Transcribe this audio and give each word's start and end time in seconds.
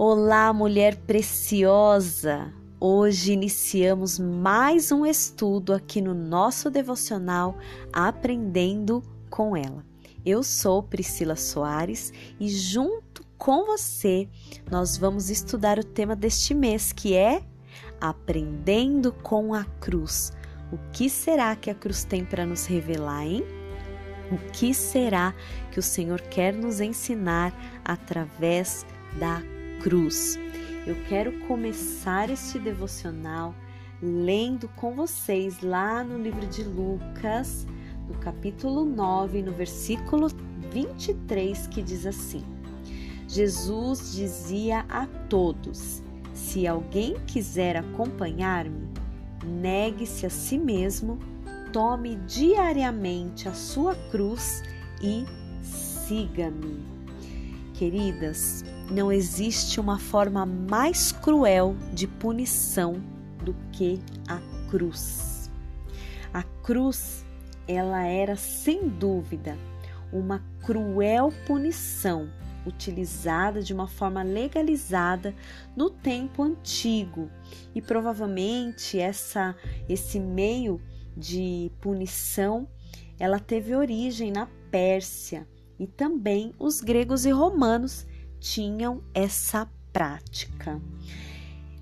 Olá, 0.00 0.52
mulher 0.52 0.94
preciosa! 0.94 2.54
Hoje 2.78 3.32
iniciamos 3.32 4.16
mais 4.16 4.92
um 4.92 5.04
estudo 5.04 5.74
aqui 5.74 6.00
no 6.00 6.14
nosso 6.14 6.70
devocional 6.70 7.58
Aprendendo 7.92 9.02
com 9.28 9.56
ela. 9.56 9.84
Eu 10.24 10.44
sou 10.44 10.84
Priscila 10.84 11.34
Soares 11.34 12.12
e 12.38 12.48
junto 12.48 13.26
com 13.36 13.66
você 13.66 14.28
nós 14.70 14.96
vamos 14.96 15.30
estudar 15.30 15.80
o 15.80 15.84
tema 15.84 16.14
deste 16.14 16.54
mês 16.54 16.92
que 16.92 17.16
é 17.16 17.42
Aprendendo 18.00 19.12
com 19.12 19.52
a 19.52 19.64
Cruz. 19.80 20.30
O 20.70 20.78
que 20.92 21.10
será 21.10 21.56
que 21.56 21.70
a 21.70 21.74
cruz 21.74 22.04
tem 22.04 22.24
para 22.24 22.46
nos 22.46 22.66
revelar, 22.66 23.26
hein? 23.26 23.42
O 24.30 24.38
que 24.52 24.72
será 24.72 25.34
que 25.72 25.80
o 25.80 25.82
Senhor 25.82 26.20
quer 26.20 26.54
nos 26.54 26.80
ensinar 26.80 27.52
através 27.84 28.86
da 29.18 29.40
cruz? 29.40 29.57
Cruz. 29.80 30.38
Eu 30.86 30.96
quero 31.08 31.32
começar 31.46 32.30
este 32.30 32.58
devocional 32.58 33.54
lendo 34.00 34.68
com 34.76 34.94
vocês 34.94 35.60
lá 35.60 36.04
no 36.04 36.18
livro 36.18 36.46
de 36.46 36.62
Lucas, 36.62 37.66
no 38.08 38.14
capítulo 38.18 38.84
9, 38.84 39.42
no 39.42 39.52
versículo 39.52 40.28
23, 40.72 41.66
que 41.68 41.82
diz 41.82 42.06
assim: 42.06 42.42
Jesus 43.26 44.12
dizia 44.12 44.84
a 44.88 45.06
todos: 45.28 46.02
Se 46.32 46.66
alguém 46.66 47.16
quiser 47.26 47.76
acompanhar-me, 47.76 48.88
negue-se 49.44 50.26
a 50.26 50.30
si 50.30 50.58
mesmo, 50.58 51.18
tome 51.72 52.16
diariamente 52.26 53.48
a 53.48 53.52
sua 53.52 53.94
cruz 54.10 54.62
e 55.02 55.24
siga-me. 55.62 56.84
Queridas, 57.74 58.64
não 58.90 59.12
existe 59.12 59.78
uma 59.78 59.98
forma 59.98 60.46
mais 60.46 61.12
cruel 61.12 61.76
de 61.92 62.06
punição 62.06 63.02
do 63.44 63.54
que 63.72 64.00
a 64.26 64.40
cruz. 64.70 65.50
A 66.32 66.42
cruz, 66.62 67.24
ela 67.66 68.02
era 68.04 68.36
sem 68.36 68.88
dúvida 68.88 69.56
uma 70.12 70.42
cruel 70.64 71.32
punição 71.46 72.30
utilizada 72.66 73.62
de 73.62 73.72
uma 73.72 73.86
forma 73.86 74.22
legalizada 74.22 75.34
no 75.76 75.88
tempo 75.88 76.42
antigo 76.42 77.30
e 77.74 77.80
provavelmente 77.80 78.98
essa 78.98 79.54
esse 79.88 80.18
meio 80.18 80.80
de 81.16 81.70
punição 81.80 82.68
ela 83.18 83.38
teve 83.38 83.74
origem 83.74 84.30
na 84.30 84.46
Pérsia 84.70 85.46
e 85.78 85.86
também 85.86 86.52
os 86.58 86.80
gregos 86.80 87.24
e 87.24 87.30
romanos 87.30 88.06
tinham 88.40 89.02
essa 89.14 89.68
prática. 89.92 90.80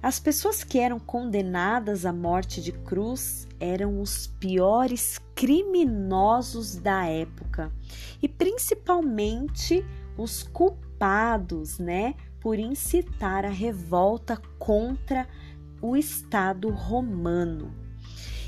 As 0.03 0.21
pessoas 0.21 0.62
que 0.62 0.79
eram 0.79 1.01
condenadas 1.01 2.07
à 2.07 2.12
morte 2.12 2.62
de 2.62 2.71
cruz 2.71 3.49
eram 3.59 4.01
os 4.01 4.27
piores 4.27 5.19
criminosos 5.34 6.77
da 6.77 7.07
época 7.07 7.73
e 8.23 8.29
principalmente 8.29 9.84
os 10.17 10.43
culpados, 10.45 11.79
né, 11.79 12.15
por 12.41 12.59
incitar 12.59 13.45
a 13.45 13.51
revolta 13.51 14.41
contra 14.59 15.27
o 15.83 15.97
Estado 15.97 16.71
romano. 16.71 17.75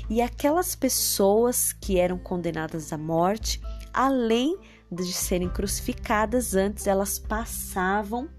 E 0.09 0.21
aquelas 0.21 0.75
pessoas 0.75 1.73
que 1.73 1.99
eram 1.99 2.17
condenadas 2.17 2.91
à 2.91 2.97
morte, 2.97 3.61
além 3.93 4.57
de 4.57 4.78
serem 5.13 5.49
crucificadas, 5.49 6.55
antes 6.55 6.87
elas 6.87 7.19
passavam 7.19 8.29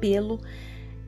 pelo 0.00 0.40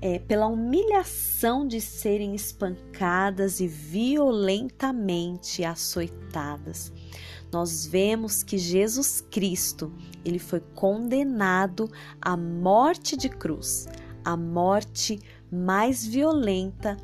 é, 0.01 0.19
pela 0.19 0.47
humilhação 0.47 1.67
de 1.67 1.81
serem 1.81 2.35
espancadas 2.35 3.61
e 3.61 3.67
violentamente 3.67 5.65
açoitadas. 5.65 6.93
Nós 7.51 7.87
vemos 7.87 8.43
que 8.43 8.59
Jesus 8.59 9.21
Cristo, 9.21 9.93
ele 10.25 10.39
foi 10.39 10.61
condenado 10.75 11.91
à 12.21 12.37
morte 12.37 13.17
de 13.17 13.29
cruz, 13.29 13.89
a 14.25 14.37
morte 14.37 15.19
mais 15.51 16.07
violenta 16.07 16.97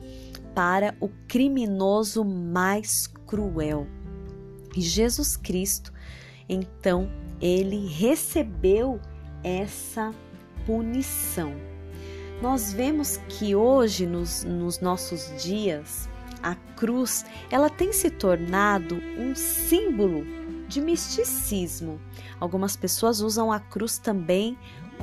para 0.55 0.95
o 1.01 1.09
criminoso 1.27 2.25
mais 2.25 3.07
cruel. 3.27 3.87
E 4.77 4.81
Jesus 4.83 5.37
Cristo, 5.37 5.93
então, 6.49 7.09
ele 7.44 7.87
recebeu 7.87 8.99
essa 9.43 10.15
punição. 10.65 11.53
Nós 12.41 12.72
vemos 12.72 13.19
que 13.28 13.55
hoje, 13.55 14.06
nos, 14.06 14.44
nos 14.44 14.81
nossos 14.81 15.31
dias, 15.43 16.09
a 16.43 16.54
cruz 16.54 17.22
ela 17.50 17.69
tem 17.69 17.93
se 17.93 18.09
tornado 18.09 18.97
um 19.19 19.34
símbolo 19.34 20.25
de 20.69 20.81
misticismo. 20.81 22.00
Algumas 22.41 22.77
pessoas 22.77 23.21
usam 23.21 23.53
a 23.53 23.60
cruz 23.60 23.99
também 23.99 24.56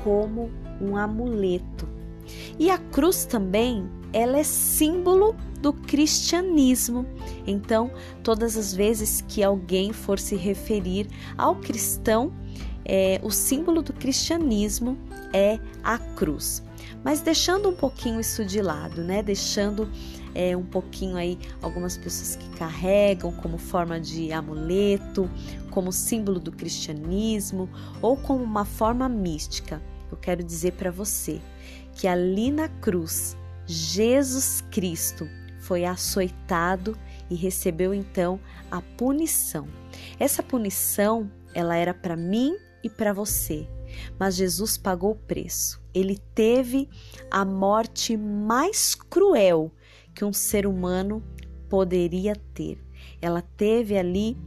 como 0.04 0.50
um 0.82 0.98
amuleto. 0.98 1.88
E 2.60 2.70
a 2.70 2.78
cruz 2.78 3.26
também, 3.26 3.90
ela 4.14 4.38
é 4.38 4.44
símbolo 4.44 5.36
do 5.62 5.72
cristianismo. 5.74 7.06
Então, 7.46 7.92
todas 8.24 8.58
as 8.58 8.74
vezes 8.74 9.24
que 9.28 9.44
alguém 9.44 9.94
for 9.94 10.20
se 10.20 10.36
referir 10.36 11.08
ao 11.38 11.56
cristão, 11.56 12.34
é, 12.84 13.20
o 13.24 13.30
símbolo 13.30 13.82
do 13.82 13.94
cristianismo 13.94 14.98
é 15.34 15.60
a 15.84 15.98
cruz. 15.98 16.64
Mas 17.04 17.22
deixando 17.22 17.70
um 17.70 17.76
pouquinho 17.76 18.20
isso 18.20 18.46
de 18.46 18.62
lado, 18.62 19.04
né? 19.04 19.24
Deixando 19.24 19.90
é, 20.36 20.56
um 20.56 20.64
pouquinho 20.64 21.16
aí 21.16 21.38
algumas 21.62 21.98
pessoas 21.98 22.36
que 22.36 22.50
carregam 22.58 23.32
como 23.32 23.58
forma 23.58 24.00
de 24.00 24.32
amuleto, 24.32 25.30
como 25.70 25.92
símbolo 25.92 26.40
do 26.40 26.52
cristianismo 26.52 27.70
ou 28.02 28.16
como 28.18 28.44
uma 28.44 28.66
forma 28.66 29.08
mística. 29.10 29.82
Eu 30.12 30.18
quero 30.18 30.44
dizer 30.44 30.74
para 30.74 30.92
você 30.92 31.42
que 31.96 32.08
ali 32.08 32.52
na 32.52 32.68
cruz, 32.68 33.38
Jesus 33.66 34.62
Cristo 34.72 35.28
foi 35.60 35.86
açoitado 35.86 36.98
e 37.30 37.36
recebeu 37.36 37.94
então 37.94 38.40
a 38.70 38.82
punição. 38.82 39.68
Essa 40.20 40.42
punição, 40.42 41.32
ela 41.54 41.76
era 41.76 41.94
para 41.94 42.18
mim 42.18 42.58
e 42.84 42.90
para 42.90 43.14
você, 43.14 43.68
mas 44.20 44.36
Jesus 44.36 44.78
pagou 44.78 45.12
o 45.12 45.16
preço. 45.16 45.82
Ele 45.94 46.18
teve 46.34 46.90
a 47.30 47.46
morte 47.46 48.18
mais 48.18 48.96
cruel 48.96 49.72
que 50.16 50.26
um 50.26 50.34
ser 50.34 50.66
humano 50.66 51.24
poderia 51.70 52.36
ter. 52.54 52.78
Ela 53.22 53.42
teve 53.42 53.98
ali 53.98 54.38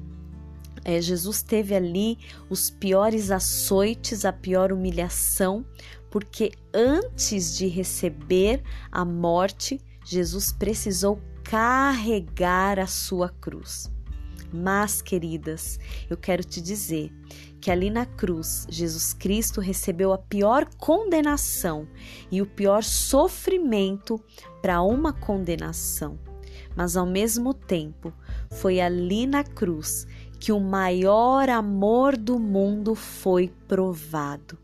é, 0.85 1.01
Jesus 1.01 1.43
teve 1.43 1.75
ali 1.75 2.19
os 2.51 2.69
piores 2.69 3.31
açoites, 3.31 4.27
a 4.27 4.33
pior 4.33 4.71
humilhação, 4.71 5.65
porque 6.15 6.53
antes 6.73 7.57
de 7.57 7.67
receber 7.67 8.63
a 8.93 9.05
morte, 9.05 9.81
Jesus 10.07 10.53
precisou 10.53 11.21
carregar 11.43 12.79
a 12.79 12.87
sua 12.87 13.31
cruz. 13.31 13.91
Mas, 14.53 15.03
queridas, 15.03 15.77
eu 16.09 16.17
quero 16.17 16.45
te 16.45 16.61
dizer 16.61 17.13
que 17.61 17.69
ali 17.69 17.91
na 17.91 18.07
cruz, 18.07 18.65
Jesus 18.71 19.13
Cristo 19.13 19.61
recebeu 19.61 20.13
a 20.13 20.19
pior 20.19 20.69
condenação 20.79 21.89
e 22.31 22.41
o 22.41 22.47
pior 22.47 22.85
sofrimento 22.85 24.23
para 24.63 24.81
uma 24.83 25.13
condenação. 25.13 26.17
Mas 26.77 26.97
ao 26.97 27.07
mesmo 27.07 27.53
tempo, 27.53 28.13
foi 28.53 28.81
ali 28.81 29.27
na 29.27 29.43
cruz 29.43 30.07
que 30.39 30.53
o 30.53 30.61
maior 30.61 31.51
amor 31.51 32.17
do 32.17 32.39
mundo 32.39 32.95
foi 32.95 33.53
provado. 33.67 34.63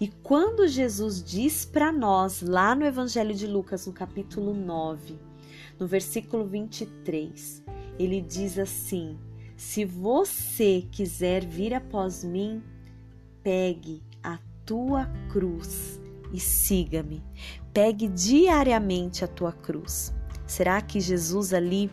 E 0.00 0.08
quando 0.08 0.68
Jesus 0.68 1.22
diz 1.22 1.64
para 1.64 1.90
nós, 1.92 2.42
lá 2.42 2.74
no 2.74 2.84
Evangelho 2.84 3.34
de 3.34 3.46
Lucas, 3.46 3.86
no 3.86 3.92
capítulo 3.92 4.54
9, 4.54 5.18
no 5.78 5.86
versículo 5.86 6.44
23, 6.46 7.62
ele 7.98 8.20
diz 8.20 8.58
assim: 8.58 9.18
Se 9.56 9.84
você 9.84 10.86
quiser 10.90 11.44
vir 11.44 11.74
após 11.74 12.24
mim, 12.24 12.62
pegue 13.42 14.02
a 14.22 14.38
tua 14.64 15.06
cruz 15.30 16.00
e 16.32 16.40
siga-me. 16.40 17.22
Pegue 17.72 18.08
diariamente 18.08 19.24
a 19.24 19.28
tua 19.28 19.52
cruz. 19.52 20.12
Será 20.46 20.80
que 20.80 21.00
Jesus 21.00 21.52
ali 21.52 21.90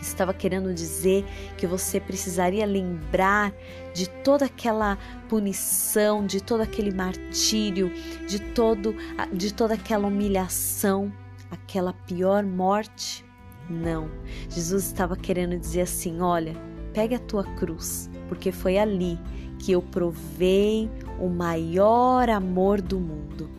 estava 0.00 0.32
querendo 0.34 0.72
dizer 0.72 1.24
que 1.56 1.66
você 1.66 2.00
precisaria 2.00 2.66
lembrar 2.66 3.52
de 3.94 4.08
toda 4.08 4.44
aquela 4.44 4.98
punição, 5.28 6.26
de 6.26 6.42
todo 6.42 6.60
aquele 6.60 6.92
martírio, 6.92 7.92
de 8.26 8.38
todo 8.38 8.94
de 9.32 9.52
toda 9.52 9.74
aquela 9.74 10.06
humilhação, 10.08 11.12
aquela 11.50 11.92
pior 11.92 12.44
morte? 12.44 13.24
Não. 13.68 14.08
Jesus 14.48 14.86
estava 14.86 15.16
querendo 15.16 15.58
dizer 15.58 15.82
assim: 15.82 16.20
olha, 16.20 16.54
pegue 16.92 17.14
a 17.14 17.18
tua 17.18 17.44
cruz, 17.44 18.10
porque 18.28 18.52
foi 18.52 18.78
ali 18.78 19.18
que 19.58 19.72
eu 19.72 19.82
provei 19.82 20.90
o 21.18 21.28
maior 21.28 22.28
amor 22.28 22.80
do 22.80 23.00
mundo. 23.00 23.50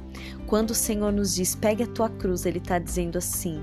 Quando 0.45 0.72
o 0.72 0.75
Senhor 0.75 1.12
nos 1.12 1.36
diz, 1.36 1.56
pegue 1.56 1.84
a 1.84 1.88
tua 1.88 2.10
cruz, 2.10 2.45
Ele 2.45 2.60
está 2.60 2.80
dizendo 2.80 3.18
assim: 3.18 3.62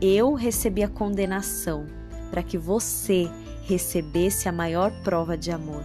eu 0.00 0.34
recebi 0.34 0.82
a 0.82 0.88
condenação 0.88 1.86
para 2.32 2.42
que 2.42 2.56
você 2.56 3.30
recebesse 3.64 4.48
a 4.48 4.52
maior 4.52 4.90
prova 5.04 5.36
de 5.36 5.50
amor. 5.50 5.84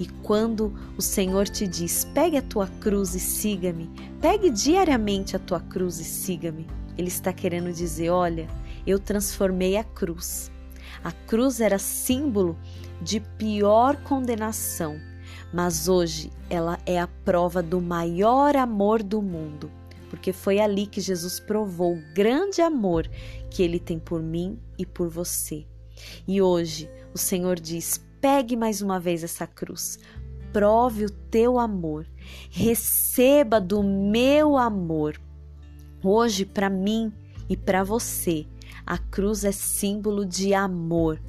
E 0.00 0.06
quando 0.22 0.72
o 0.96 1.02
Senhor 1.02 1.46
te 1.46 1.68
diz, 1.68 2.06
pegue 2.14 2.38
a 2.38 2.42
tua 2.42 2.66
cruz 2.66 3.14
e 3.14 3.20
siga-me, 3.20 3.90
pegue 4.18 4.48
diariamente 4.50 5.36
a 5.36 5.38
tua 5.38 5.60
cruz 5.60 6.00
e 6.00 6.04
siga-me, 6.04 6.66
Ele 6.96 7.08
está 7.08 7.34
querendo 7.34 7.70
dizer: 7.70 8.08
olha, 8.08 8.48
eu 8.86 8.98
transformei 8.98 9.76
a 9.76 9.84
cruz. 9.84 10.50
A 11.04 11.12
cruz 11.12 11.60
era 11.60 11.78
símbolo 11.78 12.56
de 13.02 13.20
pior 13.20 13.96
condenação, 13.98 14.98
mas 15.52 15.86
hoje 15.86 16.30
ela 16.48 16.78
é 16.86 16.98
a 16.98 17.06
prova 17.06 17.62
do 17.62 17.78
maior 17.78 18.56
amor 18.56 19.02
do 19.02 19.20
mundo, 19.20 19.70
porque 20.08 20.32
foi 20.32 20.60
ali 20.60 20.86
que 20.86 21.00
Jesus 21.00 21.38
provou 21.38 21.94
o 21.94 22.02
grande 22.14 22.62
amor 22.62 23.06
que 23.50 23.62
ele 23.62 23.78
tem 23.78 23.98
por 23.98 24.22
mim 24.22 24.58
e 24.78 24.86
por 24.86 25.10
você. 25.10 25.66
E 26.26 26.40
hoje 26.40 26.90
o 27.14 27.18
Senhor 27.18 27.58
diz: 27.58 28.04
pegue 28.20 28.56
mais 28.56 28.82
uma 28.82 28.98
vez 28.98 29.22
essa 29.22 29.46
cruz, 29.46 29.98
prove 30.52 31.04
o 31.04 31.10
teu 31.10 31.58
amor, 31.58 32.06
receba 32.50 33.60
do 33.60 33.82
meu 33.82 34.56
amor. 34.56 35.20
Hoje, 36.02 36.44
para 36.44 36.68
mim 36.68 37.12
e 37.48 37.56
para 37.56 37.82
você, 37.82 38.46
a 38.86 38.98
cruz 38.98 39.44
é 39.44 39.52
símbolo 39.52 40.24
de 40.24 40.52
amor. 40.52 41.20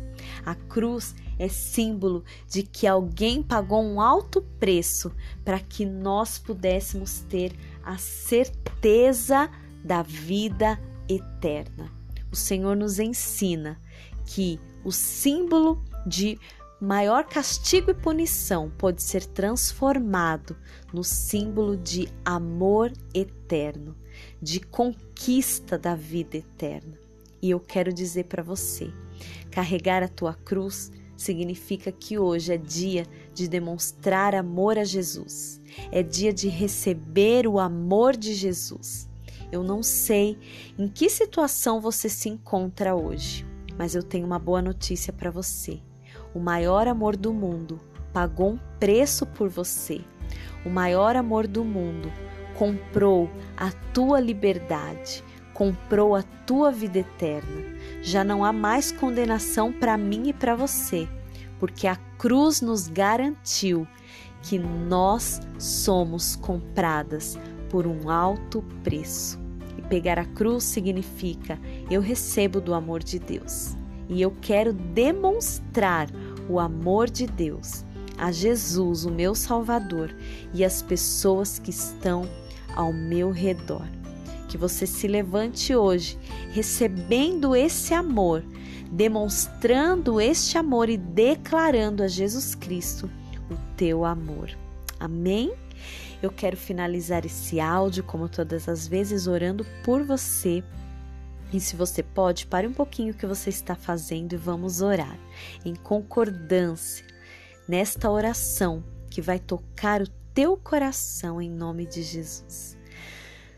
A 0.45 0.56
cruz 0.56 1.16
é 1.38 1.48
símbolo 1.48 2.24
de 2.48 2.63
que 2.63 2.88
alguém 2.88 3.44
pagou 3.44 3.83
um 3.83 4.00
alto 4.00 4.42
preço 4.60 5.12
para 5.44 5.60
que 5.60 5.86
nós 5.86 6.38
pudéssemos 6.38 7.19
ter 7.22 7.54
a 7.83 7.98
certeza 7.98 9.50
da 9.83 10.01
vida 10.01 10.80
eterna. 11.07 11.92
O 12.31 12.36
Senhor 12.36 12.75
nos 12.75 13.00
ensina 13.00 13.80
que 14.25 14.60
o 14.83 14.92
símbolo 14.92 15.83
de 16.06 16.39
maior 16.80 17.25
castigo 17.25 17.92
e 17.92 17.94
punição 17.94 18.72
pode 18.77 19.01
ser 19.01 19.25
transformado 19.25 20.56
no 20.94 21.04
símbolo 21.04 21.77
de 21.77 22.07
amor 22.24 22.92
eterno, 23.13 23.95
de 24.42 24.60
conquista 24.60 25.77
da 25.77 25.95
vida 25.95 26.38
eterna. 26.38 26.98
E 27.42 27.50
eu 27.50 27.60
quero 27.60 27.94
dizer 27.94 28.25
para 28.25 28.44
você: 28.44 28.92
carregar 29.51 30.04
a 30.04 30.07
tua 30.07 30.33
cruz 30.33 30.92
significa 31.18 31.92
que 31.92 32.18
hoje 32.18 32.54
é 32.54 32.57
dia 32.57 33.06
de 33.33 33.48
demonstrar 33.48 34.36
amor 34.36 34.77
a 34.77 34.83
Jesus, 34.83 35.62
é 35.92 36.04
dia 36.04 36.33
de 36.33 36.50
receber 36.50 37.48
o 37.48 37.60
amor 37.60 38.16
de 38.16 38.33
Jesus. 38.33 39.07
Eu 39.51 39.63
não 39.63 39.81
sei 39.81 40.38
em 40.77 40.88
que 40.88 41.10
situação 41.10 41.80
você 41.80 42.10
se 42.10 42.27
encontra 42.27 42.95
hoje, 42.95 43.45
mas 43.77 43.95
eu 43.95 44.04
tenho 44.04 44.25
uma 44.25 44.39
boa 44.39 44.62
notícia 44.62 45.12
para 45.12 45.31
você. 45.31 45.81
O 46.33 46.39
maior 46.39 46.88
amor 46.88 47.16
do 47.16 47.33
mundo 47.33 47.80
pagou 48.13 48.54
um 48.54 48.60
preço 48.80 49.25
por 49.25 49.50
você. 49.50 50.01
O 50.66 50.69
maior 50.69 51.16
amor 51.16 51.48
do 51.48 51.63
mundo 51.63 52.12
comprou 52.57 53.30
a 53.57 53.72
tua 53.94 54.19
liberdade, 54.19 55.24
comprou 55.54 56.16
a 56.16 56.24
tua 56.24 56.72
vida 56.72 57.00
eterna. 57.00 57.63
Já 58.01 58.24
não 58.24 58.44
há 58.44 58.51
mais 58.51 58.92
condenação 58.92 59.72
para 59.72 59.98
mim 59.98 60.30
e 60.30 60.33
para 60.33 60.56
você, 60.56 61.07
porque 61.60 61.88
a 61.88 61.95
cruz 62.18 62.62
nos 62.62 62.88
garantiu 62.88 63.88
que 64.42 64.57
nós 64.60 65.42
somos 65.57 66.36
compradas 66.36 67.38
por 67.69 67.86
um 67.88 68.10
alto 68.10 68.63
preço. 68.83 69.45
E 69.77 69.81
pegar 69.81 70.18
a 70.18 70.25
cruz 70.25 70.63
significa 70.63 71.60
eu 71.89 72.01
recebo 72.01 72.62
do 72.62 72.74
amor 72.74 73.04
de 73.04 73.19
Deus 73.19 73.75
e 74.10 74.22
eu 74.22 74.33
quero 74.42 74.74
demonstrar 74.74 76.10
o 76.50 76.60
amor 76.60 77.10
de 77.10 77.25
Deus 77.25 77.83
a 78.18 78.31
Jesus, 78.31 79.06
o 79.06 79.12
meu 79.12 79.36
Salvador, 79.36 80.16
e 80.54 80.63
as 80.63 80.81
pessoas 80.81 81.60
que 81.60 81.69
estão 81.69 82.27
ao 82.75 82.94
meu 82.94 83.31
redor. 83.31 83.86
Que 84.48 84.57
você 84.57 84.86
se 84.86 85.07
levante 85.07 85.75
hoje 85.75 86.18
recebendo 86.51 87.56
esse 87.56 87.94
amor, 87.94 88.44
demonstrando 88.92 90.22
este 90.22 90.57
amor 90.57 90.88
e 90.88 90.98
declarando 90.98 92.04
a 92.04 92.07
Jesus 92.07 92.56
Cristo 92.56 93.10
o 93.51 93.56
teu 93.75 94.06
amor. 94.06 94.50
Amém? 95.00 95.51
Eu 96.25 96.31
quero 96.31 96.57
finalizar 96.57 97.24
esse 97.24 97.60
áudio, 97.60 98.04
como 98.04 98.27
todas 98.27 98.68
as 98.68 98.88
vezes, 98.88 99.27
orando 99.27 99.63
por 99.83 100.01
você. 100.01 100.63
E 101.54 101.60
se 101.60 101.75
você 101.75 102.01
pode, 102.01 102.48
pare 102.48 102.66
um 102.66 102.74
pouquinho 102.74 103.13
o 103.13 103.16
que 103.16 103.27
você 103.27 103.51
está 103.51 103.75
fazendo 103.75 104.33
e 104.33 104.36
vamos 104.36 104.81
orar 104.81 105.19
em 105.63 105.75
concordância 105.75 107.06
nesta 107.68 108.10
oração 108.10 108.83
que 109.07 109.22
vai 109.22 109.38
tocar 109.38 110.01
o 110.01 110.07
teu 110.33 110.57
coração 110.57 111.39
em 111.39 111.48
nome 111.48 111.86
de 111.86 112.01
Jesus. 112.01 112.75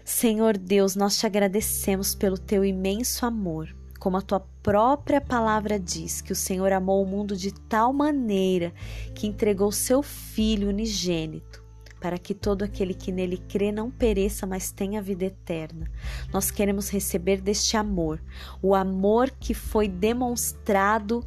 Senhor 0.04 0.58
Deus, 0.58 0.94
nós 0.94 1.18
te 1.18 1.26
agradecemos 1.26 2.14
pelo 2.14 2.38
teu 2.38 2.66
imenso 2.66 3.26
amor. 3.26 3.74
Como 3.98 4.18
a 4.18 4.22
tua 4.22 4.42
própria 4.62 5.22
palavra 5.22 5.80
diz, 5.80 6.20
que 6.20 6.34
o 6.34 6.36
Senhor 6.36 6.74
amou 6.74 7.02
o 7.02 7.08
mundo 7.08 7.34
de 7.34 7.54
tal 7.54 7.94
maneira 7.94 8.74
que 9.16 9.26
entregou 9.26 9.72
seu 9.72 10.04
Filho 10.04 10.68
unigênito 10.68 11.57
para 12.00 12.18
que 12.18 12.34
todo 12.34 12.64
aquele 12.64 12.94
que 12.94 13.12
nele 13.12 13.38
crê 13.38 13.72
não 13.72 13.90
pereça, 13.90 14.46
mas 14.46 14.72
tenha 14.72 15.02
vida 15.02 15.26
eterna. 15.26 15.90
Nós 16.32 16.52
queremos 16.52 16.90
receber 16.90 17.42
deste 17.42 17.76
amor, 17.76 18.22
o 18.62 18.76
amor 18.76 19.32
que 19.32 19.54
foi 19.54 19.88
demonstrado 19.88 21.26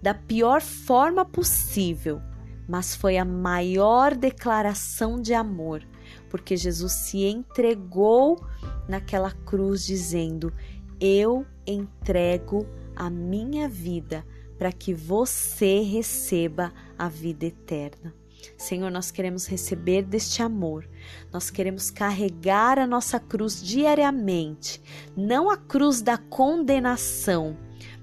da 0.00 0.14
pior 0.14 0.60
forma 0.60 1.24
possível, 1.24 2.20
mas 2.68 2.94
foi 2.94 3.16
a 3.18 3.24
maior 3.24 4.14
declaração 4.14 5.20
de 5.20 5.34
amor, 5.34 5.82
porque 6.30 6.56
Jesus 6.56 6.92
se 6.92 7.24
entregou 7.24 8.44
naquela 8.88 9.30
cruz 9.30 9.84
dizendo: 9.84 10.52
Eu 11.00 11.46
entrego 11.66 12.66
a 12.94 13.10
minha 13.10 13.68
vida 13.68 14.24
para 14.58 14.70
que 14.70 14.94
você 14.94 15.80
receba 15.80 16.72
a 16.98 17.08
vida 17.08 17.46
eterna. 17.46 18.14
Senhor, 18.56 18.90
nós 18.90 19.10
queremos 19.10 19.46
receber 19.46 20.02
deste 20.02 20.42
amor, 20.42 20.88
nós 21.32 21.50
queremos 21.50 21.90
carregar 21.90 22.78
a 22.78 22.86
nossa 22.86 23.20
cruz 23.20 23.62
diariamente, 23.62 24.82
não 25.16 25.50
a 25.50 25.56
cruz 25.56 26.02
da 26.02 26.18
condenação, 26.18 27.56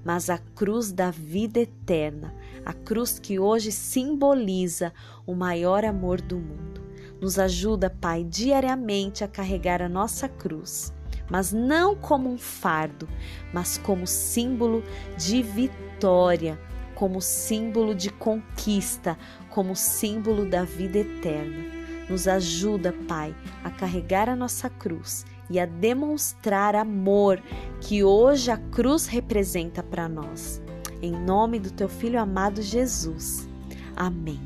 mas 0.03 0.29
a 0.29 0.37
cruz 0.37 0.91
da 0.91 1.11
vida 1.11 1.59
eterna, 1.59 2.33
a 2.65 2.73
cruz 2.73 3.19
que 3.19 3.39
hoje 3.39 3.71
simboliza 3.71 4.93
o 5.25 5.35
maior 5.35 5.85
amor 5.85 6.21
do 6.21 6.37
mundo. 6.37 6.81
Nos 7.19 7.37
ajuda, 7.37 7.89
Pai, 7.89 8.23
diariamente 8.23 9.23
a 9.23 9.27
carregar 9.27 9.81
a 9.81 9.89
nossa 9.89 10.27
cruz, 10.27 10.93
mas 11.29 11.53
não 11.53 11.95
como 11.95 12.29
um 12.29 12.37
fardo, 12.37 13.07
mas 13.53 13.77
como 13.77 14.07
símbolo 14.07 14.83
de 15.17 15.43
vitória 15.43 16.59
como 17.01 17.19
símbolo 17.19 17.95
de 17.95 18.11
conquista, 18.11 19.17
como 19.49 19.75
símbolo 19.75 20.45
da 20.45 20.63
vida 20.63 20.99
eterna. 20.99 21.65
Nos 22.07 22.27
ajuda, 22.27 22.93
Pai, 23.07 23.33
a 23.63 23.71
carregar 23.71 24.29
a 24.29 24.35
nossa 24.35 24.69
cruz 24.69 25.25
e 25.49 25.59
a 25.59 25.65
demonstrar 25.65 26.75
amor 26.75 27.41
que 27.79 28.03
hoje 28.03 28.51
a 28.51 28.57
cruz 28.57 29.07
representa 29.07 29.81
para 29.81 30.07
nós. 30.07 30.61
Em 31.01 31.11
nome 31.11 31.57
do 31.59 31.71
teu 31.71 31.89
filho 31.89 32.19
amado 32.19 32.61
Jesus. 32.61 33.49
Amém. 33.95 34.39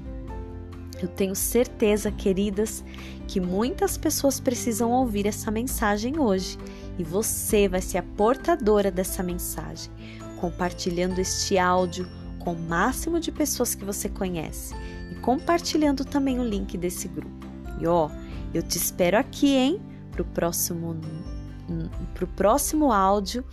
Eu 1.01 1.09
tenho 1.09 1.35
certeza, 1.35 2.09
queridas, 2.09 2.85
que 3.27 3.41
muitas 3.41 3.97
pessoas 3.97 4.39
precisam 4.39 4.91
ouvir 4.91 5.27
essa 5.27 5.51
mensagem 5.51 6.17
hoje 6.17 6.57
e 6.97 7.03
você 7.03 7.67
vai 7.67 7.81
ser 7.81 7.97
a 7.97 8.03
portadora 8.15 8.89
dessa 8.89 9.21
mensagem, 9.21 9.91
compartilhando 10.39 11.19
este 11.19 11.57
áudio 11.57 12.07
com 12.45 12.53
o 12.53 12.59
máximo 12.59 13.19
de 13.19 13.31
pessoas 13.31 13.73
que 13.73 13.83
você 13.83 14.07
conhece 14.07 14.75
e 15.11 15.15
compartilhando 15.15 16.05
também 16.05 16.39
o 16.39 16.43
link 16.43 16.77
desse 16.77 17.07
grupo. 17.07 17.47
E 17.81 17.87
ó, 17.87 18.09
eu 18.53 18.61
te 18.61 18.77
espero 18.77 19.17
aqui, 19.17 19.55
hein, 19.55 19.81
pro 20.11 20.23
próximo 20.23 20.95
pro 22.13 22.27
próximo 22.27 22.91
áudio 22.91 23.43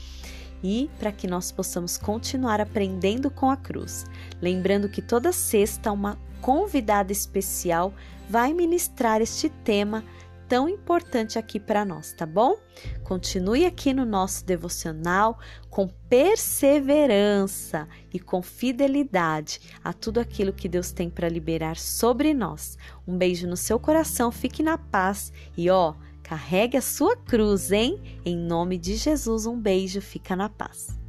e 0.62 0.90
para 0.98 1.10
que 1.10 1.26
nós 1.26 1.50
possamos 1.50 1.96
continuar 1.96 2.60
aprendendo 2.60 3.30
com 3.30 3.50
a 3.50 3.56
cruz. 3.56 4.04
Lembrando 4.40 4.90
que 4.90 5.00
toda 5.00 5.32
sexta 5.32 5.90
uma 5.90 6.18
convidada 6.42 7.10
especial 7.10 7.94
vai 8.28 8.52
ministrar 8.52 9.22
este 9.22 9.48
tema 9.48 10.04
tão 10.52 10.68
importante 10.68 11.38
aqui 11.38 11.58
para 11.58 11.82
nós, 11.82 12.12
tá 12.12 12.26
bom? 12.26 12.58
Continue 13.02 13.64
aqui 13.64 13.94
no 13.94 14.04
nosso 14.04 14.44
devocional 14.44 15.38
com 15.70 15.88
perseverança 16.10 17.88
e 18.12 18.20
com 18.20 18.42
fidelidade 18.42 19.60
a 19.82 19.94
tudo 19.94 20.20
aquilo 20.20 20.52
que 20.52 20.68
Deus 20.68 20.92
tem 20.92 21.08
para 21.08 21.26
liberar 21.26 21.78
sobre 21.78 22.34
nós. 22.34 22.76
Um 23.08 23.16
beijo 23.16 23.48
no 23.48 23.56
seu 23.56 23.80
coração, 23.80 24.30
fique 24.30 24.62
na 24.62 24.76
paz 24.76 25.32
e 25.56 25.70
ó, 25.70 25.94
Carregue 26.22 26.76
a 26.76 26.82
sua 26.82 27.16
cruz, 27.16 27.72
hein? 27.72 28.20
Em 28.22 28.36
nome 28.36 28.76
de 28.76 28.96
Jesus, 28.96 29.46
um 29.46 29.58
beijo, 29.58 30.02
fica 30.02 30.36
na 30.36 30.50
paz. 30.50 31.01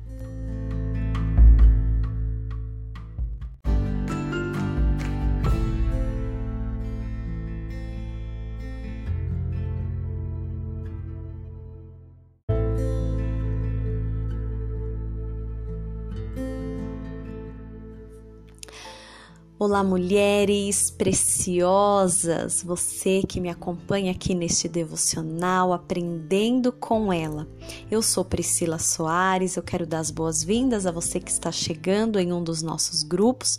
Olá, 19.65 19.81
mulheres 19.81 20.91
preciosas, 20.91 22.61
você 22.61 23.23
que 23.25 23.39
me 23.39 23.47
acompanha 23.47 24.11
aqui 24.11 24.35
neste 24.35 24.67
devocional, 24.67 25.71
aprendendo 25.71 26.69
com 26.69 27.13
ela. 27.13 27.47
Eu 27.89 28.01
sou 28.01 28.25
Priscila 28.25 28.77
Soares, 28.77 29.55
eu 29.55 29.63
quero 29.63 29.87
dar 29.87 29.99
as 29.99 30.11
boas-vindas 30.11 30.85
a 30.85 30.91
você 30.91 31.17
que 31.17 31.31
está 31.31 31.49
chegando 31.49 32.19
em 32.19 32.33
um 32.33 32.43
dos 32.43 32.61
nossos 32.61 33.03
grupos. 33.03 33.57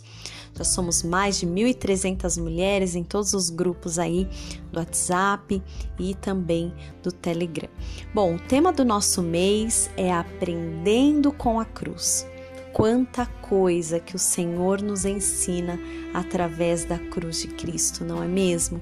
Já 0.55 0.63
somos 0.63 1.01
mais 1.01 1.39
de 1.39 1.47
1.300 1.47 2.39
mulheres 2.39 2.93
em 2.93 3.03
todos 3.03 3.33
os 3.33 3.49
grupos 3.49 3.97
aí 3.97 4.29
do 4.71 4.77
WhatsApp 4.77 5.59
e 5.97 6.13
também 6.13 6.71
do 7.01 7.11
Telegram. 7.11 7.67
Bom, 8.13 8.35
o 8.35 8.39
tema 8.39 8.71
do 8.71 8.85
nosso 8.85 9.23
mês 9.23 9.89
é 9.97 10.13
Aprendendo 10.13 11.31
com 11.31 11.59
a 11.59 11.65
Cruz 11.65 12.27
quanta 12.75 13.25
coisa 13.25 14.01
que 14.01 14.17
o 14.17 14.19
Senhor 14.19 14.81
nos 14.81 15.05
ensina 15.05 15.79
através 16.13 16.83
da 16.83 16.99
cruz 16.99 17.41
de 17.41 17.47
Cristo, 17.47 18.03
não 18.03 18.21
é 18.21 18.27
mesmo? 18.27 18.81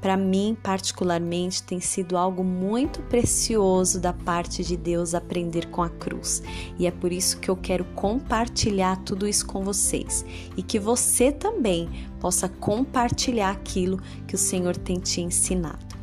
Para 0.00 0.16
mim, 0.16 0.56
particularmente, 0.60 1.62
tem 1.62 1.78
sido 1.78 2.16
algo 2.16 2.42
muito 2.42 3.00
precioso 3.02 4.00
da 4.00 4.12
parte 4.12 4.64
de 4.64 4.76
Deus 4.76 5.14
aprender 5.14 5.68
com 5.68 5.84
a 5.84 5.88
cruz. 5.88 6.42
E 6.80 6.86
é 6.88 6.90
por 6.90 7.12
isso 7.12 7.38
que 7.38 7.48
eu 7.48 7.56
quero 7.56 7.84
compartilhar 7.94 8.96
tudo 9.04 9.26
isso 9.26 9.46
com 9.46 9.62
vocês 9.62 10.26
e 10.56 10.62
que 10.62 10.80
você 10.80 11.30
também 11.30 11.88
possa 12.18 12.48
compartilhar 12.48 13.50
aquilo 13.50 14.00
que 14.26 14.34
o 14.34 14.38
Senhor 14.38 14.76
tem 14.76 14.98
te 14.98 15.20
ensinado. 15.20 15.96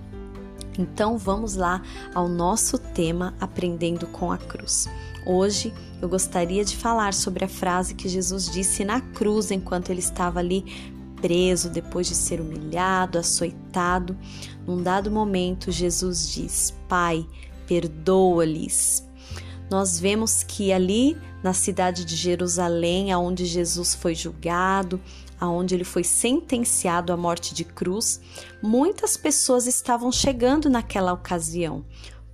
Então, 0.79 1.17
vamos 1.17 1.55
lá 1.55 1.81
ao 2.13 2.29
nosso 2.29 2.77
tema 2.77 3.33
Aprendendo 3.41 4.07
com 4.07 4.31
a 4.31 4.37
Cruz. 4.37 4.87
Hoje 5.25 5.73
eu 5.99 6.07
gostaria 6.07 6.63
de 6.63 6.77
falar 6.77 7.13
sobre 7.13 7.43
a 7.43 7.47
frase 7.47 7.95
que 7.95 8.07
Jesus 8.07 8.47
disse 8.49 8.85
na 8.85 9.01
cruz 9.01 9.49
enquanto 9.49 9.89
ele 9.89 9.99
estava 9.99 10.39
ali 10.39 10.63
preso, 11.19 11.69
depois 11.69 12.05
de 12.05 12.13
ser 12.13 12.39
humilhado, 12.39 13.17
açoitado. 13.17 14.15
Num 14.67 14.83
dado 14.83 15.09
momento, 15.09 15.71
Jesus 15.71 16.29
diz: 16.29 16.75
Pai, 16.87 17.27
perdoa-lhes. 17.65 19.03
Nós 19.67 19.99
vemos 19.99 20.43
que 20.43 20.71
ali 20.71 21.17
na 21.41 21.53
cidade 21.53 22.05
de 22.05 22.15
Jerusalém, 22.15 23.11
aonde 23.11 23.45
Jesus 23.45 23.95
foi 23.95 24.13
julgado, 24.13 25.01
aonde 25.39 25.73
ele 25.73 25.83
foi 25.83 26.03
sentenciado 26.03 27.11
à 27.11 27.17
morte 27.17 27.55
de 27.55 27.63
cruz, 27.63 28.21
muitas 28.61 29.17
pessoas 29.17 29.65
estavam 29.65 30.11
chegando 30.11 30.69
naquela 30.69 31.13
ocasião 31.13 31.83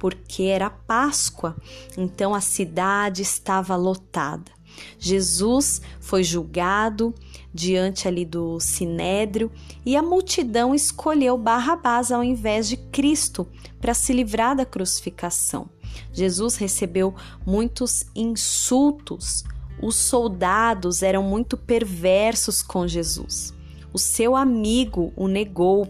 porque 0.01 0.46
era 0.46 0.67
Páscoa, 0.67 1.55
então 1.96 2.34
a 2.34 2.41
cidade 2.41 3.22
estava 3.22 3.75
lotada. 3.75 4.51
Jesus 4.98 5.79
foi 6.00 6.24
julgado 6.24 7.13
diante 7.53 8.08
ali 8.08 8.25
do 8.25 8.60
sinédrio 8.60 9.51
e 9.86 9.96
a 9.96 10.01
multidão 10.01 10.74
escolheu 10.74 11.38
Barrabás 11.38 12.12
ao 12.12 12.24
invés 12.24 12.67
de 12.67 12.77
Cristo 12.77 13.48
para 13.79 13.93
se 13.93 14.12
livrar 14.12 14.55
da 14.55 14.65
crucificação. 14.65 15.70
Jesus 16.12 16.55
recebeu 16.55 17.13
muitos 17.46 18.03
insultos. 18.15 19.43
Os 19.79 19.98
soldados 19.98 21.03
eram 21.03 21.22
muito 21.22 21.55
perversos 21.55 22.63
com 22.63 22.88
Jesus. 22.88 23.53
O 23.93 24.00
seu 24.00 24.36
amigo 24.36 25.13
o 25.15 25.27
negou 25.27 25.88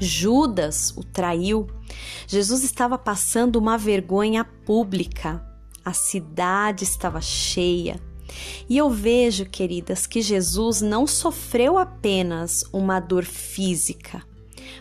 Judas 0.00 0.92
o 0.96 1.04
traiu. 1.04 1.68
Jesus 2.26 2.62
estava 2.62 2.96
passando 2.98 3.56
uma 3.56 3.76
vergonha 3.76 4.44
pública. 4.44 5.44
A 5.84 5.92
cidade 5.92 6.84
estava 6.84 7.20
cheia. 7.20 8.00
E 8.68 8.78
eu 8.78 8.88
vejo, 8.88 9.44
queridas, 9.46 10.06
que 10.06 10.22
Jesus 10.22 10.80
não 10.80 11.06
sofreu 11.06 11.78
apenas 11.78 12.64
uma 12.72 13.00
dor 13.00 13.24
física, 13.24 14.22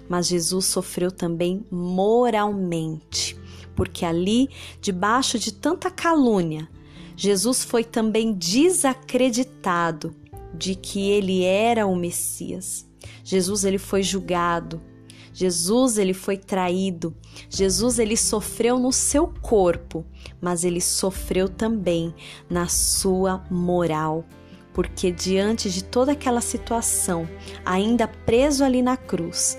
mas 0.08 0.28
Jesus 0.28 0.66
sofreu 0.66 1.12
também 1.12 1.66
moralmente, 1.70 3.38
porque 3.76 4.06
ali, 4.06 4.50
debaixo 4.80 5.38
de 5.38 5.52
tanta 5.52 5.90
calúnia, 5.90 6.70
Jesus 7.16 7.64
foi 7.64 7.84
também 7.84 8.34
desacreditado 8.34 10.16
de 10.54 10.76
que 10.76 11.10
ele 11.10 11.44
era 11.44 11.86
o 11.86 11.96
Messias. 11.96 12.88
Jesus 13.24 13.64
ele 13.64 13.78
foi 13.78 14.04
julgado, 14.04 14.82
Jesus 15.42 15.98
ele 15.98 16.14
foi 16.14 16.38
traído. 16.38 17.16
Jesus 17.50 17.98
ele 17.98 18.16
sofreu 18.16 18.78
no 18.78 18.92
seu 18.92 19.26
corpo, 19.42 20.06
mas 20.40 20.64
ele 20.64 20.80
sofreu 20.80 21.50
também 21.50 22.14
na 22.48 22.68
sua 22.68 23.44
moral. 23.50 24.24
Porque 24.72 25.12
diante 25.12 25.72
de 25.72 25.84
toda 25.84 26.12
aquela 26.12 26.42
situação, 26.42 27.28
ainda 27.66 28.08
preso 28.08 28.64
ali 28.64 28.84
na 28.84 28.96
cruz, 28.96 29.58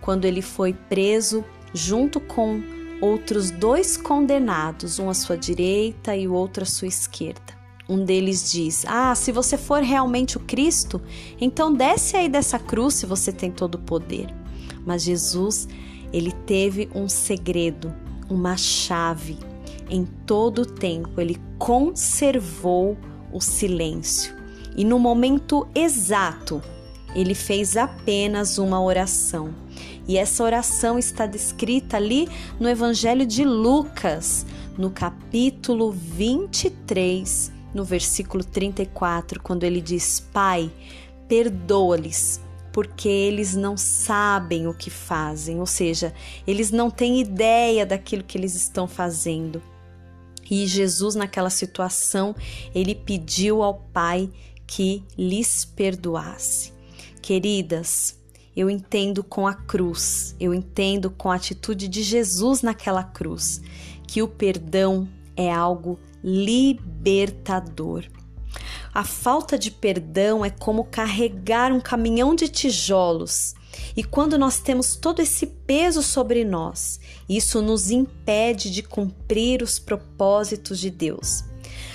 quando 0.00 0.26
ele 0.26 0.40
foi 0.40 0.72
preso 0.72 1.44
junto 1.74 2.20
com 2.20 2.62
outros 3.00 3.50
dois 3.50 3.96
condenados, 3.96 5.00
um 5.00 5.10
à 5.10 5.14
sua 5.14 5.36
direita 5.36 6.14
e 6.14 6.28
o 6.28 6.34
outro 6.34 6.62
à 6.62 6.66
sua 6.66 6.86
esquerda. 6.86 7.56
Um 7.88 8.04
deles 8.04 8.52
diz: 8.52 8.84
Ah, 8.86 9.12
se 9.16 9.32
você 9.32 9.58
for 9.58 9.82
realmente 9.82 10.36
o 10.36 10.40
Cristo, 10.40 11.02
então 11.40 11.74
desce 11.74 12.16
aí 12.16 12.28
dessa 12.28 12.60
cruz 12.60 12.94
se 12.94 13.06
você 13.06 13.32
tem 13.32 13.50
todo 13.50 13.74
o 13.74 13.82
poder. 13.82 14.45
Mas 14.86 15.02
Jesus, 15.02 15.68
ele 16.12 16.30
teve 16.30 16.88
um 16.94 17.08
segredo, 17.08 17.92
uma 18.30 18.56
chave. 18.56 19.36
Em 19.90 20.06
todo 20.24 20.62
o 20.62 20.66
tempo, 20.66 21.20
ele 21.20 21.38
conservou 21.58 22.96
o 23.32 23.40
silêncio. 23.40 24.34
E 24.76 24.84
no 24.84 24.98
momento 24.98 25.66
exato, 25.74 26.62
ele 27.14 27.34
fez 27.34 27.76
apenas 27.76 28.58
uma 28.58 28.80
oração. 28.80 29.54
E 30.08 30.16
essa 30.16 30.44
oração 30.44 30.98
está 30.98 31.26
descrita 31.26 31.96
ali 31.96 32.28
no 32.60 32.68
Evangelho 32.68 33.26
de 33.26 33.44
Lucas, 33.44 34.46
no 34.78 34.90
capítulo 34.90 35.90
23, 35.90 37.52
no 37.74 37.84
versículo 37.84 38.44
34, 38.44 39.42
quando 39.42 39.64
ele 39.64 39.80
diz: 39.80 40.20
Pai, 40.32 40.70
perdoa-lhes, 41.26 42.40
porque 42.76 43.08
eles 43.08 43.56
não 43.56 43.74
sabem 43.74 44.66
o 44.66 44.74
que 44.74 44.90
fazem, 44.90 45.60
ou 45.60 45.64
seja, 45.64 46.12
eles 46.46 46.70
não 46.70 46.90
têm 46.90 47.22
ideia 47.22 47.86
daquilo 47.86 48.22
que 48.22 48.36
eles 48.36 48.54
estão 48.54 48.86
fazendo. 48.86 49.62
E 50.50 50.66
Jesus, 50.66 51.14
naquela 51.14 51.48
situação, 51.48 52.36
ele 52.74 52.94
pediu 52.94 53.62
ao 53.62 53.76
Pai 53.94 54.28
que 54.66 55.02
lhes 55.16 55.64
perdoasse. 55.64 56.70
Queridas, 57.22 58.20
eu 58.54 58.68
entendo 58.68 59.24
com 59.24 59.46
a 59.46 59.54
cruz, 59.54 60.36
eu 60.38 60.52
entendo 60.52 61.08
com 61.08 61.30
a 61.30 61.36
atitude 61.36 61.88
de 61.88 62.02
Jesus 62.02 62.60
naquela 62.60 63.02
cruz, 63.02 63.62
que 64.06 64.20
o 64.20 64.28
perdão 64.28 65.08
é 65.34 65.50
algo 65.50 65.98
libertador. 66.22 68.04
A 68.96 69.04
falta 69.04 69.58
de 69.58 69.70
perdão 69.70 70.42
é 70.42 70.48
como 70.48 70.82
carregar 70.82 71.70
um 71.70 71.78
caminhão 71.78 72.34
de 72.34 72.48
tijolos. 72.48 73.54
E 73.94 74.02
quando 74.02 74.38
nós 74.38 74.58
temos 74.58 74.96
todo 74.96 75.20
esse 75.20 75.48
peso 75.48 76.02
sobre 76.02 76.46
nós, 76.46 76.98
isso 77.28 77.60
nos 77.60 77.90
impede 77.90 78.70
de 78.70 78.82
cumprir 78.82 79.62
os 79.62 79.78
propósitos 79.78 80.78
de 80.78 80.88
Deus. 80.88 81.44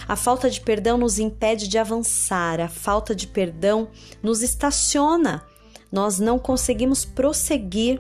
A 0.08 0.16
falta 0.16 0.48
de 0.48 0.62
perdão 0.62 0.96
nos 0.96 1.18
impede 1.18 1.68
de 1.68 1.80
avançar, 1.80 2.60
a 2.62 2.70
falta 2.70 3.16
de 3.16 3.26
perdão 3.26 3.88
nos 4.22 4.44
estaciona. 4.44 5.44
Nós 5.92 6.20
não 6.20 6.38
conseguimos 6.38 7.04
prosseguir. 7.04 8.00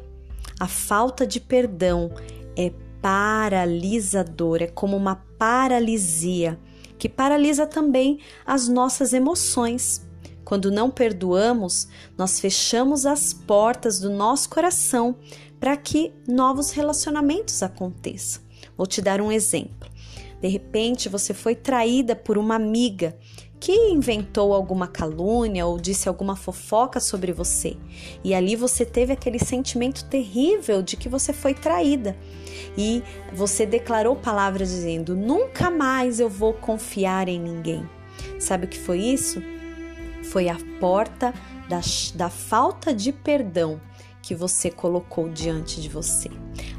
A 0.60 0.67
falta 0.67 1.25
de 1.25 1.39
perdão 1.39 2.12
é 2.55 2.72
paralisadora, 3.01 4.65
é 4.65 4.67
como 4.67 4.96
uma 4.96 5.15
paralisia 5.39 6.60
que 7.01 7.10
paralisa 7.10 7.65
também 7.65 8.20
as 8.46 8.67
nossas 8.67 9.12
emoções. 9.12 10.08
Quando 10.46 10.70
não 10.70 10.91
perdoamos, 10.91 11.88
nós 12.15 12.39
fechamos 12.39 13.08
as 13.08 13.34
portas 13.34 14.00
do 14.00 14.12
nosso 14.12 14.48
coração 14.51 15.15
para 15.60 15.75
que 15.75 16.13
novos 16.27 16.70
relacionamentos 16.70 17.63
aconteçam. 17.63 18.43
Vou 18.77 18.86
te 18.86 19.01
dar 19.01 19.20
um 19.20 19.31
exemplo. 19.31 19.89
De 20.39 20.48
repente, 20.48 21.10
você 21.10 21.34
foi 21.34 21.55
traída 21.55 22.15
por 22.15 22.38
uma 22.38 22.53
amiga 22.53 23.17
que 23.61 23.71
inventou 23.71 24.53
alguma 24.55 24.87
calúnia 24.87 25.67
ou 25.67 25.79
disse 25.79 26.09
alguma 26.09 26.35
fofoca 26.35 26.99
sobre 26.99 27.31
você. 27.31 27.77
E 28.23 28.33
ali 28.33 28.55
você 28.55 28.83
teve 28.83 29.13
aquele 29.13 29.37
sentimento 29.37 30.03
terrível 30.05 30.81
de 30.81 30.97
que 30.97 31.07
você 31.07 31.31
foi 31.31 31.53
traída. 31.53 32.17
E 32.75 33.03
você 33.31 33.63
declarou 33.63 34.15
palavras 34.15 34.69
dizendo: 34.71 35.15
Nunca 35.15 35.69
mais 35.69 36.19
eu 36.19 36.27
vou 36.27 36.53
confiar 36.53 37.29
em 37.29 37.39
ninguém. 37.39 37.87
Sabe 38.39 38.65
o 38.65 38.67
que 38.67 38.79
foi 38.79 38.97
isso? 38.99 39.43
Foi 40.23 40.49
a 40.49 40.57
porta 40.79 41.31
da, 41.69 41.81
da 42.15 42.29
falta 42.31 42.91
de 42.91 43.13
perdão 43.13 43.79
que 44.21 44.35
você 44.35 44.69
colocou 44.69 45.29
diante 45.29 45.81
de 45.81 45.89
você. 45.89 46.29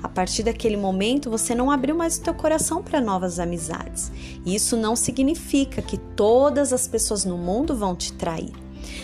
A 0.02 0.08
partir 0.08 0.42
daquele 0.42 0.76
momento, 0.76 1.30
você 1.30 1.54
não 1.54 1.70
abriu 1.70 1.94
mais 1.94 2.16
o 2.16 2.22
teu 2.22 2.34
coração 2.34 2.82
para 2.82 3.00
novas 3.00 3.38
amizades. 3.38 4.12
E 4.44 4.54
isso 4.54 4.76
não 4.76 4.94
significa 4.94 5.82
que 5.82 5.96
todas 5.96 6.72
as 6.72 6.86
pessoas 6.86 7.24
no 7.24 7.36
mundo 7.36 7.76
vão 7.76 7.94
te 7.96 8.12
trair. 8.12 8.52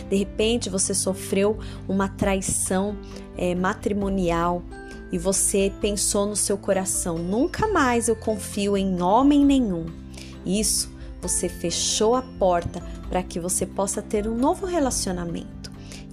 De 0.09 0.17
repente, 0.17 0.71
você 0.71 0.95
sofreu 0.95 1.59
uma 1.89 2.09
traição 2.09 2.97
é, 3.37 3.55
matrimonial 3.55 4.63
e 5.11 5.19
você 5.19 5.73
pensou 5.81 6.27
no 6.27 6.37
seu 6.37 6.59
coração: 6.59 7.19
nunca 7.19 7.69
mais 7.69 8.09
eu 8.09 8.17
confio 8.17 8.77
em 8.77 9.01
homem 9.03 9.45
nenhum. 9.45 9.87
Isso, 10.45 10.91
você 11.21 11.49
fechou 11.49 12.15
a 12.15 12.23
porta 12.23 12.83
para 13.09 13.23
que 13.23 13.41
você 13.41 13.67
possa 13.67 14.03
ter 14.03 14.27
um 14.27 14.37
novo 14.37 14.67
relacionamento. 14.67 15.58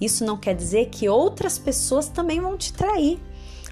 Isso 0.00 0.24
não 0.24 0.36
quer 0.36 0.54
dizer 0.54 0.86
que 0.90 1.08
outras 1.08 1.58
pessoas 1.58 2.08
também 2.08 2.40
vão 2.40 2.56
te 2.56 2.72
trair, 2.72 3.20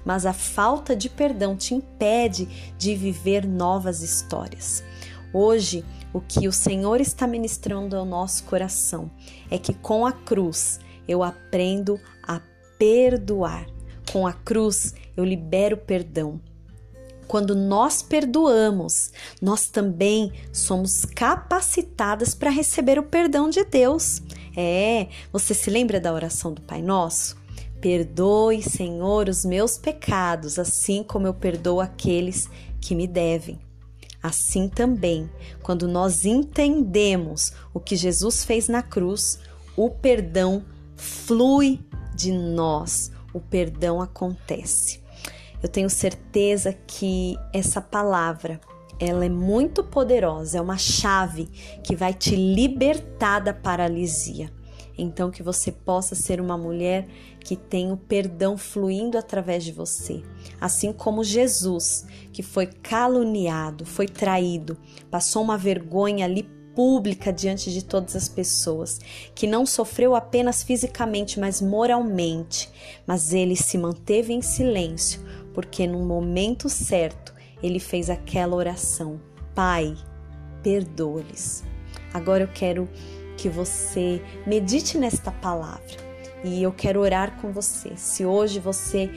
mas 0.03 0.25
a 0.25 0.33
falta 0.33 0.95
de 0.95 1.09
perdão 1.09 1.55
te 1.55 1.73
impede 1.73 2.47
de 2.77 2.95
viver 2.95 3.45
novas 3.45 4.01
histórias. 4.01 4.83
Hoje, 5.33 5.83
o 6.13 6.21
que 6.21 6.47
o 6.47 6.51
Senhor 6.51 7.01
está 7.01 7.27
ministrando 7.27 7.95
ao 7.95 8.05
nosso 8.05 8.43
coração 8.45 9.11
é 9.51 9.57
que 9.57 9.73
com 9.73 10.05
a 10.05 10.11
cruz 10.11 10.79
eu 11.07 11.21
aprendo 11.21 11.99
a 12.23 12.41
perdoar. 12.79 13.67
Com 14.11 14.25
a 14.25 14.33
cruz 14.33 14.93
eu 15.17 15.25
libero 15.25 15.77
perdão. 15.77 16.39
Quando 17.27 17.55
nós 17.55 18.01
perdoamos, 18.01 19.11
nós 19.41 19.67
também 19.67 20.31
somos 20.53 21.05
capacitadas 21.05 22.35
para 22.35 22.51
receber 22.51 22.99
o 22.99 23.03
perdão 23.03 23.49
de 23.49 23.63
Deus. 23.63 24.21
É, 24.55 25.07
você 25.31 25.53
se 25.53 25.69
lembra 25.69 25.99
da 25.99 26.13
oração 26.13 26.53
do 26.53 26.61
Pai 26.61 26.81
Nosso? 26.81 27.37
Perdoe, 27.81 28.63
Senhor, 28.63 29.29
os 29.29 29.43
meus 29.43 29.77
pecados, 29.77 30.57
assim 30.57 31.03
como 31.03 31.27
eu 31.27 31.33
perdoo 31.33 31.81
aqueles 31.81 32.49
que 32.79 32.95
me 32.95 33.05
devem. 33.05 33.59
Assim 34.23 34.67
também, 34.67 35.29
quando 35.61 35.87
nós 35.87 36.25
entendemos 36.25 37.53
o 37.73 37.79
que 37.79 37.95
Jesus 37.95 38.43
fez 38.43 38.67
na 38.67 38.81
cruz, 38.81 39.37
o 39.77 39.89
perdão 39.89 40.65
flui 40.95 41.79
de 42.15 42.31
nós, 42.31 43.11
o 43.33 43.39
perdão 43.39 44.01
acontece. 44.01 45.03
Eu 45.61 45.69
tenho 45.69 45.89
certeza 45.89 46.73
que 46.73 47.37
essa 47.53 47.81
palavra 47.81 48.59
ela 48.99 49.25
é 49.25 49.29
muito 49.29 49.83
poderosa, 49.83 50.57
é 50.57 50.61
uma 50.61 50.77
chave 50.77 51.45
que 51.83 51.95
vai 51.95 52.13
te 52.13 52.35
libertar 52.35 53.39
da 53.39 53.53
paralisia. 53.53 54.51
Então, 54.97 55.29
que 55.29 55.43
você 55.43 55.71
possa 55.73 56.15
ser 56.15 56.39
uma 56.39 56.57
mulher 56.57 57.05
que 57.41 57.57
tem 57.57 57.91
o 57.91 57.97
perdão 57.97 58.57
fluindo 58.57 59.17
através 59.17 59.63
de 59.63 59.73
você. 59.73 60.23
Assim 60.59 60.93
como 60.93 61.23
Jesus, 61.23 62.05
que 62.31 62.41
foi 62.41 62.65
caluniado, 62.67 63.85
foi 63.85 64.07
traído, 64.07 64.77
passou 65.11 65.43
uma 65.43 65.57
vergonha 65.57 66.25
ali 66.25 66.43
pública 66.73 67.31
diante 67.31 67.71
de 67.71 67.83
todas 67.83 68.15
as 68.15 68.29
pessoas, 68.29 68.99
que 69.33 69.47
não 69.47 69.65
sofreu 69.65 70.15
apenas 70.15 70.63
fisicamente, 70.63 71.39
mas 71.39 71.61
moralmente, 71.61 72.69
mas 73.05 73.33
ele 73.33 73.55
se 73.55 73.77
manteve 73.77 74.33
em 74.33 74.41
silêncio, 74.41 75.21
porque 75.53 75.85
no 75.87 76.05
momento 76.05 76.69
certo 76.69 77.34
ele 77.65 77.79
fez 77.79 78.09
aquela 78.09 78.55
oração: 78.55 79.19
Pai, 79.53 79.95
perdoa-lhes. 80.61 81.63
Agora 82.13 82.43
eu 82.43 82.49
quero 82.53 82.87
que 83.37 83.49
você 83.49 84.21
medite 84.45 84.97
nesta 84.97 85.31
palavra 85.31 85.97
e 86.43 86.63
eu 86.63 86.71
quero 86.71 87.01
orar 87.01 87.39
com 87.41 87.51
você. 87.51 87.93
Se 87.97 88.25
hoje 88.25 88.59
você 88.59 89.09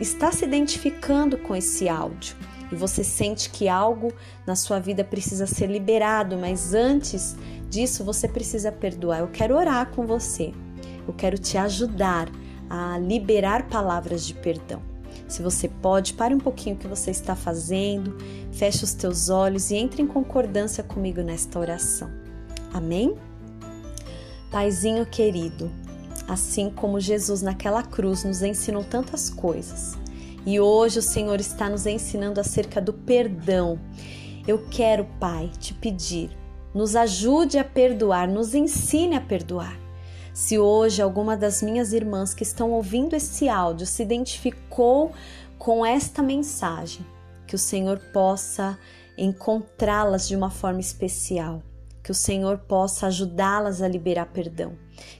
está 0.00 0.30
se 0.32 0.44
identificando 0.44 1.36
com 1.38 1.54
esse 1.54 1.88
áudio 1.88 2.36
e 2.70 2.74
você 2.74 3.04
sente 3.04 3.50
que 3.50 3.68
algo 3.68 4.12
na 4.46 4.56
sua 4.56 4.78
vida 4.78 5.04
precisa 5.04 5.46
ser 5.46 5.66
liberado, 5.66 6.36
mas 6.36 6.74
antes 6.74 7.36
disso 7.68 8.04
você 8.04 8.28
precisa 8.28 8.72
perdoar, 8.72 9.20
eu 9.20 9.28
quero 9.28 9.56
orar 9.56 9.90
com 9.90 10.06
você. 10.06 10.52
Eu 11.06 11.14
quero 11.14 11.38
te 11.38 11.56
ajudar 11.56 12.28
a 12.68 12.98
liberar 12.98 13.68
palavras 13.68 14.26
de 14.26 14.34
perdão. 14.34 14.95
Se 15.28 15.42
você 15.42 15.68
pode, 15.68 16.14
pare 16.14 16.34
um 16.34 16.38
pouquinho 16.38 16.76
o 16.76 16.78
que 16.78 16.86
você 16.86 17.10
está 17.10 17.34
fazendo, 17.34 18.16
feche 18.52 18.84
os 18.84 18.94
teus 18.94 19.28
olhos 19.28 19.70
e 19.70 19.76
entre 19.76 20.02
em 20.02 20.06
concordância 20.06 20.82
comigo 20.82 21.20
nesta 21.22 21.58
oração. 21.58 22.10
Amém? 22.72 23.14
Paizinho 24.50 25.04
querido, 25.04 25.70
assim 26.28 26.70
como 26.70 27.00
Jesus 27.00 27.42
naquela 27.42 27.82
cruz 27.82 28.24
nos 28.24 28.42
ensinou 28.42 28.84
tantas 28.84 29.28
coisas, 29.28 29.96
e 30.44 30.60
hoje 30.60 31.00
o 31.00 31.02
Senhor 31.02 31.40
está 31.40 31.68
nos 31.68 31.86
ensinando 31.86 32.40
acerca 32.40 32.80
do 32.80 32.92
perdão. 32.92 33.78
Eu 34.46 34.64
quero, 34.70 35.04
Pai, 35.18 35.50
te 35.58 35.74
pedir, 35.74 36.30
nos 36.72 36.94
ajude 36.94 37.58
a 37.58 37.64
perdoar, 37.64 38.28
nos 38.28 38.54
ensine 38.54 39.16
a 39.16 39.20
perdoar. 39.20 39.85
Se 40.36 40.58
hoje 40.58 41.00
alguma 41.00 41.34
das 41.34 41.62
minhas 41.62 41.94
irmãs 41.94 42.34
que 42.34 42.42
estão 42.42 42.70
ouvindo 42.72 43.16
esse 43.16 43.48
áudio 43.48 43.86
se 43.86 44.02
identificou 44.02 45.12
com 45.56 45.84
esta 45.84 46.22
mensagem, 46.22 47.06
que 47.46 47.54
o 47.54 47.58
Senhor 47.58 47.98
possa 48.12 48.78
encontrá-las 49.16 50.28
de 50.28 50.36
uma 50.36 50.50
forma 50.50 50.78
especial, 50.78 51.62
que 52.02 52.10
o 52.10 52.14
Senhor 52.14 52.58
possa 52.58 53.06
ajudá-las 53.06 53.80
a 53.80 53.88
liberar 53.88 54.26
perdão, 54.26 54.74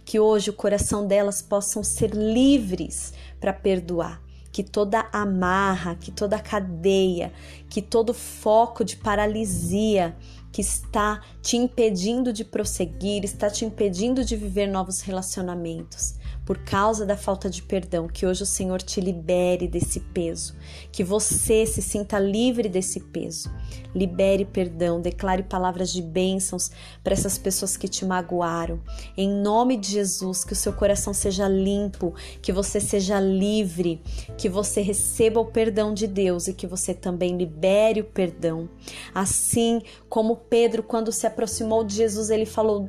que 0.04 0.20
hoje 0.20 0.50
o 0.50 0.52
coração 0.52 1.06
delas 1.06 1.40
possam 1.40 1.82
ser 1.82 2.10
livres 2.10 3.14
para 3.40 3.54
perdoar, 3.54 4.20
que 4.52 4.62
toda 4.62 5.08
amarra, 5.10 5.94
que 5.94 6.10
toda 6.10 6.38
cadeia, 6.38 7.32
que 7.70 7.80
todo 7.80 8.12
foco 8.12 8.84
de 8.84 8.96
paralisia 8.98 10.14
que 10.56 10.62
está 10.62 11.20
te 11.42 11.54
impedindo 11.54 12.32
de 12.32 12.42
prosseguir, 12.42 13.26
está 13.26 13.50
te 13.50 13.62
impedindo 13.62 14.24
de 14.24 14.36
viver 14.36 14.66
novos 14.66 15.02
relacionamentos 15.02 16.14
por 16.46 16.58
causa 16.58 17.04
da 17.04 17.16
falta 17.16 17.50
de 17.50 17.60
perdão, 17.60 18.06
que 18.06 18.24
hoje 18.24 18.44
o 18.44 18.46
Senhor 18.46 18.80
te 18.80 19.00
libere 19.00 19.66
desse 19.66 19.98
peso, 19.98 20.54
que 20.92 21.02
você 21.02 21.66
se 21.66 21.82
sinta 21.82 22.20
livre 22.20 22.68
desse 22.68 23.00
peso. 23.00 23.52
Libere 23.92 24.44
perdão, 24.44 25.00
declare 25.00 25.42
palavras 25.42 25.90
de 25.90 26.00
bênçãos 26.00 26.70
para 27.02 27.14
essas 27.14 27.36
pessoas 27.36 27.76
que 27.76 27.88
te 27.88 28.04
magoaram. 28.04 28.80
Em 29.16 29.28
nome 29.28 29.76
de 29.76 29.90
Jesus, 29.90 30.44
que 30.44 30.52
o 30.52 30.56
seu 30.56 30.72
coração 30.72 31.12
seja 31.12 31.48
limpo, 31.48 32.14
que 32.40 32.52
você 32.52 32.78
seja 32.78 33.18
livre, 33.18 34.00
que 34.38 34.48
você 34.48 34.82
receba 34.82 35.40
o 35.40 35.46
perdão 35.46 35.92
de 35.92 36.06
Deus 36.06 36.46
e 36.46 36.54
que 36.54 36.66
você 36.66 36.94
também 36.94 37.36
libere 37.36 38.02
o 38.02 38.04
perdão. 38.04 38.68
Assim 39.12 39.82
como 40.08 40.36
Pedro, 40.36 40.84
quando 40.84 41.10
se 41.10 41.26
aproximou 41.26 41.82
de 41.82 41.96
Jesus, 41.96 42.30
ele 42.30 42.46
falou: 42.46 42.88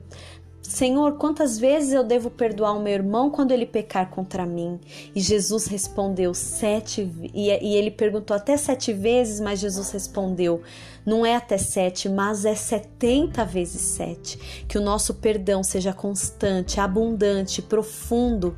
Senhor, 0.67 1.13
quantas 1.13 1.57
vezes 1.57 1.93
eu 1.93 2.03
devo 2.03 2.29
perdoar 2.29 2.73
o 2.73 2.81
meu 2.81 2.91
irmão 2.91 3.29
quando 3.29 3.53
ele 3.53 3.65
pecar 3.65 4.09
contra 4.09 4.45
mim? 4.45 4.77
E 5.15 5.21
Jesus 5.21 5.65
respondeu 5.65 6.33
sete, 6.33 7.09
e, 7.33 7.47
e 7.49 7.75
ele 7.75 7.89
perguntou 7.89 8.35
até 8.35 8.57
sete 8.57 8.91
vezes, 8.91 9.39
mas 9.39 9.59
Jesus 9.59 9.89
respondeu: 9.91 10.61
não 11.05 11.25
é 11.25 11.37
até 11.37 11.57
sete, 11.57 12.09
mas 12.09 12.43
é 12.43 12.53
setenta 12.53 13.45
vezes 13.45 13.79
sete. 13.79 14.65
Que 14.67 14.77
o 14.77 14.81
nosso 14.81 15.13
perdão 15.13 15.63
seja 15.63 15.93
constante, 15.93 16.81
abundante, 16.81 17.61
profundo. 17.61 18.53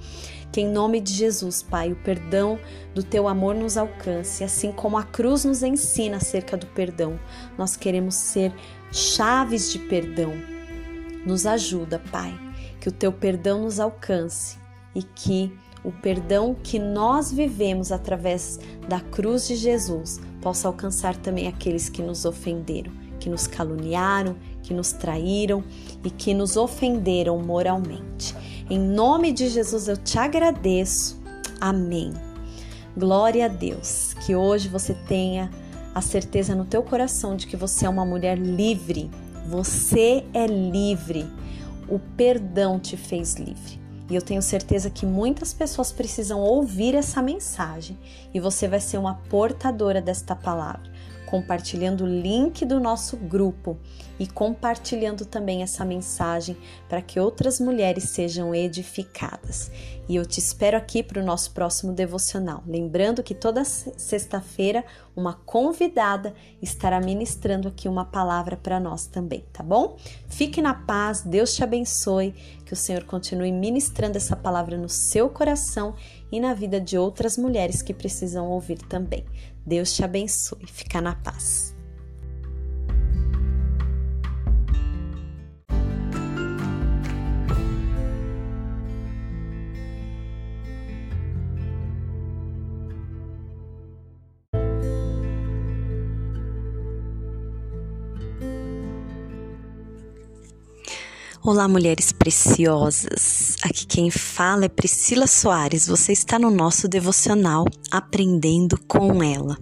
Que 0.52 0.62
em 0.62 0.68
nome 0.68 1.00
de 1.00 1.14
Jesus, 1.14 1.62
Pai, 1.62 1.92
o 1.92 1.96
perdão 1.96 2.58
do 2.96 3.04
teu 3.04 3.28
amor 3.28 3.54
nos 3.54 3.78
alcance, 3.78 4.44
assim 4.44 4.72
como 4.72 4.98
a 4.98 5.04
cruz 5.04 5.46
nos 5.46 5.62
ensina 5.62 6.18
acerca 6.18 6.58
do 6.58 6.66
perdão. 6.66 7.20
Nós 7.56 7.76
queremos 7.76 8.16
ser 8.16 8.52
chaves 8.92 9.72
de 9.72 9.78
perdão 9.78 10.59
nos 11.26 11.46
ajuda, 11.46 12.02
Pai, 12.12 12.38
que 12.80 12.90
o 12.90 12.92
teu 12.92 13.12
perdão 13.12 13.64
nos 13.64 13.80
alcance 13.80 14.58
e 14.96 15.04
que 15.04 15.52
o 15.84 15.92
perdão 15.92 16.56
que 16.62 16.78
nós 16.78 17.32
vivemos 17.32 17.92
através 17.92 18.60
da 18.88 19.00
cruz 19.00 19.48
de 19.48 19.56
Jesus 19.56 20.20
possa 20.42 20.68
alcançar 20.68 21.16
também 21.16 21.48
aqueles 21.48 21.90
que 21.90 22.02
nos 22.02 22.26
ofenderam, 22.26 22.92
que 23.20 23.30
nos 23.30 23.48
caluniaram, 23.48 24.36
que 24.62 24.74
nos 24.74 24.92
traíram 24.92 25.64
e 26.04 26.10
que 26.10 26.34
nos 26.34 26.58
ofenderam 26.58 27.40
moralmente. 27.40 28.36
Em 28.70 28.80
nome 28.80 29.32
de 29.32 29.50
Jesus 29.50 29.88
eu 29.88 29.98
te 29.98 30.18
agradeço. 30.20 31.20
Amém. 31.60 32.14
Glória 32.98 33.46
a 33.46 33.48
Deus. 33.48 34.14
Que 34.26 34.36
hoje 34.36 34.68
você 34.68 34.94
tenha 34.94 35.50
a 35.96 36.02
certeza 36.02 36.54
no 36.54 36.66
teu 36.66 36.84
coração 36.84 37.36
de 37.36 37.48
que 37.48 37.58
você 37.58 37.86
é 37.86 37.90
uma 37.90 38.06
mulher 38.06 38.38
livre 38.38 39.10
você 39.50 40.24
é 40.32 40.46
livre. 40.46 41.26
o 41.88 41.98
perdão 41.98 42.80
te 42.80 42.96
fez 42.96 43.34
livre. 43.34 43.82
E 44.08 44.16
eu 44.16 44.22
tenho 44.22 44.44
certeza 44.44 44.92
que 44.92 45.08
muitas 45.08 45.56
pessoas 45.56 45.92
precisam 45.92 46.40
ouvir 46.40 46.94
essa 46.94 47.20
mensagem 47.20 47.98
e 48.32 48.40
você 48.40 48.68
vai 48.68 48.80
ser 48.80 49.00
uma 49.00 49.16
portadora 49.16 50.00
desta 50.00 50.36
palavra 50.36 50.92
compartilhando 51.30 52.06
o 52.06 52.08
link 52.08 52.66
do 52.66 52.80
nosso 52.80 53.16
grupo 53.16 53.78
e 54.20 54.26
compartilhando 54.26 55.26
também 55.26 55.62
essa 55.62 55.86
mensagem 55.86 56.58
para 56.90 57.04
que 57.04 57.20
outras 57.20 57.60
mulheres 57.60 58.06
sejam 58.06 58.54
edificadas. 58.54 59.72
E 60.10 60.16
eu 60.16 60.26
te 60.26 60.40
espero 60.40 60.76
aqui 60.76 61.04
para 61.04 61.22
o 61.22 61.26
nosso 61.26 61.52
próximo 61.52 61.94
devocional. 61.94 62.64
Lembrando 62.66 63.22
que 63.22 63.36
toda 63.36 63.64
sexta-feira 63.64 64.84
uma 65.16 65.34
convidada 65.34 66.34
estará 66.60 67.00
ministrando 67.00 67.68
aqui 67.68 67.88
uma 67.88 68.06
palavra 68.06 68.58
para 68.58 68.80
nós 68.80 69.06
também, 69.06 69.46
tá 69.54 69.62
bom? 69.62 69.98
Fique 70.28 70.64
na 70.64 70.74
paz, 70.74 71.22
Deus 71.22 71.54
te 71.54 71.64
abençoe, 71.64 72.34
que 72.66 72.74
o 72.74 72.76
Senhor 72.76 73.04
continue 73.04 73.52
ministrando 73.52 74.18
essa 74.18 74.36
palavra 74.36 74.78
no 74.78 74.90
seu 74.90 75.30
coração 75.30 75.94
e 76.32 76.40
na 76.40 76.56
vida 76.56 76.82
de 76.82 76.98
outras 76.98 77.38
mulheres 77.38 77.84
que 77.84 77.94
precisam 77.94 78.50
ouvir 78.50 78.80
também. 78.80 79.26
Deus 79.70 79.94
te 79.94 80.04
abençoe. 80.04 80.66
Fica 80.66 81.00
na 81.00 81.16
paz. 81.16 81.76
Olá, 101.42 101.70
mulheres 101.70 102.12
preciosas. 102.12 103.56
Aqui 103.64 103.88
quem 103.88 104.12
fala 104.12 104.66
é 104.66 104.68
Priscila 104.68 105.26
Soares. 105.26 105.88
Você 105.88 106.12
está 106.12 106.38
no 106.38 106.52
nosso 106.52 106.86
devocional 106.86 107.64
Aprendendo 107.90 108.78
com 108.86 109.24
ela. 109.24 109.58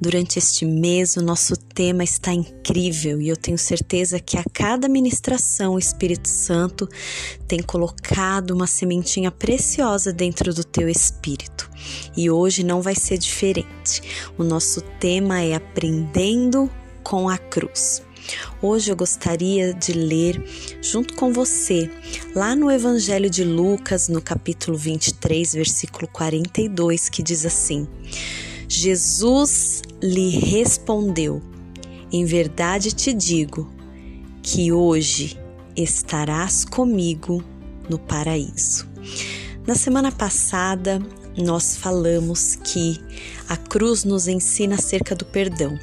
Durante 0.00 0.38
este 0.38 0.64
mês, 0.64 1.16
o 1.16 1.20
nosso 1.20 1.56
tema 1.56 2.04
está 2.04 2.32
incrível 2.32 3.20
e 3.20 3.28
eu 3.28 3.36
tenho 3.36 3.58
certeza 3.58 4.20
que 4.20 4.38
a 4.38 4.44
cada 4.52 4.88
ministração 4.88 5.74
o 5.74 5.78
Espírito 5.78 6.28
Santo 6.28 6.88
tem 7.48 7.60
colocado 7.60 8.52
uma 8.52 8.68
sementinha 8.68 9.32
preciosa 9.32 10.12
dentro 10.12 10.54
do 10.54 10.62
teu 10.62 10.88
espírito. 10.88 11.68
E 12.16 12.30
hoje 12.30 12.62
não 12.62 12.80
vai 12.80 12.94
ser 12.94 13.18
diferente. 13.18 14.00
O 14.38 14.44
nosso 14.44 14.80
tema 15.00 15.40
é 15.40 15.56
Aprendendo 15.56 16.70
com 17.02 17.28
a 17.28 17.36
Cruz. 17.36 18.02
Hoje 18.60 18.90
eu 18.90 18.96
gostaria 18.96 19.74
de 19.74 19.92
ler 19.92 20.42
junto 20.80 21.14
com 21.14 21.32
você, 21.32 21.90
lá 22.34 22.54
no 22.54 22.70
Evangelho 22.70 23.28
de 23.28 23.42
Lucas, 23.44 24.08
no 24.08 24.22
capítulo 24.22 24.76
23, 24.76 25.54
versículo 25.54 26.06
42, 26.08 27.08
que 27.08 27.22
diz 27.22 27.44
assim: 27.44 27.86
Jesus 28.68 29.82
lhe 30.02 30.30
respondeu: 30.30 31.42
Em 32.12 32.24
verdade 32.24 32.92
te 32.92 33.12
digo 33.12 33.70
que 34.42 34.72
hoje 34.72 35.38
estarás 35.76 36.64
comigo 36.64 37.42
no 37.88 37.98
paraíso. 37.98 38.88
Na 39.66 39.74
semana 39.74 40.12
passada, 40.12 41.00
nós 41.36 41.76
falamos 41.76 42.56
que 42.56 43.00
a 43.48 43.56
cruz 43.56 44.04
nos 44.04 44.28
ensina 44.28 44.76
acerca 44.76 45.14
do 45.14 45.24
perdão 45.24 45.78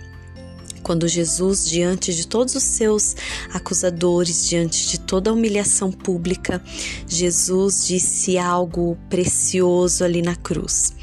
quando 0.80 1.08
Jesus, 1.08 1.70
diante 1.70 2.14
de 2.14 2.28
todos 2.28 2.56
os 2.56 2.64
seus 2.64 3.16
acusadores, 3.54 4.48
diante 4.48 4.90
de 4.90 5.00
toda 5.00 5.30
a 5.30 5.34
humilhação 5.34 5.92
pública, 5.92 6.62
Jesus 7.08 7.86
disse 7.88 8.38
algo 8.38 8.98
precioso 9.10 10.04
ali 10.04 10.22
na 10.22 10.36
cruz. 10.36 10.94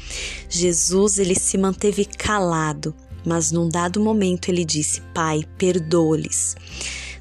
Jesus, 0.49 1.19
ele 1.19 1.35
se 1.35 1.57
manteve 1.57 2.05
calado, 2.05 2.95
mas 3.25 3.51
num 3.51 3.69
dado 3.69 3.99
momento 3.99 4.49
ele 4.49 4.65
disse: 4.65 5.01
Pai, 5.13 5.41
perdoa-lhes 5.57 6.55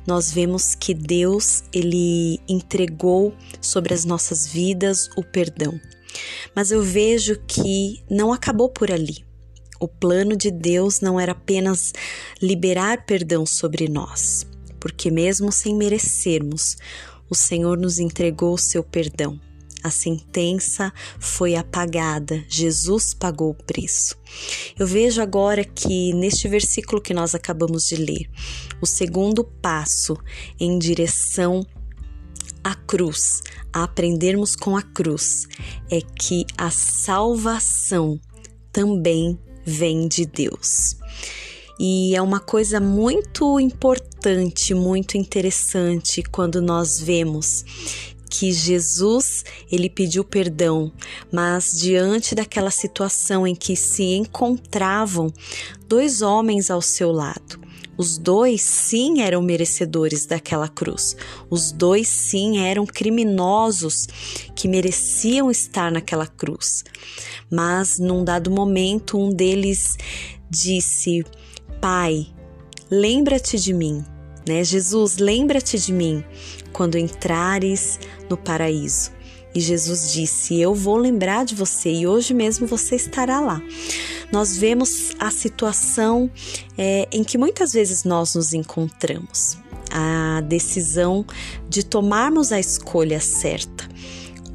nós 0.06 0.30
vemos 0.30 0.74
que 0.74 0.94
Deus 0.94 1.64
ele 1.72 2.40
entregou 2.48 3.34
sobre 3.60 3.92
as 3.92 4.04
nossas 4.04 4.46
vidas 4.46 5.10
o 5.16 5.22
perdão. 5.22 5.80
Mas 6.54 6.70
eu 6.70 6.82
vejo 6.82 7.38
que 7.46 8.02
não 8.08 8.32
acabou 8.32 8.68
por 8.68 8.90
ali. 8.90 9.25
O 9.78 9.88
plano 9.88 10.36
de 10.36 10.50
Deus 10.50 11.00
não 11.00 11.18
era 11.18 11.32
apenas 11.32 11.92
liberar 12.40 13.04
perdão 13.04 13.44
sobre 13.44 13.88
nós, 13.88 14.46
porque 14.80 15.10
mesmo 15.10 15.52
sem 15.52 15.74
merecermos, 15.74 16.76
o 17.28 17.34
Senhor 17.34 17.76
nos 17.76 17.98
entregou 17.98 18.54
o 18.54 18.58
seu 18.58 18.82
perdão. 18.82 19.38
A 19.82 19.90
sentença 19.90 20.92
foi 21.20 21.54
apagada, 21.54 22.44
Jesus 22.48 23.14
pagou 23.14 23.50
o 23.50 23.64
preço. 23.64 24.16
Eu 24.76 24.86
vejo 24.86 25.20
agora 25.20 25.64
que 25.64 26.12
neste 26.12 26.48
versículo 26.48 27.00
que 27.00 27.14
nós 27.14 27.34
acabamos 27.34 27.86
de 27.86 27.96
ler, 27.96 28.28
o 28.80 28.86
segundo 28.86 29.44
passo 29.44 30.16
em 30.58 30.76
direção 30.76 31.64
à 32.64 32.74
cruz, 32.74 33.42
a 33.72 33.84
aprendermos 33.84 34.56
com 34.56 34.76
a 34.76 34.82
cruz, 34.82 35.46
é 35.88 36.00
que 36.00 36.44
a 36.58 36.68
salvação 36.68 38.18
também 38.72 39.38
vem 39.66 40.06
de 40.06 40.24
Deus. 40.24 40.96
E 41.78 42.16
é 42.16 42.22
uma 42.22 42.40
coisa 42.40 42.80
muito 42.80 43.60
importante, 43.60 44.72
muito 44.72 45.18
interessante 45.18 46.22
quando 46.22 46.62
nós 46.62 46.98
vemos 46.98 47.64
que 48.28 48.52
Jesus, 48.52 49.44
ele 49.70 49.88
pediu 49.88 50.24
perdão, 50.24 50.92
mas 51.32 51.72
diante 51.72 52.34
daquela 52.34 52.70
situação 52.70 53.46
em 53.46 53.54
que 53.54 53.76
se 53.76 54.02
encontravam 54.14 55.32
dois 55.86 56.22
homens 56.22 56.70
ao 56.70 56.82
seu 56.82 57.12
lado, 57.12 57.60
os 57.96 58.18
dois 58.18 58.60
sim 58.62 59.22
eram 59.22 59.40
merecedores 59.40 60.26
daquela 60.26 60.68
cruz. 60.68 61.16
Os 61.48 61.72
dois 61.72 62.08
sim 62.08 62.58
eram 62.58 62.84
criminosos 62.84 64.06
que 64.54 64.68
mereciam 64.68 65.50
estar 65.50 65.90
naquela 65.90 66.26
cruz. 66.26 66.84
Mas 67.50 67.98
num 67.98 68.24
dado 68.24 68.50
momento, 68.50 69.18
um 69.18 69.30
deles 69.30 69.96
disse: 70.50 71.24
Pai, 71.80 72.26
lembra-te 72.90 73.58
de 73.58 73.72
mim. 73.72 74.04
Né? 74.46 74.62
Jesus, 74.62 75.16
lembra-te 75.16 75.78
de 75.78 75.92
mim 75.92 76.24
quando 76.72 76.96
entrares 76.96 77.98
no 78.28 78.36
paraíso. 78.36 79.15
E 79.56 79.60
Jesus 79.60 80.12
disse: 80.12 80.60
Eu 80.60 80.74
vou 80.74 80.98
lembrar 80.98 81.46
de 81.46 81.54
você 81.54 81.90
e 81.90 82.06
hoje 82.06 82.34
mesmo 82.34 82.66
você 82.66 82.94
estará 82.94 83.40
lá. 83.40 83.62
Nós 84.30 84.54
vemos 84.54 85.12
a 85.18 85.30
situação 85.30 86.30
é, 86.76 87.08
em 87.10 87.24
que 87.24 87.38
muitas 87.38 87.72
vezes 87.72 88.04
nós 88.04 88.34
nos 88.34 88.52
encontramos, 88.52 89.56
a 89.90 90.42
decisão 90.42 91.24
de 91.70 91.82
tomarmos 91.82 92.52
a 92.52 92.60
escolha 92.60 93.18
certa 93.18 93.88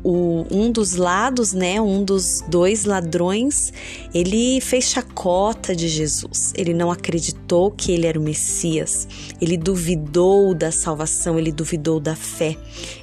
o, 0.03 0.45
um 0.49 0.71
dos 0.71 0.95
lados, 0.95 1.53
né, 1.53 1.79
um 1.79 2.03
dos 2.03 2.43
dois 2.47 2.85
ladrões, 2.85 3.71
ele 4.13 4.59
fez 4.61 4.85
chacota 4.85 5.75
de 5.75 5.87
Jesus. 5.87 6.53
Ele 6.55 6.73
não 6.73 6.91
acreditou 6.91 7.69
que 7.71 7.91
ele 7.91 8.07
era 8.07 8.19
o 8.19 8.23
Messias. 8.23 9.07
Ele 9.39 9.57
duvidou 9.57 10.53
da 10.53 10.71
salvação, 10.71 11.37
ele 11.37 11.51
duvidou 11.51 11.99
da 11.99 12.15
fé, 12.15 12.57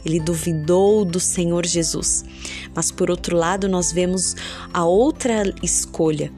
ele 0.04 0.18
duvidou 0.18 1.04
do 1.04 1.20
Senhor 1.20 1.64
Jesus. 1.64 2.24
Mas 2.74 2.90
por 2.90 3.11
outro 3.11 3.37
lado, 3.37 3.68
nós 3.68 3.92
vemos 3.92 4.34
a 4.72 4.84
outra 4.84 5.42
escolha. 5.62 6.32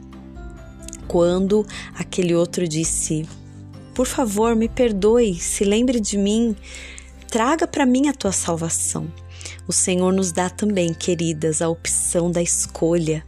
Quando 1.09 1.67
aquele 1.95 2.35
outro 2.35 2.69
disse: 2.69 3.27
Por 3.95 4.07
favor, 4.07 4.55
me 4.55 4.69
perdoe, 4.69 5.35
se 5.35 5.65
lembre 5.65 5.99
de 5.99 6.17
mim, 6.17 6.55
traga 7.29 7.67
para 7.67 7.87
mim 7.87 8.09
a 8.09 8.13
tua 8.13 8.31
salvação. 8.31 9.11
O 9.71 9.73
Senhor 9.73 10.13
nos 10.13 10.33
dá 10.33 10.51
também, 10.51 10.93
queridas, 10.93 11.63
a 11.63 11.69
opção 11.69 12.29
da 12.29 12.43
escolha. 12.43 13.25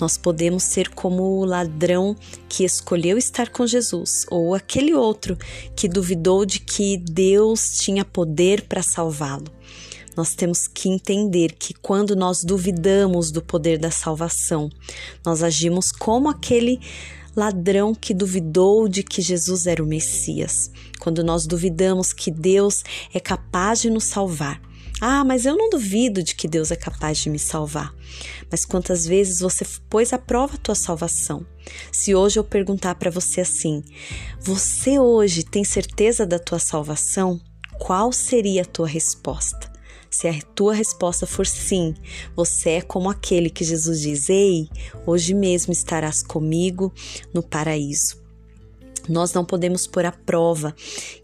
Nós 0.00 0.18
podemos 0.18 0.64
ser 0.64 0.88
como 0.88 1.22
o 1.22 1.44
ladrão 1.44 2.16
que 2.48 2.64
escolheu 2.64 3.16
estar 3.16 3.50
com 3.50 3.64
Jesus, 3.64 4.26
ou 4.28 4.52
aquele 4.52 4.94
outro 4.94 5.38
que 5.76 5.88
duvidou 5.88 6.44
de 6.44 6.58
que 6.58 6.96
Deus 6.96 7.78
tinha 7.78 8.04
poder 8.04 8.62
para 8.62 8.82
salvá-lo. 8.82 9.46
Nós 10.16 10.34
temos 10.34 10.66
que 10.66 10.88
entender 10.88 11.52
que 11.52 11.72
quando 11.72 12.16
nós 12.16 12.42
duvidamos 12.42 13.30
do 13.30 13.40
poder 13.40 13.78
da 13.78 13.92
salvação, 13.92 14.68
nós 15.24 15.40
agimos 15.40 15.92
como 15.92 16.28
aquele 16.28 16.80
ladrão 17.36 17.94
que 17.94 18.12
duvidou 18.12 18.88
de 18.88 19.04
que 19.04 19.22
Jesus 19.22 19.68
era 19.68 19.84
o 19.84 19.86
Messias. 19.86 20.68
Quando 20.98 21.22
nós 21.22 21.46
duvidamos 21.46 22.12
que 22.12 22.32
Deus 22.32 22.82
é 23.14 23.20
capaz 23.20 23.82
de 23.82 23.88
nos 23.88 24.02
salvar, 24.02 24.65
ah, 25.00 25.24
mas 25.24 25.44
eu 25.44 25.56
não 25.56 25.68
duvido 25.68 26.22
de 26.22 26.34
que 26.34 26.48
Deus 26.48 26.70
é 26.70 26.76
capaz 26.76 27.18
de 27.18 27.28
me 27.28 27.38
salvar. 27.38 27.94
Mas 28.50 28.64
quantas 28.64 29.06
vezes 29.06 29.40
você 29.40 29.64
pôs 29.88 30.12
à 30.12 30.18
prova 30.18 30.54
a 30.54 30.58
tua 30.58 30.74
salvação? 30.74 31.46
Se 31.92 32.14
hoje 32.14 32.38
eu 32.38 32.44
perguntar 32.44 32.94
para 32.94 33.10
você 33.10 33.40
assim: 33.42 33.82
você 34.40 34.98
hoje 34.98 35.42
tem 35.42 35.64
certeza 35.64 36.24
da 36.24 36.38
tua 36.38 36.58
salvação? 36.58 37.40
qual 37.78 38.12
seria 38.12 38.62
a 38.62 38.64
tua 38.64 38.86
resposta? 38.86 39.70
Se 40.10 40.28
a 40.28 40.40
tua 40.54 40.72
resposta 40.74 41.26
for 41.26 41.46
sim, 41.46 41.94
você 42.34 42.70
é 42.70 42.80
como 42.80 43.10
aquele 43.10 43.50
que 43.50 43.64
Jesus 43.64 44.00
diz: 44.00 44.28
Ei, 44.30 44.68
hoje 45.04 45.34
mesmo 45.34 45.72
estarás 45.72 46.22
comigo 46.22 46.92
no 47.34 47.42
paraíso. 47.42 48.24
Nós 49.08 49.32
não 49.32 49.44
podemos 49.44 49.86
pôr 49.86 50.04
à 50.04 50.12
prova 50.12 50.74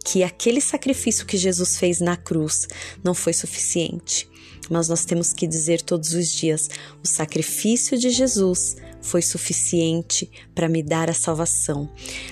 que 0.04 0.22
aquele 0.22 0.60
sacrifício 0.60 1.26
que 1.26 1.36
Jesus 1.36 1.76
fez 1.76 2.00
na 2.00 2.16
cruz 2.16 2.68
não 3.02 3.14
foi 3.14 3.32
suficiente, 3.32 4.28
mas 4.70 4.88
nós 4.88 5.04
temos 5.04 5.32
que 5.32 5.46
dizer 5.46 5.82
todos 5.82 6.14
os 6.14 6.28
dias: 6.28 6.68
o 7.02 7.08
sacrifício 7.08 7.98
de 7.98 8.10
Jesus 8.10 8.76
foi 9.02 9.20
suficiente 9.20 10.30
para 10.54 10.68
me 10.68 10.82
dar 10.82 11.10
a 11.10 11.14
salvação. 11.14 11.90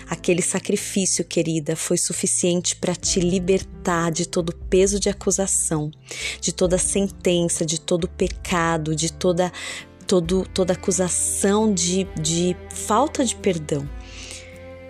Aquele 0.08 0.40
sacrifício, 0.40 1.24
querida, 1.24 1.74
foi 1.74 1.98
suficiente 1.98 2.76
para 2.76 2.94
te 2.94 3.18
libertar 3.18 4.12
de 4.12 4.26
todo 4.26 4.54
peso 4.54 5.00
de 5.00 5.08
acusação, 5.08 5.90
de 6.40 6.52
toda 6.52 6.78
sentença, 6.78 7.66
de 7.66 7.80
todo 7.80 8.08
pecado, 8.08 8.94
de 8.94 9.12
toda 9.12 9.52
todo, 10.06 10.44
toda 10.52 10.72
acusação 10.72 11.72
de, 11.72 12.04
de 12.20 12.56
falta 12.70 13.24
de 13.24 13.36
perdão. 13.36 13.88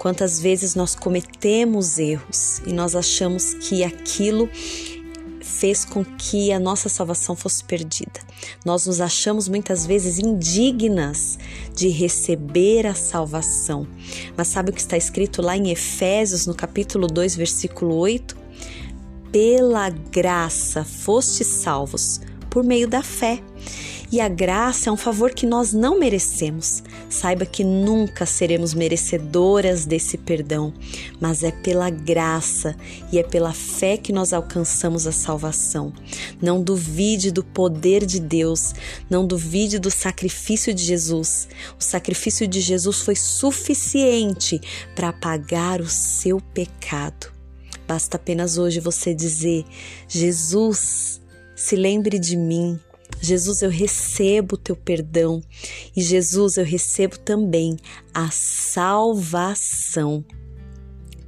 Quantas 0.01 0.41
vezes 0.41 0.75
nós 0.75 0.95
cometemos 0.95 1.99
erros 1.99 2.63
e 2.67 2.73
nós 2.73 2.97
achamos 2.97 3.53
que 3.53 3.85
aquilo 3.85 4.49
fez 5.43 5.85
com 5.85 6.03
que 6.03 6.51
a 6.53 6.59
nossa 6.59 6.89
salvação 6.89 7.37
fosse 7.37 7.63
perdida. 7.63 8.19
Nós 8.65 8.87
nos 8.87 8.99
achamos 8.99 9.47
muitas 9.47 9.85
vezes 9.85 10.19
indignas 10.19 11.39
de 11.77 11.89
receber 11.91 12.87
a 12.87 12.95
salvação. 12.95 13.87
Mas 14.35 14.49
sabe 14.49 14.71
o 14.71 14.73
que 14.73 14.81
está 14.81 14.97
escrito 14.97 15.43
lá 15.43 15.55
em 15.55 15.71
Efésios, 15.71 16.47
no 16.47 16.55
capítulo 16.55 17.07
2, 17.07 17.37
versículo 17.37 17.95
8? 17.97 18.35
Pela 19.31 19.91
graça 19.91 20.83
fostes 20.83 21.47
salvos 21.47 22.23
por 22.49 22.65
meio 22.65 22.89
da 22.89 23.03
fé. 23.03 23.43
E 24.13 24.21
a 24.21 24.29
graça 24.29 24.91
é 24.91 24.93
um 24.93 24.97
favor 24.97 25.33
que 25.33 25.47
nós 25.47 25.73
não 25.73 25.97
merecemos. 25.97 26.83
Saiba 27.09 27.47
que 27.47 27.63
nunca 27.63 28.27
seremos 28.27 28.75
merecedoras 28.75 29.85
desse 29.87 30.19
perdão, 30.19 30.75
mas 31.21 31.45
é 31.45 31.53
pela 31.53 31.89
graça 31.91 32.75
e 33.13 33.21
é 33.21 33.23
pela 33.23 33.53
fé 33.53 33.97
que 33.97 34.13
nós 34.13 34.33
alcançamos 34.33 35.07
a 35.07 35.13
salvação. 35.13 35.93
Não 36.43 36.61
duvide 36.61 37.31
do 37.31 37.45
poder 37.45 38.05
de 38.05 38.19
Deus, 38.19 38.75
não 39.09 39.25
duvide 39.25 39.79
do 39.79 39.93
sacrifício 39.93 40.75
de 40.75 40.83
Jesus. 40.83 41.47
O 41.79 41.83
sacrifício 41.83 42.49
de 42.49 42.61
Jesus 42.61 43.03
foi 43.03 43.15
suficiente 43.15 44.61
para 44.97 45.13
pagar 45.13 45.81
o 45.81 45.89
seu 45.89 46.41
pecado. 46.41 47.31
Basta 47.87 48.17
apenas 48.17 48.59
hoje 48.59 48.81
você 48.81 49.15
dizer: 49.15 49.65
Jesus, 50.09 51.21
se 51.55 51.77
lembre 51.77 52.19
de 52.19 52.37
mim 52.37 52.79
Jesus, 53.21 53.63
eu 53.63 53.71
recebo 53.71 54.55
o 54.55 54.59
teu 54.59 54.75
perdão 54.75 55.43
e 55.95 56.03
Jesus, 56.03 56.57
eu 56.57 56.65
recebo 56.65 57.19
também 57.19 57.77
a 58.15 58.31
salvação 58.31 60.25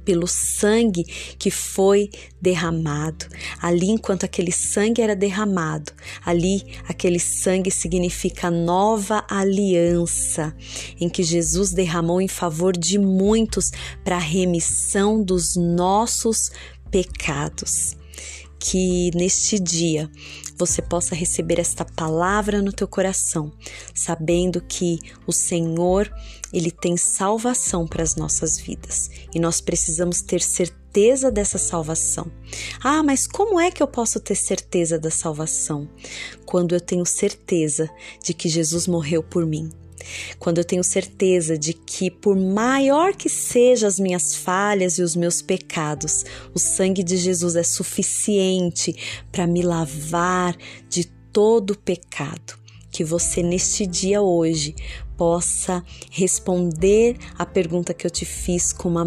pelo 0.03 0.27
sangue 0.27 1.03
que 1.37 1.49
foi 1.49 2.09
derramado. 2.41 3.25
Ali, 3.61 3.89
enquanto 3.89 4.25
aquele 4.25 4.51
sangue 4.51 5.01
era 5.01 5.15
derramado, 5.15 5.91
ali 6.25 6.63
aquele 6.87 7.19
sangue 7.19 7.71
significa 7.71 8.51
nova 8.51 9.25
aliança, 9.29 10.55
em 10.99 11.09
que 11.09 11.23
Jesus 11.23 11.71
derramou 11.71 12.21
em 12.21 12.27
favor 12.27 12.75
de 12.75 12.97
muitos 12.99 13.71
para 14.03 14.17
a 14.17 14.19
remissão 14.19 15.23
dos 15.23 15.55
nossos 15.55 16.51
pecados. 16.91 17.95
Que 18.65 19.11
neste 19.13 19.59
dia 19.59 20.09
você 20.57 20.81
possa 20.81 21.13
receber 21.13 21.59
esta 21.59 21.83
palavra 21.83 22.61
no 22.61 22.71
teu 22.71 22.87
coração, 22.87 23.51
sabendo 23.93 24.61
que 24.61 24.99
o 25.27 25.33
Senhor, 25.33 26.09
ele 26.53 26.71
tem 26.71 26.95
salvação 26.95 27.85
para 27.85 28.01
as 28.03 28.15
nossas 28.15 28.57
vidas 28.57 29.11
e 29.35 29.39
nós 29.39 29.59
precisamos 29.59 30.21
ter 30.21 30.41
certeza 30.41 31.29
dessa 31.29 31.57
salvação. 31.57 32.31
Ah, 32.81 33.03
mas 33.03 33.27
como 33.27 33.59
é 33.59 33.69
que 33.69 33.83
eu 33.83 33.87
posso 33.87 34.17
ter 34.17 34.35
certeza 34.35 34.97
da 34.97 35.11
salvação? 35.11 35.89
Quando 36.45 36.73
eu 36.73 36.79
tenho 36.79 37.05
certeza 37.05 37.89
de 38.23 38.33
que 38.33 38.47
Jesus 38.47 38.87
morreu 38.87 39.21
por 39.21 39.45
mim 39.45 39.69
quando 40.39 40.57
eu 40.57 40.63
tenho 40.63 40.83
certeza 40.83 41.57
de 41.57 41.73
que, 41.73 42.09
por 42.09 42.35
maior 42.35 43.15
que 43.15 43.29
sejam 43.29 43.87
as 43.87 43.99
minhas 43.99 44.35
falhas 44.35 44.97
e 44.97 45.01
os 45.01 45.15
meus 45.15 45.41
pecados, 45.41 46.25
o 46.53 46.59
sangue 46.59 47.03
de 47.03 47.17
Jesus 47.17 47.55
é 47.55 47.63
suficiente 47.63 48.95
para 49.31 49.47
me 49.47 49.61
lavar 49.61 50.55
de 50.89 51.05
todo 51.05 51.77
pecado. 51.77 52.61
Que 52.91 53.03
você, 53.03 53.41
neste 53.41 53.87
dia 53.87 54.21
hoje, 54.21 54.75
possa 55.17 55.83
responder 56.11 57.17
a 57.37 57.45
pergunta 57.45 57.93
que 57.93 58.05
eu 58.05 58.11
te 58.11 58.25
fiz 58.25 58.75
uma 58.83 59.03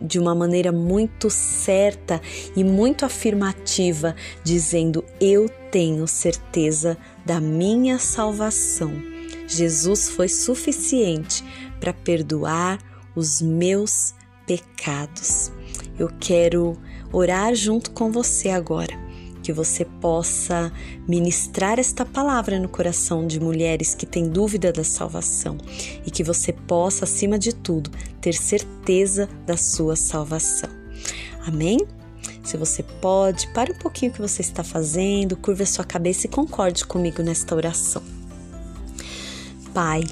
de 0.00 0.18
uma 0.18 0.34
maneira 0.34 0.72
muito 0.72 1.30
certa 1.30 2.20
e 2.56 2.62
muito 2.62 3.04
afirmativa, 3.04 4.14
dizendo: 4.44 5.04
Eu 5.20 5.48
tenho 5.70 6.06
certeza 6.06 6.98
da 7.24 7.40
minha 7.40 7.98
salvação 7.98 9.19
Jesus 9.50 10.08
foi 10.08 10.28
suficiente 10.28 11.44
para 11.80 11.92
perdoar 11.92 12.78
os 13.16 13.42
meus 13.42 14.14
pecados. 14.46 15.50
Eu 15.98 16.08
quero 16.20 16.78
orar 17.12 17.54
junto 17.54 17.90
com 17.90 18.12
você 18.12 18.50
agora, 18.50 18.96
que 19.42 19.52
você 19.52 19.84
possa 19.84 20.72
ministrar 21.08 21.80
esta 21.80 22.04
palavra 22.04 22.60
no 22.60 22.68
coração 22.68 23.26
de 23.26 23.40
mulheres 23.40 23.94
que 23.94 24.06
têm 24.06 24.28
dúvida 24.28 24.72
da 24.72 24.84
salvação 24.84 25.58
e 26.06 26.10
que 26.10 26.22
você 26.22 26.52
possa, 26.52 27.04
acima 27.04 27.38
de 27.38 27.52
tudo, 27.54 27.90
ter 28.20 28.34
certeza 28.34 29.28
da 29.44 29.56
sua 29.56 29.96
salvação. 29.96 30.70
Amém? 31.44 31.78
Se 32.44 32.56
você 32.56 32.82
pode, 32.82 33.48
pare 33.52 33.72
um 33.72 33.78
pouquinho 33.78 34.12
o 34.12 34.14
que 34.14 34.20
você 34.20 34.42
está 34.42 34.62
fazendo, 34.62 35.36
curva 35.36 35.66
sua 35.66 35.84
cabeça 35.84 36.26
e 36.26 36.30
concorde 36.30 36.86
comigo 36.86 37.22
nesta 37.22 37.54
oração. 37.54 38.19
Pai, 39.74 40.02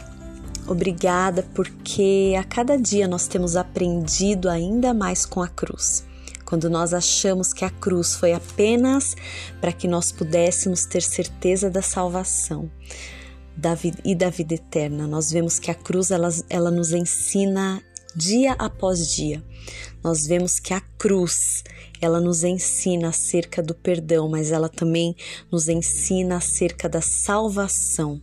obrigada 0.68 1.42
porque 1.54 2.34
a 2.38 2.44
cada 2.44 2.76
dia 2.76 3.08
nós 3.08 3.26
temos 3.26 3.56
aprendido 3.56 4.48
ainda 4.48 4.94
mais 4.94 5.26
com 5.26 5.42
a 5.42 5.48
cruz. 5.48 6.04
Quando 6.44 6.70
nós 6.70 6.94
achamos 6.94 7.52
que 7.52 7.64
a 7.64 7.70
cruz 7.70 8.14
foi 8.14 8.32
apenas 8.32 9.16
para 9.60 9.72
que 9.72 9.88
nós 9.88 10.12
pudéssemos 10.12 10.84
ter 10.84 11.02
certeza 11.02 11.68
da 11.68 11.82
salvação 11.82 12.70
da 13.56 13.74
vida, 13.74 13.98
e 14.04 14.14
da 14.14 14.30
vida 14.30 14.54
eterna, 14.54 15.06
nós 15.06 15.30
vemos 15.30 15.58
que 15.58 15.70
a 15.70 15.74
cruz 15.74 16.10
ela, 16.10 16.28
ela 16.48 16.70
nos 16.70 16.92
ensina 16.92 17.82
dia 18.14 18.52
após 18.52 19.08
dia. 19.08 19.42
Nós 20.02 20.26
vemos 20.26 20.58
que 20.60 20.72
a 20.72 20.80
cruz 20.80 21.64
ela 22.00 22.20
nos 22.20 22.44
ensina 22.44 23.08
acerca 23.08 23.62
do 23.62 23.74
perdão, 23.74 24.28
mas 24.28 24.52
ela 24.52 24.68
também 24.68 25.16
nos 25.50 25.68
ensina 25.68 26.36
acerca 26.36 26.88
da 26.88 27.00
salvação. 27.00 28.22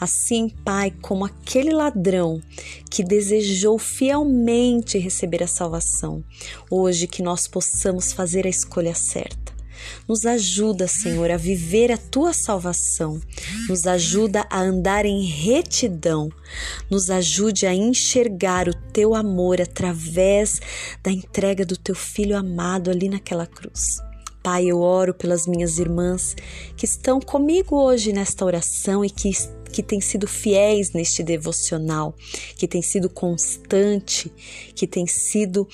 Assim, 0.00 0.48
Pai, 0.64 0.92
como 1.00 1.24
aquele 1.24 1.70
ladrão 1.70 2.40
que 2.90 3.02
desejou 3.02 3.78
fielmente 3.78 4.98
receber 4.98 5.42
a 5.42 5.48
salvação, 5.48 6.24
hoje 6.70 7.06
que 7.06 7.22
nós 7.22 7.46
possamos 7.46 8.12
fazer 8.12 8.46
a 8.46 8.50
escolha 8.50 8.94
certa. 8.94 9.58
Nos 10.06 10.26
ajuda, 10.26 10.88
Senhor, 10.88 11.30
a 11.30 11.36
viver 11.36 11.92
a 11.92 11.98
tua 11.98 12.32
salvação. 12.32 13.20
Nos 13.68 13.86
ajuda 13.86 14.46
a 14.50 14.60
andar 14.60 15.04
em 15.04 15.24
retidão. 15.24 16.30
Nos 16.90 17.10
ajude 17.10 17.66
a 17.66 17.74
enxergar 17.74 18.68
o 18.68 18.74
teu 18.92 19.14
amor 19.14 19.60
através 19.60 20.60
da 21.02 21.10
entrega 21.10 21.64
do 21.64 21.76
teu 21.76 21.94
filho 21.94 22.36
amado 22.36 22.90
ali 22.90 23.08
naquela 23.08 23.46
cruz. 23.46 23.98
Pai, 24.42 24.66
eu 24.66 24.80
oro 24.80 25.12
pelas 25.12 25.46
minhas 25.46 25.78
irmãs 25.78 26.34
que 26.76 26.86
estão 26.86 27.20
comigo 27.20 27.76
hoje 27.76 28.12
nesta 28.12 28.44
oração 28.44 29.04
e 29.04 29.10
que 29.10 29.28
que 29.72 29.82
têm 29.82 30.00
sido 30.00 30.26
fiéis 30.26 30.92
neste 30.92 31.22
devocional, 31.22 32.14
que 32.56 32.66
têm 32.66 32.82
sido 32.82 33.08
constante, 33.08 34.32
que 34.74 34.86
têm 34.86 35.06
sido 35.06 35.68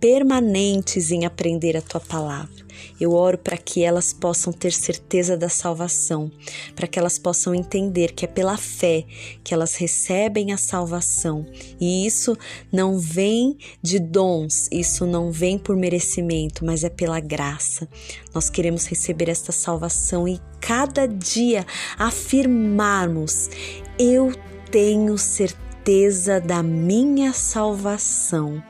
permanentes 0.00 1.10
em 1.10 1.26
aprender 1.26 1.76
a 1.76 1.82
tua 1.82 2.00
palavra. 2.00 2.70
Eu 2.98 3.12
oro 3.12 3.36
para 3.36 3.58
que 3.58 3.82
elas 3.82 4.12
possam 4.12 4.52
ter 4.52 4.72
certeza 4.72 5.36
da 5.36 5.48
salvação, 5.48 6.30
para 6.74 6.86
que 6.86 6.98
elas 6.98 7.18
possam 7.18 7.54
entender 7.54 8.12
que 8.12 8.24
é 8.24 8.28
pela 8.28 8.56
fé 8.56 9.04
que 9.44 9.52
elas 9.52 9.74
recebem 9.74 10.52
a 10.52 10.56
salvação. 10.56 11.46
E 11.78 12.06
isso 12.06 12.36
não 12.72 12.98
vem 12.98 13.58
de 13.82 13.98
dons, 13.98 14.68
isso 14.72 15.04
não 15.04 15.30
vem 15.30 15.58
por 15.58 15.76
merecimento, 15.76 16.64
mas 16.64 16.82
é 16.82 16.88
pela 16.88 17.20
graça. 17.20 17.86
Nós 18.34 18.48
queremos 18.48 18.86
receber 18.86 19.28
esta 19.28 19.52
salvação 19.52 20.26
e 20.26 20.40
cada 20.60 21.06
dia 21.06 21.66
afirmarmos: 21.98 23.50
eu 23.98 24.32
tenho 24.70 25.18
certeza 25.18 26.40
da 26.40 26.62
minha 26.62 27.32
salvação 27.32 28.62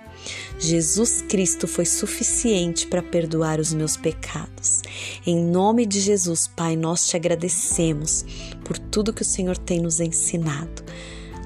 Jesus 0.59 1.23
Cristo 1.23 1.67
foi 1.67 1.87
suficiente 1.87 2.87
para 2.87 3.03
perdoar 3.03 3.59
os 3.59 3.73
meus 3.73 3.97
pecados. 3.97 4.83
Em 5.27 5.43
nome 5.43 5.87
de 5.87 6.01
Jesus, 6.01 6.49
Pai, 6.49 6.77
nós 6.77 7.07
te 7.07 7.17
agradecemos 7.17 8.25
por 8.65 8.79
tudo 8.79 9.13
que 9.13 9.23
o 9.23 9.25
Senhor 9.25 9.57
tem 9.57 9.81
nos 9.81 10.01
ensinado. 10.01 10.85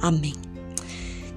Amém. 0.00 0.34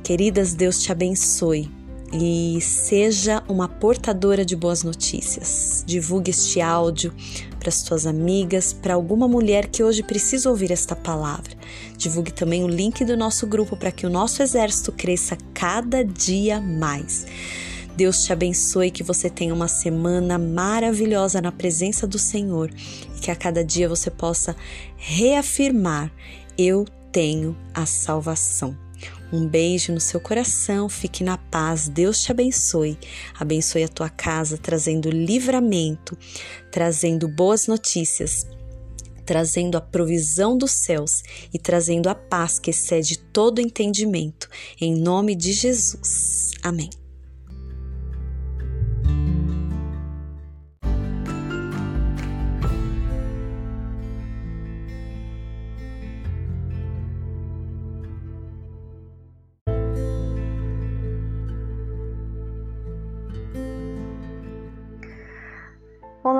Queridas, 0.03 0.53
Deus 0.53 0.81
te 0.81 0.91
abençoe 0.91 1.69
e 2.13 2.59
seja 2.61 3.43
uma 3.47 3.67
portadora 3.67 4.45
de 4.45 4.55
boas 4.55 4.83
notícias. 4.83 5.83
Divulgue 5.85 6.31
este 6.31 6.61
áudio 6.61 7.13
para 7.57 7.69
as 7.69 8.05
amigas, 8.05 8.71
para 8.71 8.93
alguma 8.93 9.27
mulher 9.27 9.67
que 9.67 9.83
hoje 9.83 10.03
precisa 10.03 10.49
ouvir 10.49 10.71
esta 10.71 10.95
palavra. 10.95 11.51
Divulgue 11.97 12.31
também 12.31 12.63
o 12.63 12.67
link 12.67 13.03
do 13.03 13.17
nosso 13.17 13.45
grupo 13.47 13.75
para 13.75 13.91
que 13.91 14.05
o 14.05 14.09
nosso 14.09 14.41
exército 14.41 14.91
cresça 14.91 15.37
cada 15.53 16.03
dia 16.03 16.61
mais. 16.61 17.25
Deus 17.95 18.23
te 18.23 18.31
abençoe, 18.31 18.91
que 18.91 19.01
você 19.01 19.27
tenha 19.27 19.53
uma 19.53 19.67
semana 19.67 20.37
maravilhosa 20.37 21.41
na 21.41 21.51
presença 21.51 22.05
do 22.05 22.19
Senhor 22.19 22.69
e 23.15 23.19
que 23.19 23.31
a 23.31 23.35
cada 23.35 23.63
dia 23.63 23.89
você 23.89 24.11
possa 24.11 24.55
reafirmar: 24.95 26.11
eu 26.55 26.85
tenho 27.11 27.57
a 27.73 27.87
salvação. 27.87 28.86
Um 29.31 29.45
beijo 29.45 29.91
no 29.91 29.99
seu 29.99 30.19
coração, 30.19 30.87
fique 30.87 31.23
na 31.23 31.37
paz, 31.37 31.89
Deus 31.89 32.21
te 32.21 32.31
abençoe. 32.31 32.97
Abençoe 33.37 33.83
a 33.83 33.89
tua 33.89 34.09
casa, 34.09 34.57
trazendo 34.57 35.09
livramento, 35.09 36.17
trazendo 36.71 37.27
boas 37.27 37.67
notícias, 37.67 38.47
trazendo 39.25 39.77
a 39.77 39.81
provisão 39.81 40.57
dos 40.57 40.71
céus 40.71 41.23
e 41.53 41.59
trazendo 41.59 42.07
a 42.07 42.15
paz 42.15 42.57
que 42.57 42.69
excede 42.69 43.19
todo 43.19 43.59
entendimento. 43.59 44.49
Em 44.79 44.95
nome 44.95 45.35
de 45.35 45.51
Jesus. 45.51 46.51
Amém. 46.63 46.89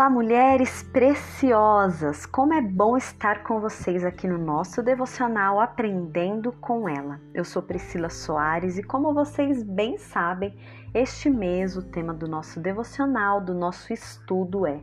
Olá, 0.08 0.14
mulheres 0.14 0.84
preciosas! 0.84 2.26
Como 2.26 2.54
é 2.54 2.62
bom 2.62 2.96
estar 2.96 3.44
com 3.44 3.60
vocês 3.60 4.06
aqui 4.06 4.26
no 4.26 4.38
nosso 4.38 4.82
devocional 4.82 5.60
Aprendendo 5.60 6.54
com 6.54 6.88
Ela. 6.88 7.20
Eu 7.34 7.44
sou 7.44 7.62
Priscila 7.62 8.10
Soares 8.10 8.78
e, 8.78 8.84
como 8.84 9.14
vocês 9.14 9.62
bem 9.62 9.98
sabem, 9.98 10.58
este 10.94 11.30
mês 11.30 11.76
o 11.76 11.82
tema 11.82 12.14
do 12.14 12.26
nosso 12.26 12.58
devocional, 12.62 13.42
do 13.42 13.54
nosso 13.54 13.92
estudo 13.92 14.66
é 14.66 14.80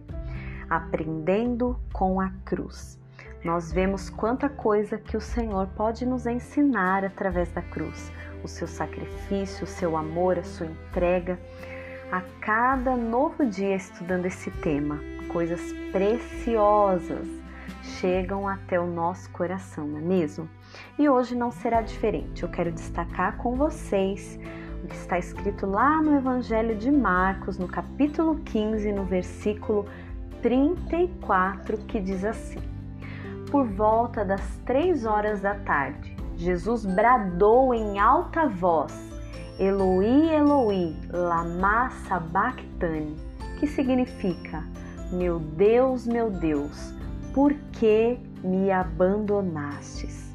Aprendendo 0.68 1.80
com 1.90 2.20
a 2.20 2.28
Cruz. 2.44 3.00
Nós 3.42 3.72
vemos 3.72 4.10
quanta 4.10 4.50
coisa 4.50 4.98
que 4.98 5.16
o 5.16 5.22
Senhor 5.22 5.68
pode 5.68 6.04
nos 6.04 6.26
ensinar 6.26 7.02
através 7.02 7.50
da 7.50 7.62
cruz, 7.62 8.12
o 8.42 8.46
seu 8.46 8.68
sacrifício, 8.68 9.64
o 9.64 9.66
seu 9.66 9.96
amor, 9.96 10.38
a 10.38 10.44
sua 10.44 10.66
entrega 10.66 11.40
a 12.12 12.20
cada 12.42 12.94
novo 12.94 13.46
dia 13.46 13.74
estudando 13.74 14.26
esse 14.26 14.50
tema. 14.50 15.13
Coisas 15.34 15.72
preciosas 15.90 17.26
chegam 17.82 18.46
até 18.46 18.78
o 18.78 18.86
nosso 18.86 19.28
coração, 19.30 19.84
não 19.84 19.98
é 19.98 20.00
mesmo? 20.00 20.48
E 20.96 21.08
hoje 21.08 21.34
não 21.34 21.50
será 21.50 21.82
diferente. 21.82 22.44
Eu 22.44 22.48
quero 22.48 22.70
destacar 22.70 23.36
com 23.38 23.56
vocês 23.56 24.38
o 24.84 24.86
que 24.86 24.94
está 24.94 25.18
escrito 25.18 25.66
lá 25.66 26.00
no 26.00 26.16
Evangelho 26.16 26.76
de 26.76 26.88
Marcos, 26.88 27.58
no 27.58 27.66
capítulo 27.66 28.36
15, 28.44 28.92
no 28.92 29.04
versículo 29.06 29.86
34, 30.40 31.78
que 31.78 31.98
diz 31.98 32.24
assim: 32.24 32.60
Por 33.50 33.66
volta 33.66 34.24
das 34.24 34.56
três 34.64 35.04
horas 35.04 35.40
da 35.40 35.56
tarde, 35.56 36.16
Jesus 36.36 36.86
bradou 36.86 37.74
em 37.74 37.98
alta 37.98 38.46
voz 38.46 39.12
Eloi, 39.58 40.32
Eloi, 40.32 40.96
lama 41.10 41.90
sabachthani, 42.06 43.16
que 43.58 43.66
significa: 43.66 44.62
Meu 45.14 45.38
Deus, 45.38 46.08
meu 46.08 46.28
Deus, 46.28 46.92
por 47.32 47.54
que 47.70 48.18
me 48.42 48.72
abandonastes? 48.72 50.34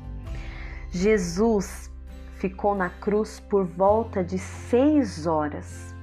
Jesus 0.90 1.92
ficou 2.38 2.74
na 2.74 2.90
cruz 2.90 3.42
por 3.42 3.66
volta 3.66 4.24
de 4.24 4.40
seis 4.40 5.28
horas 5.28 5.94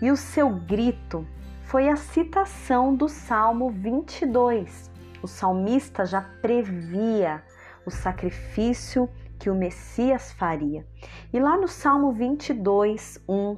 e 0.00 0.10
o 0.10 0.16
seu 0.16 0.48
grito 0.48 1.26
foi 1.64 1.90
a 1.90 1.96
citação 1.96 2.94
do 2.94 3.06
Salmo 3.06 3.68
22. 3.68 4.90
O 5.22 5.28
salmista 5.28 6.06
já 6.06 6.22
previa 6.22 7.44
o 7.84 7.90
sacrifício 7.90 9.10
que 9.38 9.50
o 9.50 9.54
Messias 9.54 10.32
faria. 10.32 10.86
E 11.30 11.38
lá 11.38 11.54
no 11.58 11.68
Salmo 11.68 12.12
22, 12.12 13.22
1, 13.28 13.56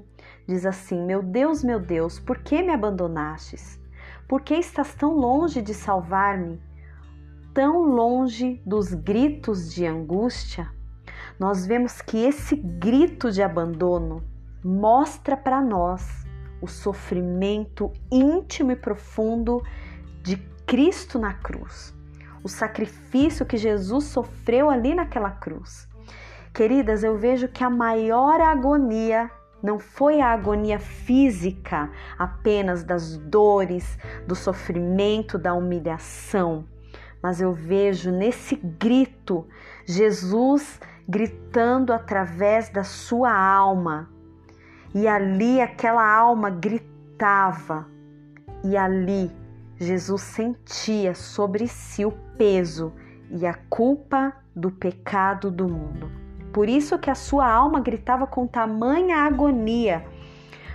diz 0.49 0.67
assim: 0.67 1.01
Meu 1.01 1.23
Deus, 1.23 1.63
meu 1.63 1.79
Deus, 1.79 2.19
por 2.19 2.39
que 2.39 2.61
me 2.61 2.73
abandonastes? 2.73 3.81
Por 4.33 4.41
que 4.41 4.55
estás 4.55 4.95
tão 4.95 5.15
longe 5.15 5.61
de 5.61 5.75
salvar-me? 5.75 6.59
Tão 7.53 7.83
longe 7.83 8.63
dos 8.65 8.95
gritos 8.95 9.71
de 9.75 9.85
angústia? 9.85 10.73
Nós 11.39 11.67
vemos 11.67 12.01
que 12.01 12.17
esse 12.17 12.57
grito 12.57 13.31
de 13.31 13.43
abandono 13.43 14.25
mostra 14.65 15.37
para 15.37 15.61
nós 15.61 16.25
o 16.63 16.67
sofrimento 16.67 17.93
íntimo 18.11 18.73
e 18.73 18.77
profundo 18.77 19.63
de 20.23 20.39
Cristo 20.67 21.19
na 21.19 21.35
cruz 21.35 21.95
o 22.43 22.49
sacrifício 22.49 23.45
que 23.45 23.59
Jesus 23.59 24.05
sofreu 24.05 24.71
ali 24.71 24.95
naquela 24.95 25.31
cruz. 25.31 25.87
Queridas, 26.55 27.05
eu 27.05 27.19
vejo 27.19 27.49
que 27.49 27.63
a 27.63 27.69
maior 27.69 28.41
agonia 28.41 29.31
não 29.63 29.79
foi 29.79 30.21
a 30.21 30.33
agonia 30.33 30.79
física 30.79 31.91
apenas 32.19 32.83
das 32.83 33.17
dores, 33.17 33.97
do 34.27 34.35
sofrimento, 34.35 35.39
da 35.39 35.55
humilhação, 35.55 36.67
mas 37.23 37.41
eu 37.41 37.53
vejo 37.53 38.11
nesse 38.11 38.57
grito 38.57 39.47
Jesus 39.87 40.81
gritando 41.09 41.93
através 41.93 42.69
da 42.69 42.83
sua 42.83 43.33
alma. 43.33 44.11
E 44.95 45.07
ali 45.07 45.61
aquela 45.61 46.05
alma 46.05 46.51
gritava, 46.51 47.87
e 48.65 48.77
ali 48.77 49.31
Jesus 49.77 50.23
sentia 50.23 51.15
sobre 51.15 51.67
si 51.67 52.05
o 52.05 52.13
peso 52.37 52.93
e 53.31 53.47
a 53.47 53.55
culpa 53.55 54.33
do 54.55 54.71
pecado 54.71 55.51
do 55.51 55.67
mundo. 55.69 56.22
Por 56.53 56.69
isso 56.69 56.99
que 56.99 57.11
a 57.11 57.15
sua 57.15 57.51
alma 57.51 57.81
gritava 57.81 58.27
com 58.27 58.47
tamanha 58.47 59.19
agonia. 59.19 60.05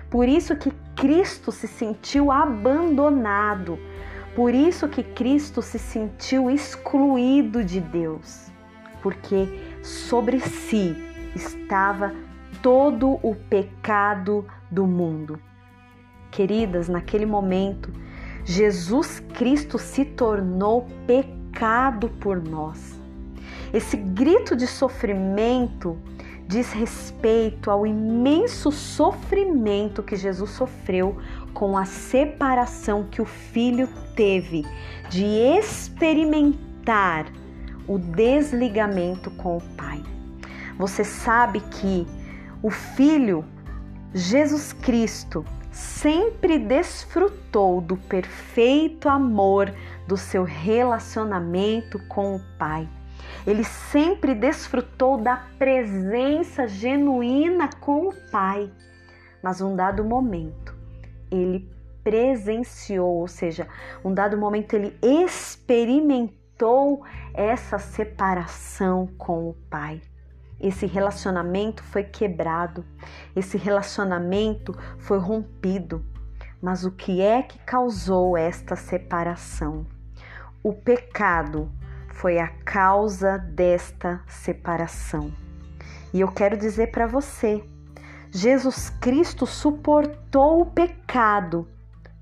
Por 0.10 0.28
isso 0.28 0.56
que 0.56 0.72
Cristo 0.96 1.52
se 1.52 1.68
sentiu 1.68 2.32
abandonado. 2.32 3.78
Por 4.36 4.54
isso 4.54 4.88
que 4.88 5.04
Cristo 5.04 5.62
se 5.62 5.78
sentiu 5.78 6.50
excluído 6.50 7.64
de 7.64 7.80
Deus. 7.80 8.52
Porque 9.04 9.48
sobre 9.84 10.40
si 10.40 10.96
estava 11.36 12.14
todo 12.62 13.20
o 13.22 13.36
pecado 13.36 14.46
do 14.72 14.88
mundo. 14.88 15.40
Queridas, 16.32 16.90
naquele 16.90 17.26
momento, 17.26 17.92
Jesus 18.44 19.20
Cristo 19.34 19.78
se 19.78 20.06
tornou 20.06 20.88
pecado 21.06 22.10
por 22.10 22.42
nós. 22.42 22.97
Esse 23.74 23.98
grito 23.98 24.56
de 24.56 24.68
sofrimento 24.68 25.98
diz 26.48 26.72
respeito 26.72 27.70
ao 27.70 27.86
imenso 27.86 28.72
sofrimento 28.72 30.02
que 30.02 30.16
Jesus 30.16 30.52
sofreu 30.52 31.18
com 31.54 31.78
a 31.78 31.86
separação 31.86 33.04
que 33.04 33.22
o 33.22 33.26
filho 33.26 33.90
teve 34.16 34.66
de 35.10 35.26
experimentar 35.26 37.26
o 37.86 37.98
desligamento 37.98 39.30
com 39.32 39.58
o 39.58 39.62
Pai. 39.76 40.02
Você 40.78 41.04
sabe 41.04 41.60
que 41.60 42.08
o 42.64 42.70
filho 42.70 43.44
Jesus 44.14 44.72
Cristo 44.72 45.44
sempre 45.72 46.58
desfrutou 46.58 47.82
do 47.82 47.98
perfeito 47.98 49.10
amor 49.10 49.74
do 50.08 50.16
seu 50.16 50.44
relacionamento 50.44 52.00
com 52.08 52.36
o 52.36 52.42
Pai. 52.58 52.88
Ele 53.48 53.64
sempre 53.64 54.36
desfrutou 54.36 55.18
da 55.18 55.38
presença 55.58 56.68
genuína 56.68 57.70
com 57.80 58.10
o 58.10 58.14
Pai. 58.30 58.70
Mas 59.42 59.62
um 59.62 59.74
dado 59.74 60.04
momento, 60.04 60.76
ele 61.32 61.72
presenciou, 62.04 63.20
ou 63.20 63.28
seja, 63.28 63.66
um 64.04 64.14
dado 64.14 64.38
momento 64.38 64.74
ele 64.74 64.98
experimentou 65.02 67.06
essa 67.34 67.80
separação 67.80 69.08
com 69.18 69.50
o 69.50 69.54
Pai. 69.70 70.02
esse 70.60 70.88
relacionamento 70.88 71.84
foi 71.84 72.04
quebrado, 72.04 72.84
esse 73.36 73.58
relacionamento 73.58 74.76
foi 74.98 75.20
rompido. 75.20 76.04
Mas 76.62 76.84
o 76.84 76.92
que 76.92 77.22
é 77.22 77.44
que 77.44 77.60
causou 77.60 78.36
esta 78.36 78.76
separação? 78.76 79.86
O 80.64 80.74
pecado 80.74 81.72
foi 82.18 82.40
a 82.40 82.48
causa 82.48 83.38
desta 83.38 84.22
separação. 84.28 85.32
E 86.12 86.20
eu 86.20 86.28
quero 86.30 86.58
dizer 86.58 86.88
para 86.88 87.06
você, 87.06 87.64
Jesus 88.32 88.90
Cristo 88.90 89.46
suportou 89.46 90.62
o 90.62 90.66
pecado 90.66 91.68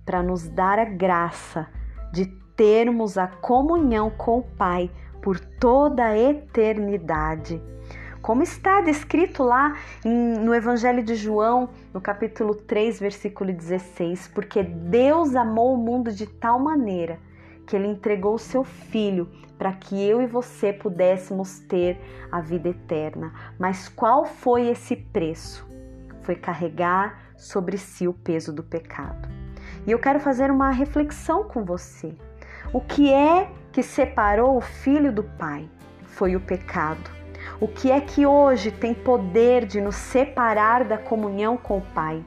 para 0.05 0.21
nos 0.21 0.49
dar 0.49 0.79
a 0.79 0.85
graça 0.85 1.67
de 2.11 2.25
termos 2.57 3.17
a 3.17 3.27
comunhão 3.27 4.09
com 4.09 4.39
o 4.39 4.43
Pai 4.43 4.91
por 5.21 5.39
toda 5.39 6.03
a 6.03 6.17
eternidade. 6.17 7.61
Como 8.21 8.43
está 8.43 8.81
descrito 8.81 9.43
lá 9.43 9.77
no 10.03 10.53
Evangelho 10.53 11.03
de 11.03 11.15
João, 11.15 11.69
no 11.93 12.01
capítulo 12.01 12.53
3, 12.53 12.99
versículo 12.99 13.53
16: 13.53 14.27
Porque 14.35 14.61
Deus 14.61 15.35
amou 15.35 15.73
o 15.73 15.77
mundo 15.77 16.11
de 16.11 16.27
tal 16.27 16.59
maneira 16.59 17.17
que 17.65 17.75
ele 17.75 17.87
entregou 17.87 18.35
o 18.35 18.39
seu 18.39 18.63
filho 18.63 19.29
para 19.57 19.71
que 19.71 20.01
eu 20.01 20.21
e 20.21 20.25
você 20.25 20.73
pudéssemos 20.73 21.59
ter 21.59 21.99
a 22.31 22.41
vida 22.41 22.69
eterna. 22.69 23.33
Mas 23.57 23.87
qual 23.87 24.25
foi 24.25 24.67
esse 24.67 24.95
preço? 24.95 25.65
Foi 26.21 26.35
carregar 26.35 27.33
sobre 27.37 27.77
si 27.77 28.07
o 28.07 28.13
peso 28.13 28.51
do 28.51 28.63
pecado. 28.63 29.29
E 29.85 29.91
eu 29.91 29.99
quero 29.99 30.19
fazer 30.19 30.51
uma 30.51 30.71
reflexão 30.71 31.43
com 31.43 31.63
você. 31.63 32.13
O 32.73 32.81
que 32.81 33.11
é 33.11 33.49
que 33.71 33.83
separou 33.83 34.57
o 34.57 34.61
filho 34.61 35.11
do 35.11 35.23
pai? 35.23 35.69
Foi 36.03 36.35
o 36.35 36.39
pecado. 36.39 37.15
O 37.59 37.67
que 37.67 37.91
é 37.91 38.01
que 38.01 38.25
hoje 38.25 38.71
tem 38.71 38.93
poder 38.93 39.65
de 39.65 39.79
nos 39.79 39.95
separar 39.95 40.83
da 40.83 40.97
comunhão 40.97 41.55
com 41.55 41.77
o 41.77 41.81
Pai? 41.81 42.23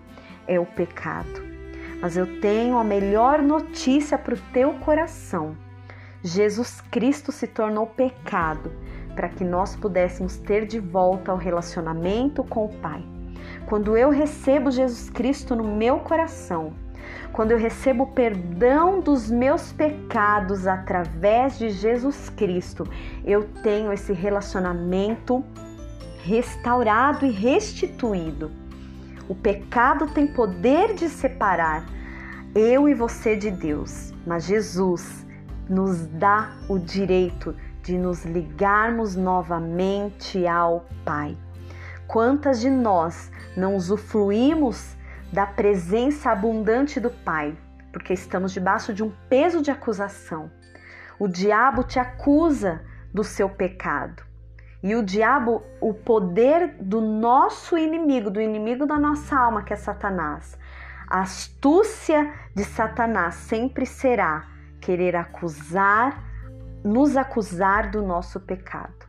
É 0.47 0.59
o 0.59 0.65
pecado. 0.65 1.48
Mas 2.01 2.17
eu 2.17 2.41
tenho 2.41 2.79
a 2.79 2.85
melhor 2.85 3.43
notícia 3.43 4.17
para 4.17 4.35
o 4.35 4.41
teu 4.53 4.75
coração. 4.75 5.57
Jesus 6.23 6.81
Cristo 6.91 7.33
se 7.33 7.47
tornou 7.47 7.87
pecado 7.87 8.73
para 9.15 9.29
que 9.29 9.45
nós 9.45 9.75
pudéssemos 9.75 10.37
ter 10.37 10.67
de 10.67 10.79
volta 10.79 11.33
o 11.33 11.37
relacionamento 11.37 12.45
com 12.45 12.67
o 12.67 12.75
Pai. 12.77 13.05
Quando 13.67 13.97
eu 13.97 14.11
recebo 14.11 14.71
Jesus 14.71 15.11
Cristo 15.11 15.57
no 15.57 15.65
meu 15.65 15.99
coração, 15.99 16.73
quando 17.33 17.53
eu 17.53 17.59
recebo 17.59 18.05
o 18.05 18.13
perdão 18.13 19.01
dos 19.01 19.31
meus 19.31 19.73
pecados 19.73 20.67
através 20.67 21.59
de 21.59 21.71
Jesus 21.71 22.29
Cristo, 22.31 22.85
eu 23.25 23.45
tenho 23.63 23.93
esse 23.93 24.13
relacionamento 24.13 25.45
restaurado 26.25 27.25
e 27.25 27.31
restituído. 27.31 28.51
O 29.29 29.35
pecado 29.35 30.07
tem 30.07 30.27
poder 30.27 30.95
de 30.95 31.09
separar 31.09 31.85
eu 32.55 32.89
e 32.89 32.95
você 32.95 33.37
de 33.37 33.51
Deus, 33.51 34.15
mas 34.27 34.45
Jesus 34.45 35.27
nos 35.69 36.07
dá 36.07 36.57
o 36.67 36.79
direito 36.79 37.55
de 37.83 37.99
nos 37.99 38.25
ligarmos 38.25 39.15
novamente 39.15 40.47
ao 40.47 40.87
Pai. 41.05 41.37
Quantas 42.07 42.59
de 42.59 42.71
nós 42.71 43.31
não 43.55 43.77
usufruímos 43.77 44.97
da 45.31 45.45
presença 45.45 46.31
abundante 46.31 46.99
do 46.99 47.11
Pai, 47.11 47.55
porque 47.93 48.15
estamos 48.15 48.51
debaixo 48.51 48.95
de 48.95 49.03
um 49.03 49.13
peso 49.29 49.61
de 49.61 49.71
acusação. 49.71 50.51
O 51.19 51.29
diabo 51.29 51.85
te 51.85 51.99
acusa 51.99 52.81
do 53.13 53.23
seu 53.23 53.51
pecado. 53.51 54.28
E 54.83 54.95
o 54.95 55.03
diabo, 55.03 55.63
o 55.81 55.93
poder 55.93 56.77
do 56.81 57.01
nosso 57.01 57.77
inimigo, 57.77 58.31
do 58.31 58.41
inimigo 58.41 58.87
da 58.87 58.97
nossa 58.97 59.37
alma, 59.37 59.63
que 59.63 59.73
é 59.73 59.77
Satanás, 59.77 60.57
a 61.09 61.23
astúcia 61.23 62.33
de 62.55 62.65
Satanás 62.65 63.35
sempre 63.35 63.85
será 63.85 64.47
querer 64.81 65.17
acusar, 65.17 66.23
nos 66.85 67.17
acusar 67.17 67.91
do 67.91 68.03
nosso 68.03 68.39
pecado. 68.39 69.09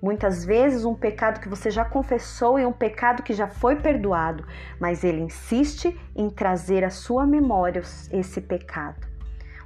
Muitas 0.00 0.44
vezes 0.44 0.84
um 0.84 0.94
pecado 0.94 1.40
que 1.40 1.48
você 1.48 1.70
já 1.70 1.84
confessou 1.84 2.56
e 2.56 2.64
um 2.64 2.72
pecado 2.72 3.24
que 3.24 3.32
já 3.32 3.48
foi 3.48 3.74
perdoado, 3.74 4.46
mas 4.78 5.02
ele 5.02 5.20
insiste 5.20 5.98
em 6.14 6.30
trazer 6.30 6.84
à 6.84 6.90
sua 6.90 7.26
memória 7.26 7.82
esse 8.12 8.40
pecado. 8.40 9.07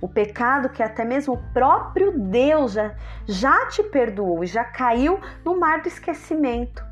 O 0.03 0.09
pecado 0.09 0.69
que 0.69 0.83
até 0.83 1.05
mesmo 1.05 1.35
o 1.35 1.53
próprio 1.55 2.19
Deus 2.19 2.73
já, 2.73 2.93
já 3.25 3.67
te 3.67 3.85
perdoou 3.85 4.43
e 4.43 4.49
já 4.49 4.65
caiu 4.65 5.21
no 5.45 5.61
mar 5.61 5.81
do 5.81 5.87
esquecimento. 5.87 6.85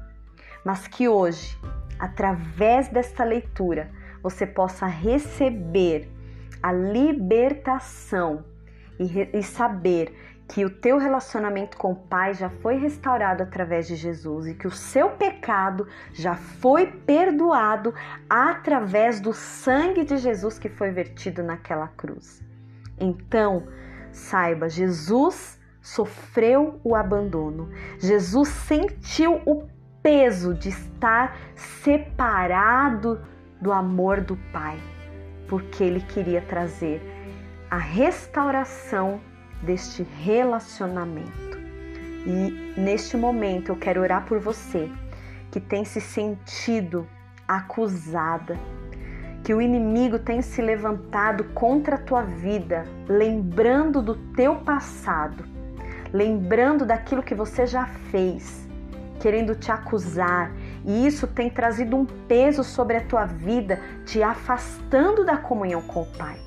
Mas 0.65 0.87
que 0.87 1.09
hoje, 1.09 1.59
através 1.99 2.87
desta 2.87 3.25
leitura, 3.25 3.91
você 4.23 4.47
possa 4.47 4.87
receber 4.87 6.09
a 6.63 6.73
libertação 6.73 8.45
e, 8.97 9.29
e 9.37 9.43
saber 9.43 10.15
que 10.47 10.65
o 10.65 10.71
teu 10.71 10.97
relacionamento 10.97 11.77
com 11.77 11.91
o 11.91 11.97
Pai 11.97 12.35
já 12.35 12.49
foi 12.49 12.77
restaurado 12.77 13.43
através 13.43 13.89
de 13.89 13.97
Jesus 13.97 14.47
e 14.47 14.55
que 14.55 14.69
o 14.69 14.71
seu 14.71 15.11
pecado 15.11 15.89
já 16.13 16.37
foi 16.37 16.87
perdoado 16.87 17.93
através 18.29 19.21
do 19.21 19.33
sangue 19.33 20.05
de 20.05 20.17
Jesus 20.17 20.61
que 20.61 20.69
foi 20.69 20.93
vertido 20.93 21.43
naquela 21.43 21.89
cruz. 21.89 22.50
Então, 23.01 23.67
saiba, 24.13 24.69
Jesus 24.69 25.59
sofreu 25.81 26.81
o 26.85 26.95
abandono. 26.95 27.71
Jesus 27.99 28.49
sentiu 28.49 29.41
o 29.47 29.67
peso 30.03 30.55
de 30.55 30.69
estar 30.69 31.37
separado 31.55 33.21
do 33.61 33.73
amor 33.73 34.21
do 34.21 34.37
Pai, 34.53 34.79
porque 35.49 35.83
ele 35.83 36.01
queria 36.01 36.43
trazer 36.43 37.03
a 37.71 37.79
restauração 37.79 39.21
deste 39.63 40.03
relacionamento. 40.03 41.59
E 42.27 42.75
neste 42.79 43.17
momento 43.17 43.71
eu 43.71 43.77
quero 43.77 44.01
orar 44.01 44.27
por 44.27 44.39
você 44.39 44.91
que 45.51 45.61
tem 45.61 45.85
se 45.85 46.01
sentido 46.01 47.07
acusada, 47.47 48.59
que 49.43 49.55
o 49.55 49.61
inimigo 49.61 50.19
tem 50.19 50.43
se 50.43 50.61
levantado 50.61 51.45
contra 51.55 51.97
a 51.97 51.99
tua 51.99 52.23
vida, 52.23 52.85
lembrando 53.09 54.03
do 54.03 54.15
teu 54.35 54.57
passado, 54.57 55.45
lembrando 56.13 56.85
daquilo 56.85 57.23
que 57.23 57.35
você 57.35 57.67
já 57.67 57.87
fez, 58.11 58.69
querendo 59.21 59.55
te 59.55 59.73
acusar, 59.73 60.53
e 60.85 61.07
isso 61.07 61.27
tem 61.27 61.49
trazido 61.49 61.97
um 61.97 62.05
peso 62.05 62.63
sobre 62.63 62.97
a 62.97 63.05
tua 63.05 63.25
vida, 63.25 63.81
te 64.05 64.23
afastando 64.23 65.25
da 65.25 65.37
comunhão 65.37 65.83
com 65.83 66.03
o 66.03 66.07
Pai. 66.07 66.39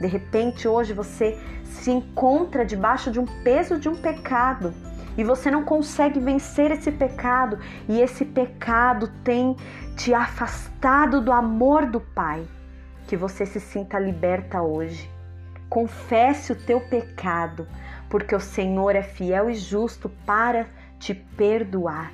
De 0.00 0.06
repente, 0.06 0.68
hoje 0.68 0.92
você 0.92 1.38
se 1.64 1.90
encontra 1.90 2.64
debaixo 2.64 3.10
de 3.10 3.18
um 3.18 3.24
peso 3.24 3.78
de 3.78 3.88
um 3.88 3.96
pecado 3.96 4.74
e 5.16 5.24
você 5.24 5.50
não 5.50 5.64
consegue 5.64 6.20
vencer 6.20 6.70
esse 6.70 6.92
pecado 6.92 7.58
e 7.88 8.00
esse 8.00 8.24
pecado 8.24 9.08
tem 9.24 9.56
te 9.96 10.12
afastado 10.12 11.22
do 11.22 11.32
amor 11.32 11.86
do 11.86 12.00
Pai. 12.00 12.46
Que 13.08 13.16
você 13.16 13.46
se 13.46 13.58
sinta 13.58 13.98
liberta 13.98 14.60
hoje. 14.60 15.10
Confesse 15.70 16.52
o 16.52 16.56
teu 16.56 16.80
pecado, 16.80 17.66
porque 18.10 18.34
o 18.34 18.40
Senhor 18.40 18.94
é 18.94 19.02
fiel 19.02 19.48
e 19.48 19.54
justo 19.54 20.08
para 20.26 20.66
te 20.98 21.14
perdoar. 21.14 22.12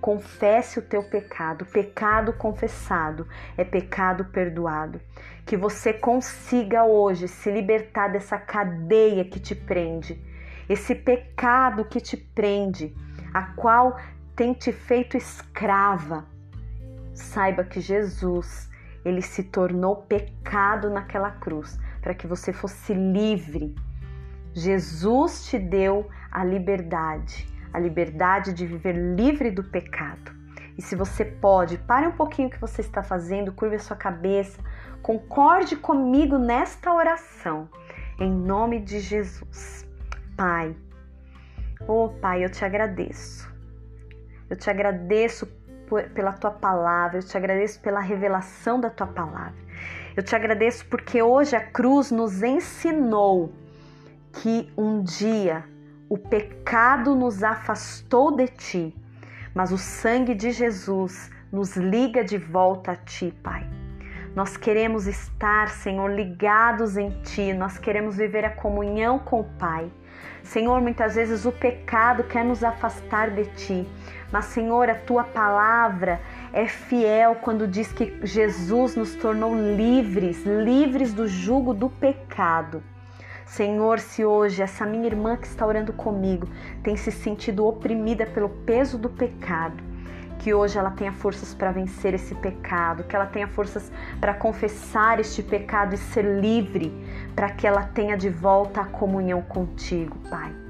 Confesse 0.00 0.80
o 0.80 0.82
teu 0.82 1.02
pecado. 1.04 1.64
Pecado 1.64 2.32
confessado 2.32 3.28
é 3.56 3.64
pecado 3.64 4.26
perdoado. 4.26 5.00
Que 5.46 5.56
você 5.56 5.92
consiga 5.92 6.84
hoje 6.84 7.28
se 7.28 7.50
libertar 7.50 8.08
dessa 8.08 8.38
cadeia 8.38 9.24
que 9.24 9.38
te 9.38 9.54
prende, 9.54 10.20
esse 10.68 10.94
pecado 10.94 11.84
que 11.84 12.00
te 12.00 12.16
prende, 12.16 12.94
a 13.32 13.42
qual 13.54 13.98
tem 14.34 14.52
te 14.52 14.72
feito 14.72 15.16
escrava. 15.16 16.33
Saiba 17.14 17.64
que 17.64 17.80
Jesus, 17.80 18.68
ele 19.04 19.22
se 19.22 19.42
tornou 19.44 19.96
pecado 19.96 20.90
naquela 20.90 21.30
cruz 21.30 21.78
para 22.02 22.14
que 22.14 22.26
você 22.26 22.52
fosse 22.52 22.92
livre. 22.92 23.74
Jesus 24.52 25.46
te 25.46 25.58
deu 25.58 26.08
a 26.30 26.44
liberdade 26.44 27.54
a 27.74 27.80
liberdade 27.80 28.52
de 28.52 28.64
viver 28.64 28.94
livre 29.16 29.50
do 29.50 29.64
pecado. 29.64 30.32
E 30.78 30.82
se 30.82 30.94
você 30.94 31.24
pode, 31.24 31.76
pare 31.76 32.06
um 32.06 32.12
pouquinho 32.12 32.46
o 32.46 32.50
que 32.50 32.60
você 32.60 32.80
está 32.80 33.02
fazendo, 33.02 33.52
curve 33.52 33.74
a 33.74 33.80
sua 33.80 33.96
cabeça, 33.96 34.62
concorde 35.02 35.74
comigo 35.74 36.38
nesta 36.38 36.94
oração, 36.94 37.68
em 38.18 38.30
nome 38.30 38.80
de 38.80 39.00
Jesus. 39.00 39.88
Pai, 40.36 40.74
oh 41.86 42.08
Pai, 42.08 42.44
eu 42.44 42.50
te 42.50 42.64
agradeço. 42.64 43.52
Eu 44.48 44.56
te 44.56 44.70
agradeço 44.70 45.48
pela 46.02 46.32
tua 46.32 46.50
palavra, 46.50 47.18
eu 47.18 47.22
te 47.22 47.36
agradeço 47.36 47.80
pela 47.80 48.00
revelação 48.00 48.80
da 48.80 48.90
tua 48.90 49.06
palavra. 49.06 49.54
Eu 50.16 50.22
te 50.22 50.36
agradeço 50.36 50.86
porque 50.86 51.22
hoje 51.22 51.56
a 51.56 51.60
cruz 51.60 52.10
nos 52.10 52.42
ensinou 52.42 53.52
que 54.32 54.72
um 54.76 55.02
dia 55.02 55.64
o 56.08 56.18
pecado 56.18 57.14
nos 57.14 57.42
afastou 57.42 58.36
de 58.36 58.46
ti, 58.48 58.96
mas 59.54 59.72
o 59.72 59.78
sangue 59.78 60.34
de 60.34 60.50
Jesus 60.50 61.30
nos 61.50 61.76
liga 61.76 62.24
de 62.24 62.36
volta 62.36 62.92
a 62.92 62.96
Ti, 62.96 63.32
Pai. 63.42 63.64
Nós 64.34 64.56
queremos 64.56 65.06
estar, 65.06 65.68
Senhor, 65.68 66.10
ligados 66.10 66.96
em 66.96 67.10
Ti, 67.22 67.52
nós 67.52 67.78
queremos 67.78 68.16
viver 68.16 68.44
a 68.44 68.50
comunhão 68.50 69.18
com 69.18 69.40
o 69.40 69.44
Pai. 69.44 69.90
Senhor, 70.42 70.80
muitas 70.80 71.14
vezes 71.14 71.46
o 71.46 71.52
pecado 71.52 72.24
quer 72.24 72.44
nos 72.44 72.64
afastar 72.64 73.30
de 73.30 73.44
Ti, 73.54 73.88
mas, 74.34 74.46
Senhor, 74.46 74.90
a 74.90 74.96
Tua 74.96 75.22
palavra 75.22 76.20
é 76.52 76.66
fiel 76.66 77.36
quando 77.36 77.68
diz 77.68 77.92
que 77.92 78.18
Jesus 78.24 78.96
nos 78.96 79.14
tornou 79.14 79.54
livres, 79.54 80.44
livres 80.44 81.14
do 81.14 81.28
jugo 81.28 81.72
do 81.72 81.88
pecado. 81.88 82.82
Senhor, 83.46 84.00
se 84.00 84.24
hoje 84.24 84.60
essa 84.60 84.84
minha 84.84 85.06
irmã 85.06 85.36
que 85.36 85.46
está 85.46 85.64
orando 85.64 85.92
comigo 85.92 86.48
tem 86.82 86.96
se 86.96 87.12
sentido 87.12 87.64
oprimida 87.64 88.26
pelo 88.26 88.48
peso 88.48 88.98
do 88.98 89.08
pecado, 89.08 89.80
que 90.40 90.52
hoje 90.52 90.76
ela 90.76 90.90
tenha 90.90 91.12
forças 91.12 91.54
para 91.54 91.70
vencer 91.70 92.12
esse 92.12 92.34
pecado, 92.34 93.04
que 93.04 93.14
ela 93.14 93.26
tenha 93.26 93.46
forças 93.46 93.92
para 94.20 94.34
confessar 94.34 95.20
este 95.20 95.44
pecado 95.44 95.94
e 95.94 95.96
ser 95.96 96.40
livre, 96.40 96.92
para 97.36 97.50
que 97.50 97.68
ela 97.68 97.84
tenha 97.84 98.16
de 98.16 98.30
volta 98.30 98.80
a 98.80 98.84
comunhão 98.84 99.42
contigo, 99.42 100.18
Pai. 100.28 100.63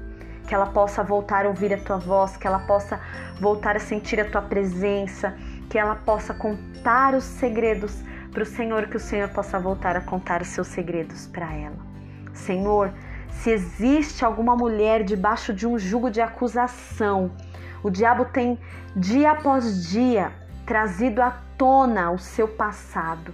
Que 0.47 0.53
ela 0.53 0.67
possa 0.67 1.03
voltar 1.03 1.45
a 1.45 1.49
ouvir 1.49 1.73
a 1.73 1.77
tua 1.77 1.97
voz, 1.97 2.37
que 2.37 2.45
ela 2.45 2.59
possa 2.59 2.99
voltar 3.39 3.75
a 3.75 3.79
sentir 3.79 4.19
a 4.19 4.25
tua 4.25 4.41
presença, 4.41 5.35
que 5.69 5.77
ela 5.77 5.95
possa 5.95 6.33
contar 6.33 7.13
os 7.15 7.23
segredos 7.23 8.03
para 8.31 8.43
o 8.43 8.45
Senhor, 8.45 8.87
que 8.87 8.97
o 8.97 8.99
Senhor 8.99 9.29
possa 9.29 9.59
voltar 9.59 9.95
a 9.95 10.01
contar 10.01 10.41
os 10.41 10.49
seus 10.49 10.67
segredos 10.67 11.25
para 11.27 11.53
ela. 11.53 11.77
Senhor, 12.33 12.93
se 13.29 13.49
existe 13.49 14.25
alguma 14.25 14.55
mulher 14.55 15.03
debaixo 15.03 15.53
de 15.53 15.65
um 15.65 15.79
jugo 15.79 16.09
de 16.09 16.21
acusação, 16.21 17.31
o 17.83 17.89
diabo 17.89 18.25
tem 18.25 18.59
dia 18.95 19.31
após 19.31 19.89
dia 19.89 20.31
trazido 20.65 21.21
à 21.21 21.31
tona 21.57 22.11
o 22.11 22.17
seu 22.17 22.47
passado, 22.47 23.33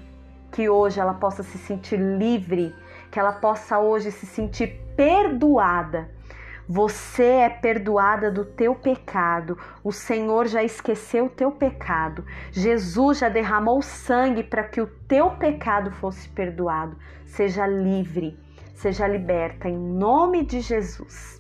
que 0.52 0.70
hoje 0.70 1.00
ela 1.00 1.14
possa 1.14 1.44
se 1.44 1.58
sentir 1.58 1.98
livre, 1.98 2.76
que 3.10 3.20
ela 3.20 3.32
possa 3.32 3.80
hoje 3.80 4.12
se 4.12 4.26
sentir 4.26 4.82
perdoada. 4.96 6.10
Você 6.72 7.24
é 7.26 7.50
perdoada 7.50 8.32
do 8.32 8.46
teu 8.46 8.74
pecado. 8.74 9.58
O 9.84 9.92
Senhor 9.92 10.48
já 10.48 10.64
esqueceu 10.64 11.26
o 11.26 11.30
teu 11.30 11.52
pecado. 11.52 12.26
Jesus 12.52 13.20
já 13.20 13.28
derramou 13.28 13.82
sangue 13.82 14.44
para 14.44 14.64
que 14.64 14.80
o 14.80 14.88
teu 14.88 15.32
pecado 15.32 15.92
fosse 15.92 16.30
perdoado. 16.30 16.96
Seja 17.26 17.68
livre 17.68 18.40
seja 18.82 19.08
liberta 19.08 19.70
em 19.70 19.78
nome 19.78 20.44
de 20.44 20.60
Jesus. 20.60 21.40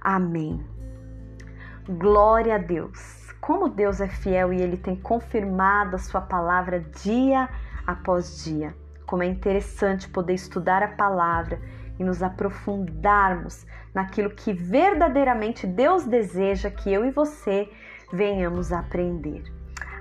Amém. 0.00 0.64
Glória 1.86 2.54
a 2.54 2.58
Deus. 2.58 3.30
Como 3.42 3.68
Deus 3.68 4.00
é 4.00 4.08
fiel 4.08 4.54
e 4.54 4.62
ele 4.62 4.78
tem 4.78 4.96
confirmado 4.96 5.96
a 5.96 5.98
sua 5.98 6.22
palavra 6.22 6.80
dia 6.80 7.46
após 7.86 8.42
dia. 8.42 8.74
Como 9.04 9.22
é 9.22 9.26
interessante 9.26 10.08
poder 10.08 10.32
estudar 10.32 10.82
a 10.82 10.88
palavra 10.88 11.60
e 11.98 12.04
nos 12.04 12.22
aprofundarmos 12.22 13.66
naquilo 13.94 14.30
que 14.30 14.52
verdadeiramente 14.52 15.66
Deus 15.66 16.04
deseja 16.04 16.70
que 16.70 16.92
eu 16.92 17.04
e 17.04 17.10
você 17.10 17.68
venhamos 18.12 18.72
aprender. 18.72 19.42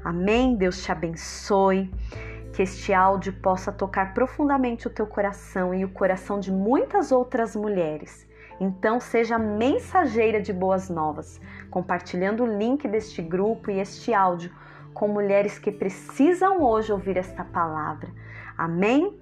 Amém? 0.03 0.55
Deus 0.55 0.83
te 0.83 0.91
abençoe 0.91 1.91
que 2.53 2.63
este 2.63 2.93
áudio 2.93 3.33
possa 3.33 3.71
tocar 3.71 4.13
profundamente 4.13 4.87
o 4.87 4.89
teu 4.89 5.05
coração 5.05 5.73
e 5.73 5.85
o 5.85 5.89
coração 5.89 6.39
de 6.39 6.51
muitas 6.51 7.11
outras 7.11 7.55
mulheres. 7.55 8.27
Então, 8.59 8.99
seja 8.99 9.37
mensageira 9.37 10.41
de 10.41 10.51
boas 10.51 10.89
novas, 10.89 11.39
compartilhando 11.69 12.43
o 12.43 12.57
link 12.57 12.87
deste 12.87 13.21
grupo 13.21 13.69
e 13.69 13.79
este 13.79 14.13
áudio 14.13 14.51
com 14.93 15.07
mulheres 15.07 15.59
que 15.59 15.71
precisam 15.71 16.63
hoje 16.63 16.91
ouvir 16.91 17.17
esta 17.17 17.43
palavra. 17.43 18.09
Amém? 18.57 19.15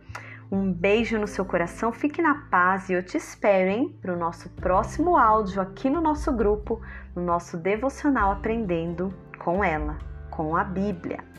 Um 0.52 0.72
beijo 0.72 1.18
no 1.18 1.28
seu 1.28 1.44
coração, 1.44 1.92
fique 1.92 2.22
na 2.22 2.36
paz 2.50 2.90
e 2.90 2.94
eu 2.94 3.04
te 3.04 3.18
espero, 3.18 3.70
hein, 3.70 3.98
para 4.02 4.14
o 4.14 4.18
nosso 4.18 4.50
próximo 4.50 5.18
áudio 5.18 5.62
aqui 5.62 5.90
no 5.90 6.00
nosso 6.00 6.32
grupo, 6.32 6.80
no 7.16 7.24
nosso 7.24 7.58
devocional 7.58 8.32
Aprendendo 8.32 9.14
com 9.40 9.64
ela, 9.64 9.98
com 10.30 10.56
a 10.56 10.64
Bíblia. 10.64 11.35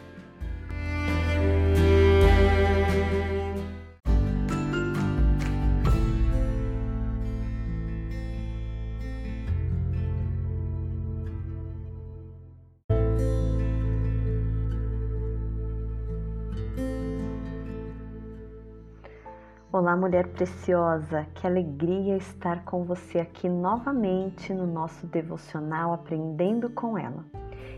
Olá, 19.79 19.95
mulher 19.95 20.29
preciosa, 20.29 21.27
que 21.35 21.47
alegria 21.47 22.17
estar 22.17 22.65
com 22.65 22.83
você 22.83 23.19
aqui 23.19 23.47
novamente 23.47 24.55
no 24.55 24.67
nosso 24.67 25.07
devocional 25.07 25.93
Aprendendo 25.93 26.71
com 26.71 26.97
ela. 26.97 27.23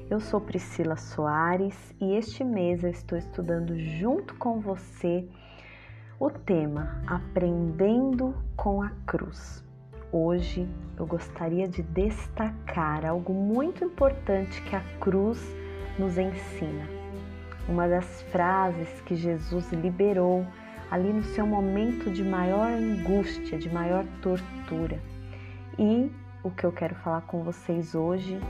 Eu 0.08 0.20
sou 0.20 0.40
Priscila 0.40 0.94
Soares 0.94 1.74
e 2.00 2.14
este 2.14 2.44
mês 2.44 2.84
eu 2.84 2.90
estou 2.90 3.18
estudando 3.18 3.76
junto 3.76 4.36
com 4.36 4.60
você 4.60 5.28
o 6.20 6.30
tema 6.30 7.02
Aprendendo 7.04 8.32
com 8.56 8.80
a 8.80 8.90
Cruz. 9.04 9.64
Hoje 10.12 10.68
eu 10.96 11.04
gostaria 11.04 11.66
de 11.66 11.82
destacar 11.82 13.04
algo 13.04 13.34
muito 13.34 13.84
importante 13.84 14.62
que 14.62 14.76
a 14.76 14.84
cruz 15.00 15.44
nos 15.98 16.16
ensina. 16.16 16.86
Uma 17.68 17.88
das 17.88 18.22
frases 18.30 18.88
que 19.00 19.16
Jesus 19.16 19.72
liberou 19.72 20.46
ali 20.90 21.12
no 21.12 21.22
seu 21.22 21.46
momento 21.46 22.10
de 22.10 22.24
maior 22.24 22.70
angústia, 22.70 23.58
de 23.58 23.68
maior 23.70 24.04
tortura. 24.22 24.98
E 25.78 26.10
o 26.42 26.50
que 26.50 26.64
eu 26.64 26.72
quero 26.72 26.94
falar 26.96 27.22
com 27.22 27.42
vocês 27.42 27.94
hoje 27.94 28.40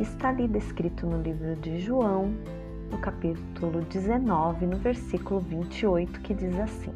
está 0.00 0.30
ali 0.30 0.48
descrito 0.48 1.06
no 1.06 1.20
livro 1.20 1.56
de 1.56 1.78
João, 1.78 2.34
no 2.90 2.98
capítulo 2.98 3.82
19, 3.82 4.66
no 4.66 4.76
versículo 4.78 5.40
28, 5.40 6.20
que 6.20 6.34
diz 6.34 6.58
assim: 6.58 6.92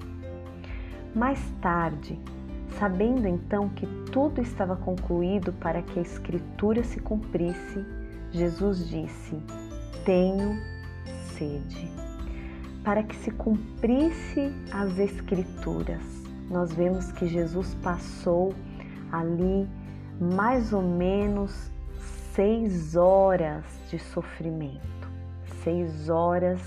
Mais 1.14 1.40
tarde, 1.60 2.18
sabendo 2.78 3.26
então 3.26 3.68
que 3.70 3.86
tudo 4.10 4.40
estava 4.40 4.76
concluído 4.76 5.52
para 5.54 5.82
que 5.82 5.98
a 5.98 6.02
Escritura 6.02 6.82
se 6.82 7.00
cumprisse, 7.00 7.84
Jesus 8.30 8.88
disse: 8.88 9.36
Tenho 10.04 10.58
sede 11.36 12.09
para 12.84 13.02
que 13.02 13.14
se 13.16 13.30
cumprisse 13.30 14.52
as 14.72 14.98
Escrituras. 14.98 16.02
Nós 16.50 16.72
vemos 16.72 17.12
que 17.12 17.26
Jesus 17.26 17.74
passou 17.82 18.54
ali 19.12 19.68
mais 20.20 20.72
ou 20.72 20.82
menos 20.82 21.70
seis 22.32 22.96
horas 22.96 23.64
de 23.88 23.98
sofrimento, 23.98 25.08
seis 25.62 26.08
horas 26.08 26.60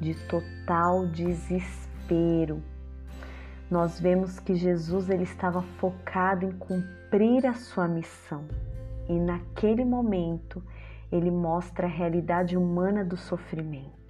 de 0.00 0.14
total 0.26 1.06
desespero. 1.06 2.62
Nós 3.70 3.98
vemos 3.98 4.38
que 4.38 4.54
Jesus 4.54 5.08
ele 5.08 5.24
estava 5.24 5.62
focado 5.78 6.44
em 6.44 6.52
cumprir 6.52 7.46
a 7.46 7.54
sua 7.54 7.88
missão 7.88 8.44
e 9.08 9.18
naquele 9.18 9.84
momento 9.84 10.62
ele 11.10 11.30
mostra 11.30 11.86
a 11.86 11.90
realidade 11.90 12.56
humana 12.56 13.04
do 13.04 13.16
sofrimento 13.16 14.03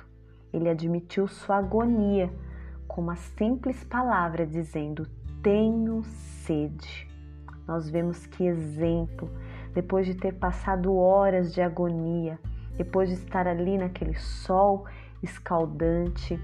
ele 0.55 0.69
admitiu 0.69 1.27
sua 1.27 1.57
agonia 1.57 2.33
com 2.87 3.01
uma 3.01 3.17
simples 3.17 3.83
palavra 3.83 4.47
dizendo: 4.47 5.07
Tenho 5.43 6.03
sede. 6.05 7.09
Nós 7.67 7.91
vemos 7.91 8.25
que 8.27 8.45
exemplo, 8.45 9.29
depois 9.73 10.07
de 10.07 10.15
ter 10.15 10.35
passado 10.35 10.95
horas 10.95 11.53
de 11.53 11.61
agonia, 11.61 12.39
depois 12.77 13.09
de 13.09 13.17
estar 13.17 13.49
ali 13.49 13.77
naquele 13.77 14.15
sol 14.15 14.87
escaldante, 15.23 16.39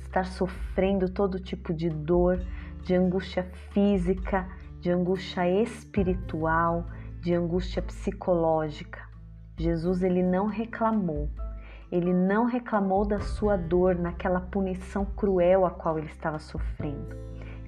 estar 0.00 0.26
sofrendo 0.26 1.08
todo 1.08 1.40
tipo 1.40 1.72
de 1.72 1.88
dor, 1.88 2.44
de 2.82 2.94
angústia 2.94 3.44
física, 3.70 4.46
de 4.80 4.90
angústia 4.90 5.48
espiritual, 5.62 6.84
de 7.20 7.32
angústia 7.32 7.80
psicológica. 7.80 9.00
Jesus 9.56 10.02
ele 10.02 10.22
não 10.22 10.46
reclamou, 10.46 11.30
ele 11.90 12.12
não 12.12 12.46
reclamou 12.46 13.04
da 13.04 13.20
sua 13.20 13.56
dor 13.56 13.94
naquela 13.94 14.40
punição 14.40 15.04
cruel 15.04 15.64
a 15.64 15.70
qual 15.70 15.98
ele 15.98 16.08
estava 16.08 16.38
sofrendo. 16.38 17.16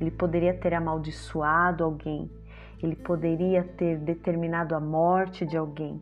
Ele 0.01 0.11
poderia 0.11 0.53
ter 0.55 0.75
amaldiçoado 0.75 1.85
alguém, 1.85 2.31
ele 2.83 2.97
poderia 2.97 3.63
ter 3.63 3.99
determinado 3.99 4.75
a 4.75 4.81
morte 4.81 5.47
de 5.47 5.57
alguém, 5.57 6.01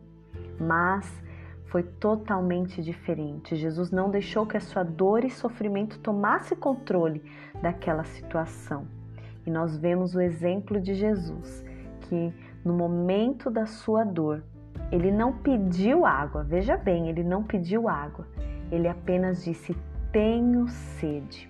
mas 0.59 1.23
foi 1.65 1.83
totalmente 1.83 2.81
diferente. 2.81 3.55
Jesus 3.55 3.91
não 3.91 4.09
deixou 4.09 4.45
que 4.45 4.57
a 4.57 4.61
sua 4.61 4.83
dor 4.83 5.23
e 5.23 5.29
sofrimento 5.29 5.99
tomasse 5.99 6.55
controle 6.55 7.23
daquela 7.61 8.03
situação. 8.03 8.87
E 9.45 9.51
nós 9.51 9.77
vemos 9.77 10.15
o 10.15 10.21
exemplo 10.21 10.79
de 10.79 10.93
Jesus, 10.93 11.63
que 12.01 12.33
no 12.63 12.73
momento 12.73 13.51
da 13.51 13.65
sua 13.65 14.03
dor, 14.03 14.43
ele 14.91 15.11
não 15.11 15.33
pediu 15.33 16.05
água, 16.05 16.43
veja 16.43 16.77
bem, 16.77 17.09
ele 17.09 17.23
não 17.23 17.43
pediu 17.43 17.89
água, 17.89 18.27
ele 18.71 18.87
apenas 18.87 19.43
disse: 19.43 19.75
Tenho 20.11 20.67
sede. 20.67 21.49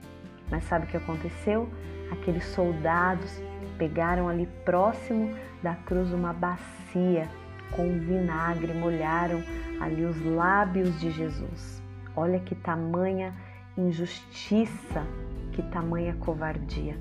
Mas 0.49 0.63
sabe 0.65 0.85
o 0.85 0.87
que 0.87 0.97
aconteceu? 0.97 1.69
Aqueles 2.11 2.45
soldados 2.45 3.41
pegaram 3.77 4.29
ali 4.29 4.47
próximo 4.63 5.33
da 5.61 5.75
cruz 5.75 6.11
uma 6.13 6.31
bacia 6.31 7.27
com 7.71 7.99
vinagre, 7.99 8.73
molharam 8.73 9.41
ali 9.81 10.05
os 10.05 10.23
lábios 10.23 10.99
de 10.99 11.11
Jesus. 11.11 11.81
Olha 12.15 12.39
que 12.39 12.55
tamanha 12.55 13.33
injustiça, 13.77 15.03
que 15.51 15.61
tamanha 15.63 16.15
covardia. 16.19 16.97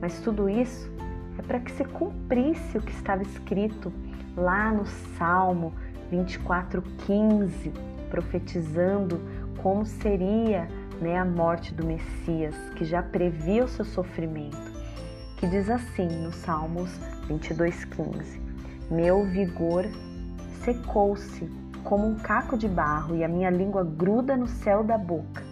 Mas 0.00 0.20
tudo 0.20 0.48
isso 0.48 0.92
é 1.38 1.42
para 1.42 1.60
que 1.60 1.72
se 1.72 1.84
cumprisse 1.84 2.78
o 2.78 2.82
que 2.82 2.92
estava 2.92 3.22
escrito 3.22 3.92
lá 4.36 4.72
no 4.72 4.86
Salmo 5.18 5.72
24:15, 6.10 7.72
profetizando 8.10 9.20
como 9.62 9.86
seria 9.86 10.68
né, 11.00 11.18
a 11.18 11.24
morte 11.24 11.74
do 11.74 11.84
Messias, 11.84 12.54
que 12.76 12.84
já 12.84 13.02
previa 13.02 13.64
o 13.64 13.68
seu 13.68 13.84
sofrimento, 13.84 14.72
que 15.38 15.46
diz 15.46 15.68
assim 15.68 16.08
no 16.22 16.32
Salmos 16.32 16.90
22:15: 17.28 18.40
Meu 18.90 19.24
vigor 19.24 19.84
secou-se 20.64 21.50
como 21.84 22.06
um 22.06 22.14
caco 22.16 22.56
de 22.56 22.68
barro 22.68 23.16
e 23.16 23.24
a 23.24 23.28
minha 23.28 23.50
língua 23.50 23.84
gruda 23.84 24.36
no 24.36 24.46
céu 24.46 24.84
da 24.84 24.96
boca. 24.96 25.42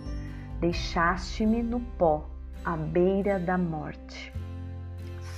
Deixaste-me 0.61 1.63
no 1.63 1.81
pó, 1.81 2.29
à 2.65 2.77
beira 2.77 3.39
da 3.39 3.59
morte. 3.59 4.33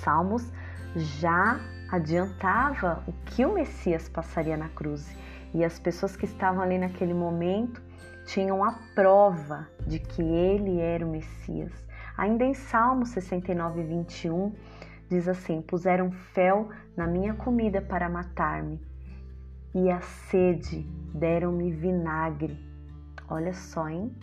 Salmos 0.03 0.53
já 0.95 1.61
adiantava 1.93 3.05
o 3.07 3.12
que 3.26 3.45
o 3.45 3.53
Messias 3.53 4.09
passaria 4.09 4.57
na 4.57 4.70
cruz 4.70 5.14
e 5.53 5.62
as 5.62 5.78
pessoas 5.78 6.16
que 6.16 6.24
estavam 6.24 6.62
ali 6.62 6.78
naquele 6.78 7.12
momento 7.12 7.82
tinham 8.24 8.64
a 8.64 8.72
prova 8.95 9.68
de 9.86 9.99
que 9.99 10.22
ele 10.22 10.80
era 10.80 11.05
o 11.05 11.11
Messias. 11.11 11.70
Ainda 12.16 12.45
em 12.45 12.55
Salmo 12.55 13.05
69, 13.05 13.82
21, 13.82 14.55
diz 15.11 15.28
assim: 15.28 15.61
Puseram 15.61 16.11
fel 16.11 16.70
na 16.97 17.07
minha 17.07 17.34
comida 17.34 17.82
para 17.82 18.09
matar-me, 18.09 18.80
e 19.74 19.90
a 19.90 20.01
sede 20.01 20.86
deram-me 21.14 21.70
vinagre. 21.70 22.59
Olha 23.28 23.53
só, 23.53 23.88
hein? 23.88 24.14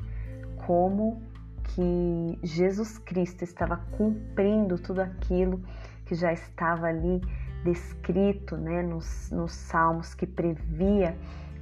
Como 0.65 1.22
que 1.63 2.39
Jesus 2.41 2.97
Cristo 2.97 3.43
estava 3.43 3.78
cumprindo 3.95 4.80
tudo 4.80 5.01
aquilo 5.01 5.61
que 6.05 6.15
já 6.15 6.34
estava 6.34 6.88
ali 6.88 7.22
descrito 7.64 8.57
né, 8.57 8.82
nos, 8.82 9.30
nos 9.32 9.51
salmos 9.51 10.14
que 10.14 10.26
previa 10.26 11.16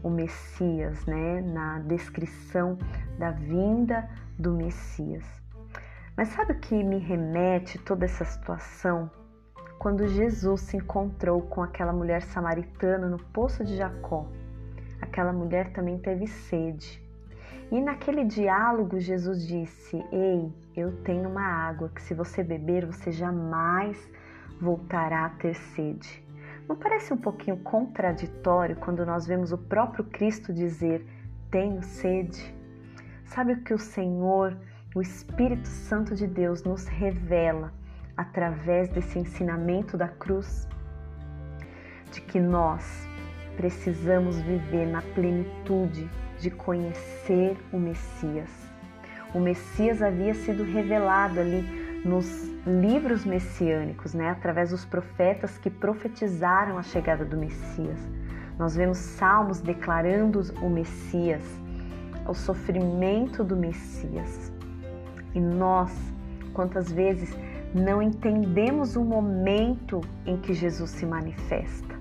o 0.04 0.10
Messias, 0.10 1.06
né, 1.06 1.41
na 1.41 1.80
descrição 1.80 2.78
da 3.18 3.32
vinda 3.32 4.08
do 4.38 4.54
Messias. 4.54 5.26
Mas 6.16 6.30
sabe 6.30 6.54
o 6.54 6.60
que 6.60 6.84
me 6.84 6.98
remete 6.98 7.78
toda 7.80 8.06
essa 8.06 8.26
situação? 8.26 9.10
Quando 9.80 10.08
Jesus 10.08 10.62
se 10.62 10.78
encontrou 10.78 11.41
com 11.43 11.62
aquela 11.62 11.93
mulher 11.93 12.24
samaritana 12.24 13.08
no 13.08 13.20
poço 13.20 13.64
de 13.64 13.78
Jacó. 13.78 14.28
Aquela 15.00 15.32
mulher 15.32 15.72
também 15.74 16.00
teve 16.00 16.26
sede. 16.26 17.04
E 17.72 17.80
naquele 17.80 18.24
diálogo, 18.24 19.00
Jesus 19.00 19.45
disse: 19.45 20.04
Ei, 20.12 20.52
eu 20.76 20.91
tenho 21.04 21.30
uma 21.30 21.43
água 21.43 21.89
que, 21.89 22.02
se 22.02 22.14
você 22.14 22.43
beber, 22.43 22.86
você 22.86 23.12
jamais 23.12 24.10
voltará 24.60 25.26
a 25.26 25.30
ter 25.30 25.55
sede. 25.55 26.24
Não 26.68 26.76
parece 26.76 27.14
um 27.14 27.18
pouquinho 27.18 27.58
contraditório 27.58 28.76
quando 28.76 29.05
nós 29.05 29.26
vemos 29.26 29.51
o 29.51 29.58
próprio 29.58 30.03
Cristo 30.03 30.53
dizer: 30.53 31.08
Tenho 31.49 31.82
sede? 31.82 32.53
Sabe 33.26 33.53
o 33.53 33.62
que 33.62 33.74
o 33.74 33.80
Senhor, 33.80 34.58
o 34.95 35.01
Espírito 35.01 35.68
Santo 35.68 36.16
de 36.16 36.28
Deus, 36.28 36.64
nos 36.64 36.88
revela 36.88 37.74
através 38.16 38.89
desse 38.89 39.20
ensinamento 39.20 39.97
da 39.97 40.08
cruz? 40.08 40.68
De 42.12 42.22
que 42.22 42.39
nós 42.39 43.08
precisamos 43.55 44.39
viver 44.41 44.88
na 44.88 45.01
plenitude 45.01 46.10
de 46.39 46.51
conhecer 46.51 47.58
o 47.72 47.80
Messias. 47.80 48.49
O 49.34 49.39
Messias 49.39 50.01
havia 50.01 50.34
sido 50.34 50.64
revelado 50.64 51.39
ali 51.39 51.87
nos 52.04 52.26
livros 52.66 53.26
messiânicos, 53.26 54.14
né, 54.14 54.30
através 54.30 54.72
dos 54.72 54.86
profetas 54.86 55.58
que 55.58 55.70
profetizaram 55.70 56.78
a 56.78 56.84
chegada 56.84 57.24
do 57.26 57.38
Messias. 57.38 58.00
Nós 58.58 58.76
vemos 58.76 58.98
salmos 58.98 59.62
declarando 59.62 60.41
o 60.62 60.70
Messias, 60.70 61.43
o 62.28 62.34
sofrimento 62.34 63.43
do 63.43 63.56
Messias. 63.56 64.52
E 65.34 65.39
nós, 65.39 65.91
quantas 66.54 66.91
vezes 66.91 67.38
não 67.74 68.02
entendemos 68.02 68.95
o 68.95 69.04
momento 69.04 70.02
em 70.26 70.38
que 70.38 70.54
Jesus 70.54 70.89
se 70.89 71.06
manifesta? 71.06 71.95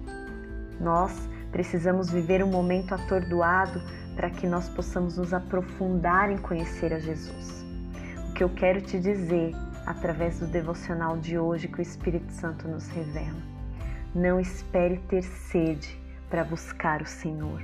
Nós 0.81 1.29
precisamos 1.53 2.11
viver 2.11 2.43
um 2.43 2.51
momento 2.51 2.95
atordoado 2.95 3.81
para 4.15 4.31
que 4.31 4.47
nós 4.47 4.69
possamos 4.69 5.19
nos 5.19 5.35
aprofundar 5.35 6.31
em 6.31 6.39
conhecer 6.39 6.93
a 6.93 6.99
Jesus. 6.99 7.65
O 8.31 8.33
que 8.33 8.43
eu 8.43 8.49
quero 8.49 8.81
te 8.81 8.99
dizer 8.99 9.53
através 9.87 10.41
do 10.41 10.47
devocional 10.49 11.17
de 11.17 11.39
hoje 11.39 11.69
que 11.69 11.79
o 11.79 11.83
Espírito 11.83 12.33
Santo 12.33 12.67
nos 12.67 12.89
revela. 12.89 13.41
Não 14.13 14.41
espere 14.41 14.99
ter 15.09 15.23
sede 15.23 15.99
para 16.29 16.43
buscar 16.43 17.01
o 17.01 17.07
Senhor. 17.07 17.63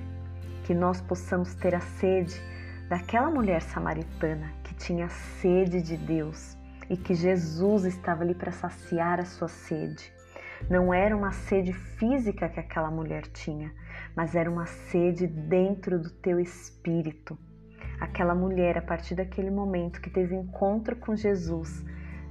Que 0.64 0.73
nós 0.73 1.01
possamos 1.01 1.55
ter 1.57 1.75
a 1.75 1.81
sede 1.81 2.41
daquela 2.89 3.29
mulher 3.29 3.61
samaritana 3.61 4.53
que 4.62 4.75
tinha 4.75 5.09
sede 5.09 5.83
de 5.83 5.97
Deus 5.97 6.57
e 6.89 6.97
que 6.97 7.14
Jesus 7.14 7.85
estava 7.85 8.23
ali 8.23 8.35
para 8.35 8.53
saciar 8.53 9.18
a 9.18 9.25
sua 9.25 9.49
sede. 9.49 10.12
Não 10.70 10.95
era 10.95 11.16
uma 11.16 11.33
sede 11.33 11.73
física 11.73 12.49
que 12.49 12.61
aquela 12.61 12.91
mulher 12.91 13.23
tinha, 13.23 13.73
mas 14.14 14.37
era 14.37 14.49
uma 14.49 14.66
sede 14.66 15.27
dentro 15.27 15.99
do 15.99 16.11
teu 16.11 16.39
espírito. 16.39 17.37
Aquela 18.01 18.35
mulher, 18.35 18.79
a 18.79 18.83
partir 18.83 19.14
daquele 19.14 19.51
momento 19.51 20.01
que 20.01 20.11
teve 20.11 20.37
encontro 20.37 20.95
com 20.97 21.16
Jesus, 21.16 21.85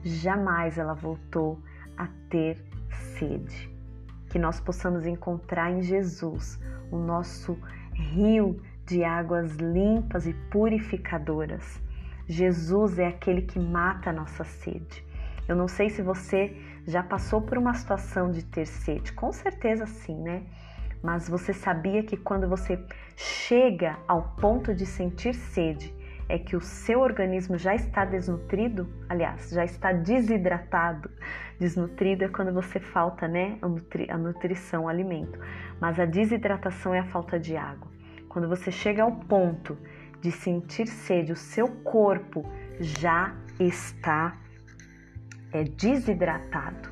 jamais 0.04 0.78
ela 0.78 0.93
voltou 0.93 1.62
a 1.97 2.08
ter 2.30 2.64
sede. 3.18 3.70
Que 4.30 4.39
nós 4.39 4.60
possamos 4.60 5.06
encontrar 5.06 5.72
em 5.72 5.82
Jesus 5.82 6.60
o 6.89 6.97
nosso 6.97 7.58
rio 7.93 8.62
de 8.86 9.04
águas 9.04 9.56
limpas 9.56 10.26
e 10.26 10.34
purificadoras. 10.49 11.82
Jesus 12.28 12.97
é 12.99 13.08
aquele 13.08 13.41
que 13.41 13.60
mata 13.60 14.10
a 14.10 14.14
nossa 14.14 14.43
sede. 14.43 15.06
Eu 15.47 15.56
não 15.56 15.68
sei 15.68 15.89
se 15.89 16.02
você 16.02 16.56
já 16.88 17.04
passou 17.04 17.41
por 17.41 17.58
uma 17.58 17.74
situação 17.74 18.32
de 18.32 18.43
ter 18.43 18.66
sede, 18.66 19.12
com 19.14 19.32
certeza 19.32 19.86
sim, 19.86 20.16
né? 20.16 20.43
Mas 21.04 21.28
você 21.28 21.54
sabia 21.54 22.04
que 22.04 22.16
quando 22.16 22.47
você 22.47 22.84
chega 23.16 23.97
ao 24.08 24.36
ponto 24.39 24.74
de 24.74 24.86
sentir 24.86 25.34
sede, 25.34 25.93
é 26.32 26.39
que 26.39 26.55
o 26.55 26.61
seu 26.61 27.01
organismo 27.01 27.57
já 27.57 27.75
está 27.75 28.05
desnutrido, 28.05 28.88
aliás, 29.09 29.49
já 29.49 29.65
está 29.65 29.91
desidratado. 29.91 31.11
Desnutrido 31.59 32.23
é 32.23 32.29
quando 32.29 32.53
você 32.53 32.79
falta, 32.79 33.27
né, 33.27 33.57
a, 33.61 33.67
nutri 33.67 34.09
a 34.09 34.17
nutrição, 34.17 34.86
o 34.86 34.88
alimento. 34.88 35.38
Mas 35.79 35.99
a 35.99 36.05
desidratação 36.05 36.93
é 36.93 36.99
a 36.99 37.05
falta 37.05 37.38
de 37.38 37.57
água. 37.57 37.91
Quando 38.29 38.47
você 38.47 38.71
chega 38.71 39.03
ao 39.03 39.11
ponto 39.11 39.77
de 40.21 40.32
sentir 40.32 40.88
sede, 40.88 41.34
o 41.34 41.36
seu 41.36 41.67
corpo 41.67 42.45
já 42.79 43.36
está 43.59 44.38
é, 45.51 45.65
desidratado. 45.65 46.89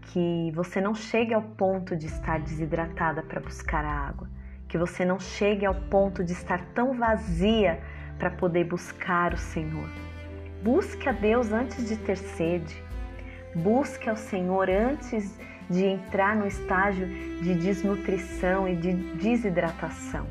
Que 0.00 0.50
você 0.52 0.80
não 0.80 0.96
chegue 0.96 1.32
ao 1.32 1.42
ponto 1.42 1.94
de 1.94 2.06
estar 2.06 2.40
desidratada 2.40 3.22
para 3.22 3.40
buscar 3.40 3.84
a 3.84 4.08
água. 4.08 4.28
Que 4.66 4.76
você 4.76 5.04
não 5.04 5.20
chegue 5.20 5.64
ao 5.64 5.76
ponto 5.76 6.24
de 6.24 6.32
estar 6.32 6.60
tão 6.74 6.98
vazia 6.98 7.80
para 8.18 8.30
poder 8.30 8.64
buscar 8.64 9.34
o 9.34 9.38
Senhor. 9.38 9.88
Busque 10.62 11.08
a 11.08 11.12
Deus 11.12 11.52
antes 11.52 11.88
de 11.88 11.96
ter 11.96 12.16
sede. 12.16 12.82
Busque 13.54 14.08
ao 14.08 14.16
Senhor 14.16 14.68
antes 14.70 15.38
de 15.68 15.84
entrar 15.84 16.36
no 16.36 16.46
estágio 16.46 17.06
de 17.06 17.54
desnutrição 17.54 18.68
e 18.68 18.76
de 18.76 18.92
desidratação. 18.92 20.26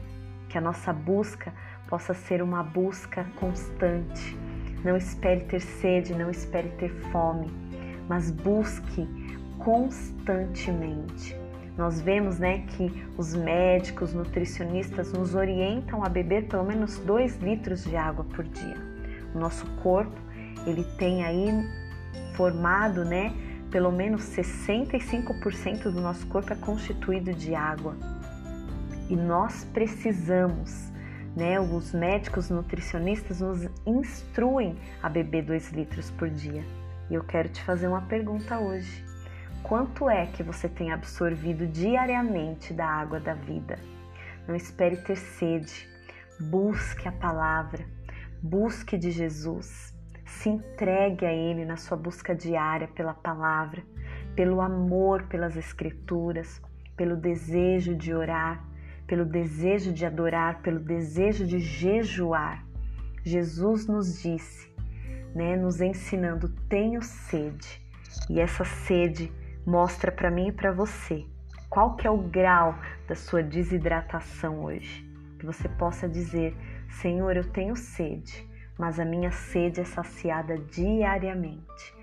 Que 0.50 0.58
a 0.58 0.62
nossa 0.62 0.94
busca 0.94 1.54
possa 1.88 2.14
ser 2.14 2.42
uma 2.42 2.64
busca 2.64 3.26
constante. 3.36 4.38
Não 4.84 4.98
espere 4.98 5.42
ter 5.42 5.62
sede, 5.62 6.14
não 6.14 6.30
espere 6.30 6.70
ter 6.78 6.90
fome, 7.12 7.48
mas 8.08 8.30
busque 8.30 9.08
constantemente 9.58 11.43
nós 11.78 12.00
vemos 12.00 12.38
né, 12.38 12.60
que 12.60 13.04
os 13.18 13.34
médicos, 13.36 14.14
nutricionistas 14.14 15.12
nos 15.12 15.34
orientam 15.34 16.04
a 16.04 16.10
beber 16.10 16.48
pelo 16.48 16.64
menos 16.64 17.00
2 17.00 17.38
litros 17.38 17.84
de 17.84 17.96
água 17.96 18.24
por 18.24 18.44
dia. 18.44 18.78
O 19.34 19.40
nosso 19.40 19.66
corpo 19.82 20.16
ele 20.66 20.84
tem 20.98 21.24
aí 21.24 21.50
formado, 22.36 23.04
né, 23.04 23.34
pelo 23.72 23.92
menos 23.92 24.22
65% 24.22 25.84
do 25.84 26.00
nosso 26.00 26.28
corpo 26.28 26.54
é 26.54 26.56
constituído 26.56 27.34
de 27.34 27.56
água. 27.56 27.96
e 29.10 29.16
nós 29.16 29.66
precisamos, 29.74 30.92
né? 31.36 31.60
Os 31.60 31.94
médicos 31.94 32.50
nutricionistas 32.50 33.42
nos 33.42 33.68
instruem 33.86 34.78
a 35.02 35.10
beber 35.10 35.44
2 35.44 35.72
litros 35.72 36.10
por 36.12 36.30
dia. 36.30 36.64
E 37.10 37.14
eu 37.14 37.24
quero 37.24 37.50
te 37.50 37.62
fazer 37.64 37.88
uma 37.88 38.02
pergunta 38.02 38.58
hoje. 38.58 39.04
Quanto 39.64 40.10
é 40.10 40.26
que 40.26 40.44
você 40.44 40.68
tem 40.68 40.92
absorvido 40.92 41.66
diariamente 41.66 42.74
da 42.74 42.86
água 42.86 43.18
da 43.18 43.34
vida? 43.34 43.80
Não 44.46 44.54
espere 44.54 44.98
ter 44.98 45.16
sede. 45.16 45.88
Busque 46.38 47.08
a 47.08 47.14
palavra, 47.14 47.86
busque 48.42 48.98
de 48.98 49.10
Jesus. 49.10 49.96
Se 50.26 50.50
entregue 50.50 51.26
a 51.26 51.32
Ele 51.32 51.64
na 51.64 51.78
sua 51.78 51.96
busca 51.96 52.36
diária 52.36 52.90
pela 52.90 53.14
palavra, 53.14 53.82
pelo 54.36 54.60
amor 54.60 55.24
pelas 55.28 55.56
Escrituras, 55.56 56.62
pelo 56.98 57.16
desejo 57.16 57.96
de 57.96 58.14
orar, 58.14 58.62
pelo 59.08 59.24
desejo 59.24 59.94
de 59.94 60.06
adorar, 60.06 60.62
pelo 60.62 60.80
desejo 60.80 61.48
de 61.48 61.60
jejuar. 61.60 62.66
Jesus 63.24 63.88
nos 63.88 64.22
disse, 64.22 64.70
né, 65.34 65.56
nos 65.56 65.80
ensinando: 65.80 66.50
tenho 66.68 67.02
sede. 67.02 67.82
E 68.30 68.42
essa 68.42 68.66
sede 68.66 69.32
mostra 69.66 70.12
para 70.12 70.32
mim 70.32 70.48
e 70.48 70.52
para 70.52 70.72
você 70.72 71.26
qual 71.70 71.96
que 71.96 72.06
é 72.06 72.10
o 72.10 72.18
grau 72.18 72.78
da 73.08 73.16
sua 73.16 73.42
desidratação 73.42 74.64
hoje. 74.64 75.04
Que 75.40 75.46
você 75.46 75.68
possa 75.68 76.08
dizer: 76.08 76.56
Senhor, 77.02 77.36
eu 77.36 77.44
tenho 77.44 77.76
sede, 77.76 78.48
mas 78.78 79.00
a 79.00 79.06
minha 79.06 79.32
sede 79.32 79.82
é 79.82 79.84
saciada 79.84 80.58
diariamente, 80.58 81.96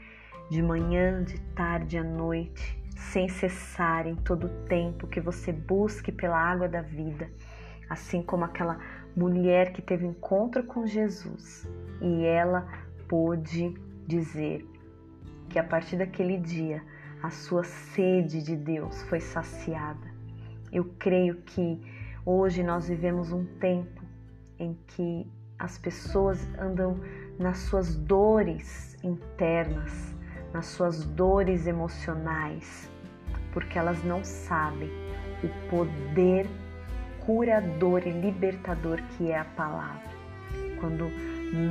de 0.51 0.61
manhã, 0.63 1.23
de 1.23 1.39
tarde, 1.55 1.97
à 1.97 2.03
noite 2.03 2.81
sem 3.01 3.29
cessar 3.29 4.07
em 4.07 4.15
todo 4.15 4.47
o 4.47 4.67
tempo 4.67 5.07
que 5.07 5.21
você 5.21 5.53
busque 5.53 6.13
pela 6.13 6.37
água 6.37 6.69
da 6.69 6.83
vida, 6.83 7.31
assim 7.89 8.23
como 8.23 8.45
aquela 8.45 8.79
mulher 9.17 9.73
que 9.73 9.83
teve 9.83 10.07
encontro 10.07 10.63
com 10.65 10.87
Jesus 10.87 11.69
e 12.01 12.25
ela 12.25 12.69
pôde 13.09 13.75
dizer 14.07 14.65
que 15.49 15.59
a 15.59 15.65
partir 15.65 15.97
daquele 15.97 16.37
dia 16.37 16.83
a 17.23 17.31
sua 17.31 17.65
sede 17.65 18.43
de 18.43 18.57
Deus 18.57 19.03
foi 19.03 19.21
saciada. 19.21 20.09
Eu 20.73 20.85
creio 20.99 21.37
que 21.43 21.81
hoje 22.25 22.63
nós 22.63 22.89
vivemos 22.89 23.33
um 23.33 23.45
tempo 23.45 24.03
em 24.59 24.77
que 24.87 25.27
as 25.59 25.77
pessoas 25.77 26.49
andam 26.59 26.99
nas 27.39 27.59
suas 27.59 27.95
dores 27.95 28.97
internas, 29.03 30.15
nas 30.53 30.67
suas 30.67 31.05
dores 31.05 31.67
emocionais, 31.67 32.91
porque 33.53 33.79
elas 33.79 34.03
não 34.05 34.25
sabem 34.25 34.91
o 35.43 35.71
poder 35.71 36.47
curador 37.25 38.07
e 38.07 38.11
libertador 38.11 39.03
que 39.17 39.31
é 39.31 39.39
a 39.39 39.45
palavra. 39.45 40.11
Quando 40.79 41.11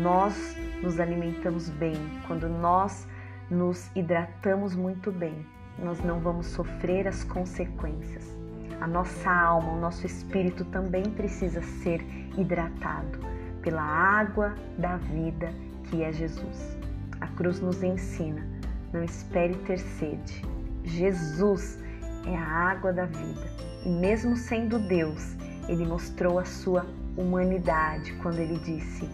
nós 0.02 0.56
nos 0.82 1.00
alimentamos 1.00 1.70
bem, 1.70 1.95
quando 2.28 2.47
nós 2.47 3.08
nos 3.50 3.89
hidratamos 3.95 4.76
muito 4.76 5.12
bem, 5.12 5.45
nós 5.78 6.00
não 6.02 6.20
vamos 6.20 6.47
sofrer 6.47 7.08
as 7.08 7.24
consequências. 7.24 8.38
A 8.80 8.88
nossa 8.88 9.30
alma, 9.30 9.74
o 9.74 9.80
nosso 9.80 10.06
espírito 10.06 10.64
também 10.66 11.04
precisa 11.04 11.62
ser 11.62 12.02
hidratado 12.38 13.20
pela 13.62 13.82
água 13.82 14.56
da 14.78 14.97
vida 14.97 15.52
que 15.86 16.04
é 16.04 16.12
Jesus. 16.12 16.78
A 17.20 17.28
cruz 17.28 17.60
nos 17.60 17.84
ensina: 17.84 18.45
não 18.93 19.04
espere 19.04 19.56
ter 19.66 19.80
sede, 19.80 20.45
Jesus 20.84 21.80
é 22.26 22.36
a 22.36 22.43
água 22.43 22.93
da 22.93 23.06
vida. 23.06 23.47
E 23.86 23.89
mesmo 23.89 24.36
sendo 24.36 24.80
Deus, 24.80 25.36
ele 25.68 25.86
mostrou 25.86 26.39
a 26.39 26.45
sua 26.45 26.86
humanidade 27.18 28.14
quando 28.22 28.39
ele 28.39 28.60
disse: 28.60 29.10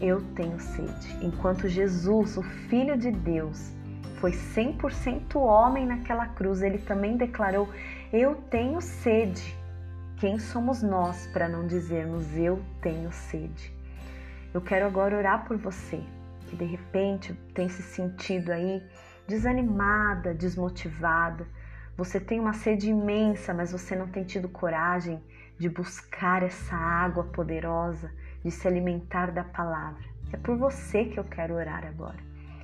Eu 0.00 0.20
tenho 0.34 0.60
sede. 0.60 1.16
Enquanto 1.22 1.68
Jesus, 1.68 2.36
o 2.36 2.42
Filho 2.42 2.98
de 2.98 3.10
Deus, 3.10 3.72
foi 4.20 4.32
100% 4.32 5.36
homem 5.36 5.86
naquela 5.86 6.26
cruz, 6.26 6.62
ele 6.62 6.78
também 6.78 7.16
declarou: 7.16 7.68
Eu 8.12 8.36
tenho 8.50 8.80
sede. 8.80 9.56
Quem 10.18 10.38
somos 10.38 10.82
nós 10.82 11.26
para 11.26 11.48
não 11.48 11.66
dizermos 11.66 12.34
eu 12.36 12.62
tenho 12.80 13.12
sede? 13.12 13.72
Eu 14.54 14.60
quero 14.62 14.86
agora 14.86 15.16
orar 15.16 15.44
por 15.46 15.58
você 15.58 16.02
que 16.46 16.56
de 16.56 16.64
repente 16.64 17.34
tem 17.52 17.68
se 17.68 17.82
sentido 17.82 18.52
aí 18.52 18.82
desanimada, 19.26 20.32
desmotivada. 20.32 21.46
Você 21.96 22.20
tem 22.20 22.38
uma 22.38 22.52
sede 22.52 22.88
imensa, 22.88 23.52
mas 23.52 23.72
você 23.72 23.96
não 23.96 24.06
tem 24.06 24.24
tido 24.24 24.48
coragem 24.48 25.22
de 25.58 25.68
buscar 25.68 26.42
essa 26.42 26.76
água 26.76 27.24
poderosa, 27.24 28.10
de 28.46 28.52
se 28.52 28.68
alimentar 28.68 29.32
da 29.32 29.42
palavra. 29.42 30.04
É 30.32 30.36
por 30.36 30.56
você 30.56 31.06
que 31.06 31.18
eu 31.18 31.24
quero 31.24 31.54
orar 31.54 31.84
agora. 31.84 32.18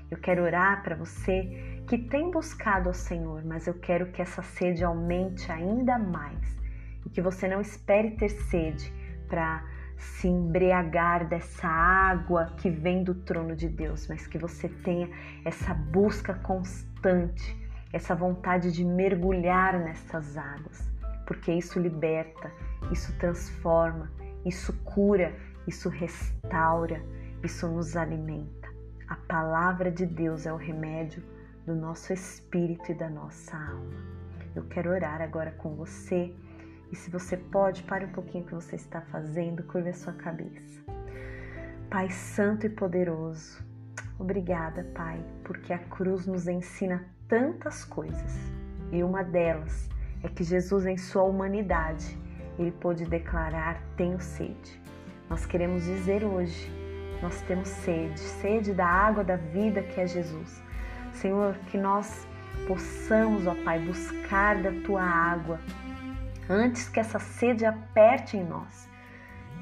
Eu 0.08 0.16
quero 0.16 0.44
orar 0.44 0.80
para 0.84 0.94
você 0.94 1.82
que 1.88 1.98
tem 1.98 2.30
buscado 2.30 2.88
ao 2.88 2.94
Senhor, 2.94 3.44
mas 3.44 3.66
eu 3.66 3.74
quero 3.74 4.12
que 4.12 4.22
essa 4.22 4.42
sede 4.42 4.84
aumente 4.84 5.50
ainda 5.50 5.98
mais 5.98 6.56
e 7.04 7.10
que 7.10 7.20
você 7.20 7.48
não 7.48 7.60
espere 7.60 8.12
ter 8.12 8.28
sede 8.28 8.92
para 9.28 9.64
se 9.98 10.28
embriagar 10.28 11.26
dessa 11.26 11.66
água 11.66 12.54
que 12.58 12.70
vem 12.70 13.02
do 13.02 13.16
trono 13.16 13.56
de 13.56 13.68
Deus, 13.68 14.06
mas 14.06 14.24
que 14.24 14.38
você 14.38 14.68
tenha 14.68 15.10
essa 15.44 15.74
busca 15.74 16.34
constante, 16.34 17.56
essa 17.92 18.14
vontade 18.14 18.70
de 18.70 18.84
mergulhar 18.84 19.80
nessas 19.80 20.36
águas, 20.36 20.88
porque 21.26 21.52
isso 21.52 21.80
liberta, 21.80 22.52
isso 22.92 23.12
transforma, 23.18 24.08
isso 24.44 24.72
cura, 24.84 25.34
isso 25.66 25.88
restaura, 25.88 27.02
isso 27.42 27.68
nos 27.68 27.96
alimenta. 27.96 28.68
A 29.08 29.16
palavra 29.16 29.90
de 29.90 30.06
Deus 30.06 30.46
é 30.46 30.52
o 30.52 30.56
remédio 30.56 31.22
do 31.66 31.74
nosso 31.74 32.12
espírito 32.12 32.90
e 32.90 32.94
da 32.94 33.08
nossa 33.08 33.56
alma. 33.56 34.12
Eu 34.54 34.64
quero 34.64 34.90
orar 34.90 35.20
agora 35.20 35.52
com 35.52 35.74
você 35.74 36.34
e 36.90 36.96
se 36.96 37.10
você 37.10 37.36
pode, 37.36 37.82
pare 37.84 38.04
um 38.04 38.12
pouquinho 38.12 38.44
o 38.44 38.46
que 38.46 38.54
você 38.54 38.76
está 38.76 39.00
fazendo, 39.00 39.62
curva 39.62 39.90
a 39.90 39.94
sua 39.94 40.12
cabeça. 40.12 40.82
Pai 41.90 42.10
Santo 42.10 42.66
e 42.66 42.70
Poderoso, 42.70 43.62
obrigada, 44.18 44.84
Pai, 44.94 45.24
porque 45.44 45.72
a 45.72 45.78
cruz 45.78 46.26
nos 46.26 46.48
ensina 46.48 47.04
tantas 47.28 47.84
coisas 47.84 48.52
e 48.90 49.02
uma 49.02 49.22
delas 49.22 49.88
é 50.22 50.28
que 50.28 50.44
Jesus, 50.44 50.84
em 50.86 50.98
sua 50.98 51.22
humanidade, 51.22 52.18
ele 52.58 52.70
pôde 52.72 53.06
declarar: 53.06 53.82
Tenho 53.96 54.20
sede. 54.20 54.81
Nós 55.32 55.46
queremos 55.46 55.84
dizer 55.84 56.24
hoje: 56.24 56.70
nós 57.22 57.40
temos 57.48 57.66
sede, 57.66 58.20
sede 58.20 58.74
da 58.74 58.86
água 58.86 59.24
da 59.24 59.36
vida 59.36 59.80
que 59.80 59.98
é 59.98 60.06
Jesus. 60.06 60.62
Senhor, 61.14 61.54
que 61.70 61.78
nós 61.78 62.26
possamos, 62.68 63.46
ó 63.46 63.54
Pai, 63.64 63.78
buscar 63.78 64.60
da 64.60 64.70
tua 64.84 65.02
água 65.02 65.58
antes 66.50 66.86
que 66.90 67.00
essa 67.00 67.18
sede 67.18 67.64
aperte 67.64 68.36
em 68.36 68.44
nós, 68.44 68.86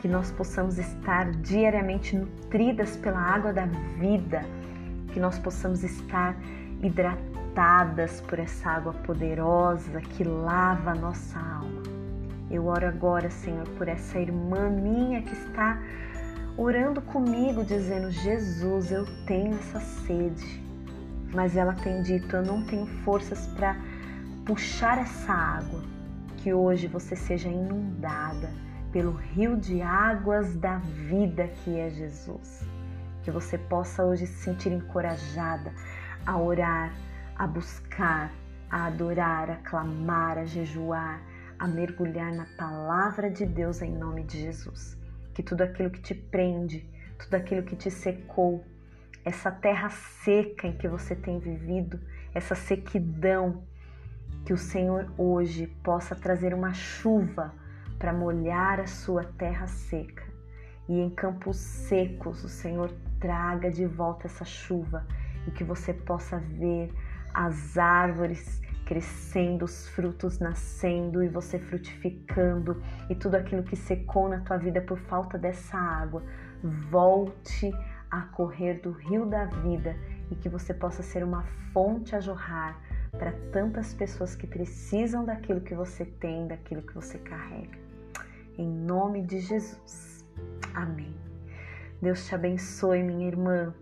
que 0.01 0.09
nós 0.09 0.33
possamos 0.33 0.77
estar 0.77 1.31
diariamente 1.31 2.16
nutridas 2.16 2.97
pela 2.97 3.21
água 3.21 3.53
da 3.53 3.66
vida, 3.97 4.43
que 5.12 5.21
nós 5.21 5.39
possamos 5.39 5.85
estar 5.85 6.35
hidratadas 6.83 8.21
por 8.23 8.41
essa 8.41 8.71
água 8.71 8.93
poderosa 8.93 10.01
que 10.01 10.25
lava 10.25 10.91
a 10.91 10.95
nossa 10.97 11.39
alma. 11.39 11.80
Eu 12.51 12.66
oro 12.66 12.86
agora, 12.88 13.30
Senhor, 13.30 13.68
por 13.78 13.86
essa 13.86 14.18
irmã 14.18 14.68
minha 14.68 15.22
que 15.22 15.32
está 15.32 15.80
orando 16.57 17.01
comigo, 17.01 17.64
dizendo: 17.64 18.11
Jesus, 18.11 18.90
eu 18.90 19.07
tenho 19.24 19.55
essa 19.55 19.78
sede. 19.78 20.61
Mas 21.32 21.57
ela 21.57 21.74
tem 21.74 22.03
dito: 22.03 22.34
eu 22.34 22.44
não 22.44 22.64
tenho 22.64 22.86
forças 23.05 23.46
para 23.48 23.76
puxar 24.44 24.98
essa 24.98 25.32
água 25.32 25.80
que 26.38 26.53
hoje 26.53 26.88
você 26.88 27.14
seja 27.14 27.48
inundada 27.48 28.51
pelo 28.90 29.12
rio 29.12 29.57
de 29.57 29.80
águas 29.80 30.57
da 30.57 30.78
vida 30.78 31.46
que 31.46 31.78
é 31.78 31.88
Jesus. 31.88 32.66
Que 33.22 33.30
você 33.30 33.57
possa 33.57 34.03
hoje 34.03 34.26
se 34.26 34.42
sentir 34.42 34.72
encorajada 34.72 35.72
a 36.26 36.36
orar, 36.36 36.92
a 37.36 37.46
buscar, 37.46 38.32
a 38.70 38.86
adorar, 38.86 39.51
a 39.51 39.57
clamar, 39.57 40.38
a 40.38 40.44
jejuar, 40.44 41.20
a 41.61 41.69
mergulhar 41.69 42.33
na 42.35 42.47
palavra 42.57 43.31
de 43.31 43.45
Deus 43.45 43.83
em 43.83 43.93
nome 43.93 44.25
de 44.25 44.41
Jesus. 44.41 44.97
Que 45.35 45.43
tudo 45.43 45.61
aquilo 45.61 45.91
que 45.91 46.01
te 46.01 46.15
prende, 46.15 46.89
tudo 47.19 47.35
aquilo 47.35 47.63
que 47.63 47.77
te 47.77 47.91
secou, 47.91 48.65
essa 49.23 49.53
terra 49.53 49.91
seca 49.91 50.67
em 50.67 50.73
que 50.73 50.89
você 50.89 51.15
tem 51.15 51.39
vivido, 51.39 52.01
essa 52.35 52.55
sequidão 52.55 53.63
que 54.47 54.55
o 54.55 54.57
Senhor 54.57 55.13
hoje 55.19 55.67
possa 55.85 56.15
trazer 56.15 56.55
uma 56.55 56.73
chuva 56.73 57.55
para 57.99 58.15
molhar 58.15 58.81
a 58.81 58.87
sua 58.87 59.25
terra 59.25 59.67
seca. 59.67 60.25
E 60.89 60.99
em 60.99 61.11
campos 61.11 61.59
secos, 61.59 62.43
o 62.43 62.49
Senhor 62.49 62.91
traga 63.21 63.71
de 63.71 63.85
volta 63.85 64.27
essa 64.27 64.47
chuva 64.47 65.07
e 65.47 65.51
que 65.51 65.63
você 65.63 65.93
possa 65.93 66.39
ver 66.39 66.91
as 67.35 67.77
árvores 67.77 68.63
crescendo, 68.91 69.66
os 69.66 69.86
frutos 69.91 70.41
nascendo 70.41 71.22
e 71.22 71.28
você 71.28 71.61
frutificando 71.61 72.82
e 73.09 73.14
tudo 73.14 73.36
aquilo 73.36 73.62
que 73.62 73.76
secou 73.76 74.28
na 74.28 74.41
tua 74.41 74.57
vida 74.57 74.80
por 74.80 74.99
falta 74.99 75.38
dessa 75.38 75.78
água 75.78 76.24
volte 76.91 77.72
a 78.11 78.22
correr 78.22 78.80
do 78.80 78.91
rio 78.91 79.26
da 79.26 79.45
vida 79.45 79.97
e 80.28 80.34
que 80.34 80.49
você 80.49 80.74
possa 80.74 81.05
ser 81.05 81.22
uma 81.22 81.45
fonte 81.72 82.16
a 82.16 82.20
jorrar 82.20 82.82
para 83.12 83.30
tantas 83.53 83.95
pessoas 83.95 84.34
que 84.34 84.49
precisam 84.49 85.24
daquilo 85.24 85.61
que 85.61 85.72
você 85.72 86.05
tem, 86.05 86.49
daquilo 86.49 86.82
que 86.82 86.93
você 86.93 87.16
carrega. 87.18 87.78
Em 88.59 88.66
nome 88.66 89.22
de 89.22 89.38
Jesus. 89.38 90.26
Amém. 90.74 91.14
Deus 92.03 92.26
te 92.26 92.34
abençoe, 92.34 93.05
minha 93.05 93.28
irmã. 93.28 93.72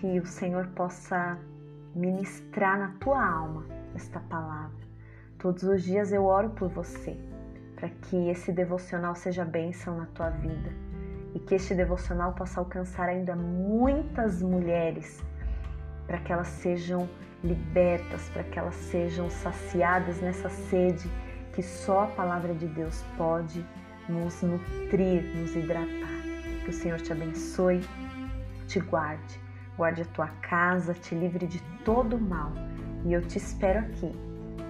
Que 0.00 0.18
o 0.18 0.26
Senhor 0.26 0.66
possa 0.74 1.38
ministrar 1.94 2.76
na 2.76 2.88
tua 2.98 3.24
alma 3.24 3.83
esta 3.94 4.20
palavra. 4.20 4.84
Todos 5.38 5.62
os 5.62 5.82
dias 5.82 6.12
eu 6.12 6.24
oro 6.24 6.50
por 6.50 6.68
você, 6.68 7.16
para 7.76 7.88
que 7.88 8.28
esse 8.28 8.52
devocional 8.52 9.14
seja 9.14 9.44
bênção 9.44 9.98
na 9.98 10.06
tua 10.06 10.30
vida 10.30 10.72
e 11.34 11.38
que 11.38 11.54
este 11.54 11.74
devocional 11.74 12.32
possa 12.32 12.60
alcançar 12.60 13.08
ainda 13.08 13.34
muitas 13.34 14.40
mulheres, 14.40 15.22
para 16.06 16.18
que 16.18 16.32
elas 16.32 16.48
sejam 16.48 17.08
libertas, 17.42 18.28
para 18.30 18.44
que 18.44 18.58
elas 18.58 18.74
sejam 18.74 19.28
saciadas 19.28 20.20
nessa 20.20 20.48
sede 20.48 21.10
que 21.52 21.62
só 21.62 22.04
a 22.04 22.06
palavra 22.08 22.54
de 22.54 22.66
Deus 22.66 23.04
pode 23.16 23.64
nos 24.08 24.42
nutrir, 24.42 25.22
nos 25.36 25.54
hidratar. 25.54 26.14
Que 26.64 26.70
o 26.70 26.72
Senhor 26.72 27.00
te 27.00 27.12
abençoe, 27.12 27.80
te 28.66 28.80
guarde, 28.80 29.40
guarde 29.76 30.02
a 30.02 30.06
tua 30.06 30.28
casa, 30.40 30.94
te 30.94 31.14
livre 31.14 31.46
de 31.46 31.60
todo 31.84 32.18
mal. 32.18 32.52
E 33.04 33.12
eu 33.12 33.20
te 33.20 33.36
espero 33.36 33.80
aqui 33.80 34.10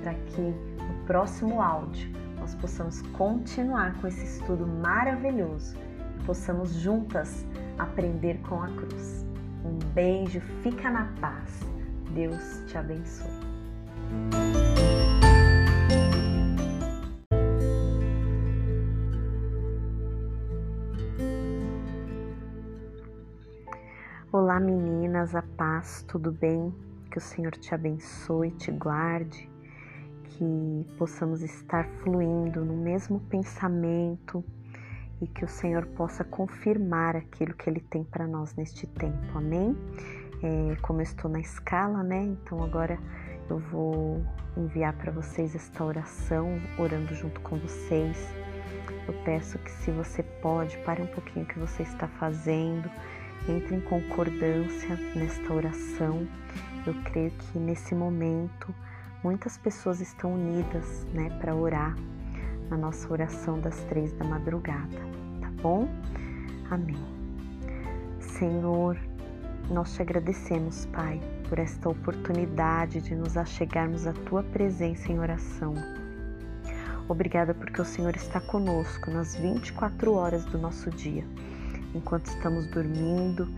para 0.03 0.13
que 0.15 0.41
no 0.41 1.07
próximo 1.07 1.63
áudio 1.63 2.11
nós 2.37 2.53
possamos 2.57 3.01
continuar 3.13 3.95
com 4.01 4.09
esse 4.09 4.25
estudo 4.25 4.67
maravilhoso 4.67 5.77
e 6.21 6.25
possamos 6.25 6.75
juntas 6.75 7.47
aprender 7.79 8.41
com 8.49 8.61
a 8.61 8.67
cruz. 8.67 9.25
Um 9.65 9.79
beijo, 9.95 10.41
fica 10.63 10.91
na 10.91 11.05
paz. 11.21 11.61
Deus 12.11 12.63
te 12.67 12.77
abençoe. 12.77 13.31
Olá 24.33 24.59
meninas, 24.59 25.37
a 25.37 25.43
paz, 25.57 26.05
tudo 26.09 26.33
bem? 26.33 26.75
Que 27.15 27.19
o 27.19 27.21
Senhor 27.21 27.53
te 27.53 27.73
abençoe, 27.73 28.51
te 28.51 28.73
guarde, 28.73 29.49
que 30.25 30.85
possamos 30.99 31.43
estar 31.43 31.87
fluindo 32.03 32.65
no 32.65 32.77
mesmo 32.77 33.21
pensamento 33.21 34.45
e 35.23 35.29
que 35.29 35.45
o 35.45 35.49
Senhor 35.49 35.87
possa 35.87 36.25
confirmar 36.25 37.15
aquilo 37.15 37.55
que 37.55 37.71
Ele 37.71 37.79
tem 37.79 38.03
para 38.03 38.27
nós 38.27 38.57
neste 38.57 38.85
tempo, 38.89 39.39
amém? 39.39 39.77
é, 40.45 40.77
como 40.83 41.01
eu 41.01 41.05
estou 41.05 41.31
na 41.31 41.41
escala, 41.41 42.03
né? 42.03 42.23
Então 42.23 42.63
agora 42.63 42.99
eu 43.49 43.59
vou 43.59 44.23
enviar 44.57 44.93
para 44.95 45.11
vocês 45.11 45.55
esta 45.55 45.83
oração, 45.83 46.61
orando 46.79 47.15
junto 47.15 47.41
com 47.41 47.57
vocês. 47.57 48.35
Eu 49.09 49.15
peço 49.25 49.59
que 49.59 49.71
se 49.71 49.91
você 49.91 50.23
pode, 50.23 50.77
pare 50.79 51.03
um 51.03 51.07
pouquinho 51.07 51.45
o 51.45 51.49
que 51.49 51.59
você 51.59 51.83
está 51.83 52.07
fazendo, 52.07 52.91
entre 53.49 53.77
em 53.77 53.81
concordância 53.81 54.97
nesta 55.15 55.53
oração. 55.53 56.27
Eu 56.87 56.95
creio 57.05 57.31
que 57.31 57.59
nesse 57.59 57.95
momento 57.95 58.75
muitas 59.23 59.57
pessoas 59.57 60.01
estão 60.01 60.35
unidas, 60.35 61.07
né, 61.13 61.31
para 61.41 61.55
orar 61.55 61.97
na 62.69 62.77
nossa 62.77 63.11
oração 63.13 63.59
das 63.61 63.77
três 63.85 64.13
da 64.13 64.25
madrugada, 64.25 64.99
tá 65.41 65.51
bom? 65.63 65.89
Amém. 66.71 67.03
Senhor, 68.21 68.99
nós 69.71 69.95
te 69.95 70.03
agradecemos, 70.03 70.87
Pai, 70.87 71.21
por 71.49 71.59
esta 71.59 71.89
oportunidade 71.89 73.01
de 73.01 73.15
nos 73.15 73.37
achegarmos 73.37 74.07
à 74.07 74.13
tua 74.13 74.43
presença 74.43 75.11
em 75.11 75.19
oração. 75.19 75.75
Obrigada 77.09 77.55
porque 77.55 77.81
o 77.81 77.85
Senhor 77.85 78.17
está 78.17 78.41
conosco 78.41 79.11
nas 79.11 79.37
24 79.37 80.13
horas 80.15 80.45
do 80.47 80.59
nosso 80.59 80.91
dia, 80.91 81.25
enquanto 81.95 82.27
estamos 82.27 82.67
dormindo, 82.67 83.49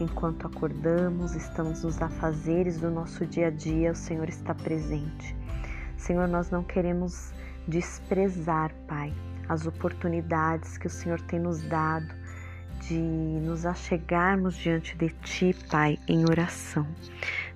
enquanto 0.00 0.46
acordamos, 0.46 1.34
estamos 1.34 1.82
nos 1.84 2.00
afazeres 2.02 2.80
do 2.80 2.90
nosso 2.90 3.24
dia 3.24 3.46
a 3.46 3.50
dia, 3.50 3.92
o 3.92 3.94
Senhor 3.94 4.28
está 4.28 4.54
presente. 4.54 5.34
Senhor, 5.96 6.28
nós 6.28 6.50
não 6.50 6.62
queremos 6.62 7.32
desprezar, 7.66 8.74
Pai, 8.86 9.12
as 9.48 9.66
oportunidades 9.66 10.76
que 10.76 10.86
o 10.86 10.90
Senhor 10.90 11.20
tem 11.22 11.38
nos 11.38 11.62
dado 11.62 12.12
de 12.80 12.98
nos 12.98 13.64
achegarmos 13.64 14.56
diante 14.56 14.96
de 14.96 15.08
Ti, 15.22 15.54
Pai, 15.70 15.98
em 16.06 16.24
oração. 16.24 16.86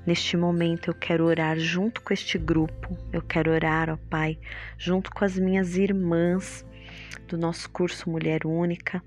Neste 0.07 0.37
momento 0.37 0.89
eu 0.89 0.95
quero 0.95 1.27
orar 1.27 1.59
junto 1.59 2.01
com 2.01 2.15
este 2.15 2.39
grupo, 2.39 2.97
eu 3.13 3.21
quero 3.21 3.51
orar, 3.51 3.91
ó 3.91 3.99
Pai, 4.09 4.39
junto 4.79 5.11
com 5.11 5.25
as 5.25 5.39
minhas 5.39 5.77
irmãs 5.77 6.65
do 7.27 7.37
nosso 7.37 7.69
curso 7.69 8.09
Mulher 8.09 8.47
Única 8.47 9.03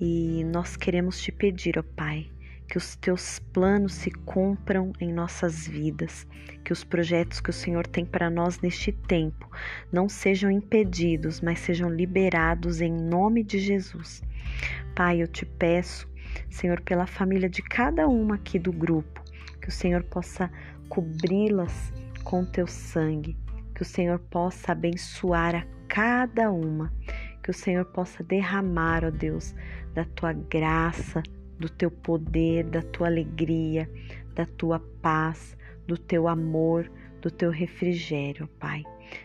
e 0.00 0.42
nós 0.44 0.76
queremos 0.76 1.20
te 1.20 1.30
pedir, 1.30 1.78
ó 1.78 1.82
Pai, 1.82 2.26
que 2.66 2.78
os 2.78 2.96
teus 2.96 3.38
planos 3.52 3.92
se 3.92 4.10
cumpram 4.10 4.92
em 4.98 5.12
nossas 5.12 5.66
vidas, 5.66 6.26
que 6.64 6.72
os 6.72 6.82
projetos 6.82 7.40
que 7.40 7.50
o 7.50 7.52
Senhor 7.52 7.86
tem 7.86 8.06
para 8.06 8.30
nós 8.30 8.60
neste 8.60 8.92
tempo 8.92 9.50
não 9.92 10.08
sejam 10.08 10.50
impedidos, 10.50 11.40
mas 11.40 11.58
sejam 11.58 11.90
liberados 11.90 12.80
em 12.80 12.92
nome 12.92 13.42
de 13.42 13.58
Jesus. 13.58 14.22
Pai, 14.94 15.20
eu 15.20 15.28
te 15.28 15.44
peço, 15.44 16.08
Senhor, 16.48 16.80
pela 16.80 17.06
família 17.06 17.48
de 17.48 17.60
cada 17.60 18.08
uma 18.08 18.36
aqui 18.36 18.58
do 18.58 18.72
grupo, 18.72 19.22
que 19.60 19.68
o 19.68 19.72
Senhor 19.72 20.02
possa 20.04 20.50
cobri-las 20.88 21.92
com 22.24 22.44
teu 22.44 22.66
sangue, 22.66 23.36
que 23.74 23.82
o 23.82 23.84
Senhor 23.84 24.18
possa 24.18 24.72
abençoar 24.72 25.54
a 25.56 25.66
cada 25.88 26.50
uma, 26.50 26.92
que 27.50 27.56
o 27.56 27.58
Senhor 27.58 27.84
possa 27.84 28.22
derramar, 28.22 29.04
ó 29.04 29.10
Deus, 29.10 29.56
da 29.92 30.04
tua 30.04 30.32
graça, 30.32 31.20
do 31.58 31.68
teu 31.68 31.90
poder, 31.90 32.62
da 32.62 32.80
tua 32.80 33.08
alegria, 33.08 33.90
da 34.36 34.46
tua 34.46 34.78
paz, 35.02 35.56
do 35.84 35.98
teu 35.98 36.28
amor, 36.28 36.88
do 37.20 37.28
teu 37.28 37.50
refrigério, 37.50 38.48
Pai. 38.60 38.84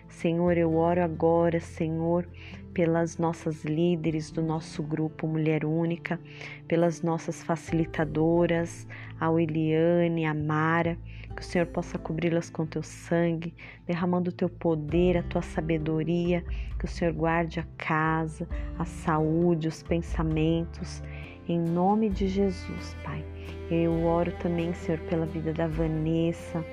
Senhor, 0.09 0.57
eu 0.57 0.75
oro 0.75 1.03
agora, 1.03 1.59
Senhor, 1.59 2.27
pelas 2.73 3.19
nossas 3.19 3.63
líderes 3.63 4.31
do 4.31 4.41
nosso 4.41 4.81
grupo 4.81 5.27
Mulher 5.27 5.63
Única, 5.63 6.19
pelas 6.67 7.03
nossas 7.03 7.43
facilitadoras, 7.43 8.87
a 9.19 9.31
Eliane, 9.39 10.25
a 10.25 10.33
Mara, 10.33 10.97
que 11.35 11.41
o 11.41 11.45
Senhor 11.45 11.67
possa 11.67 11.99
cobri-las 11.99 12.49
com 12.49 12.65
teu 12.65 12.81
sangue, 12.81 13.53
derramando 13.85 14.29
o 14.29 14.33
teu 14.33 14.49
poder, 14.49 15.17
a 15.17 15.23
tua 15.23 15.41
sabedoria, 15.41 16.43
que 16.85 16.91
o 16.91 16.93
Senhor 16.93 17.13
guarde 17.13 17.59
a 17.59 17.65
casa, 17.77 18.47
a 18.77 18.85
saúde, 18.85 19.67
os 19.67 19.81
pensamentos, 19.81 21.01
em 21.47 21.59
nome 21.59 22.09
de 22.09 22.27
Jesus, 22.27 22.95
Pai. 23.03 23.25
Eu 23.71 24.05
oro 24.05 24.31
também, 24.33 24.71
Senhor, 24.73 24.99
pela 25.01 25.25
vida 25.25 25.51
da 25.51 25.67
Vanessa, 25.67 26.63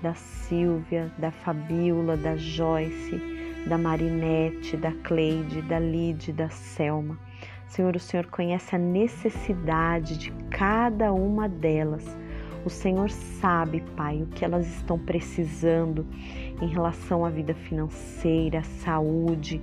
da 0.00 0.14
Silvia, 0.14 1.12
da 1.18 1.32
Fabiola, 1.32 2.16
da 2.16 2.36
Joyce, 2.36 3.20
da 3.66 3.76
Marinette, 3.76 4.76
da 4.76 4.92
Cleide, 4.92 5.62
da 5.62 5.80
Lide, 5.80 6.32
da 6.32 6.48
Selma. 6.48 7.18
Senhor, 7.66 7.96
o 7.96 8.00
Senhor 8.00 8.26
conhece 8.26 8.76
a 8.76 8.78
necessidade 8.78 10.16
de 10.16 10.30
cada 10.50 11.12
uma 11.12 11.48
delas. 11.48 12.16
O 12.64 12.70
Senhor 12.70 13.10
sabe, 13.10 13.80
Pai, 13.96 14.22
o 14.22 14.26
que 14.26 14.44
elas 14.44 14.66
estão 14.66 14.98
precisando 14.98 16.06
em 16.60 16.66
relação 16.68 17.24
à 17.24 17.30
vida 17.30 17.54
financeira, 17.54 18.62
saúde. 18.62 19.60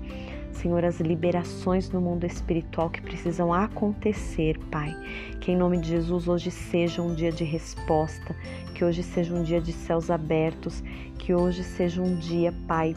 Senhor, 0.52 0.86
as 0.86 1.00
liberações 1.00 1.90
no 1.90 2.00
mundo 2.00 2.26
espiritual 2.26 2.90
que 2.90 3.02
precisam 3.02 3.54
acontecer, 3.54 4.58
Pai. 4.72 4.96
Que 5.42 5.52
em 5.52 5.58
nome 5.58 5.78
de 5.80 5.90
Jesus 5.90 6.28
hoje 6.28 6.52
seja 6.52 7.02
um 7.02 7.14
dia 7.14 7.32
de 7.32 7.44
resposta, 7.44 8.36
que 8.74 8.86
hoje 8.86 9.04
seja 9.04 9.34
um 9.34 9.44
dia 9.44 9.60
de 9.60 9.74
céus 9.74 10.10
abertos, 10.10 10.84
que 11.18 11.34
hoje 11.34 11.64
seja 11.64 12.02
um 12.02 12.16
dia, 12.16 12.54
Pai, 12.68 12.96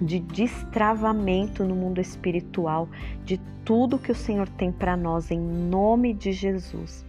de 0.00 0.18
destravamento 0.18 1.64
no 1.64 1.74
mundo 1.74 2.00
espiritual, 2.00 2.88
de 3.24 3.40
tudo 3.64 3.98
que 3.98 4.12
o 4.12 4.14
Senhor 4.14 4.48
tem 4.48 4.70
para 4.70 4.96
nós, 4.96 5.30
em 5.30 5.40
nome 5.40 6.12
de 6.12 6.32
Jesus. 6.32 7.06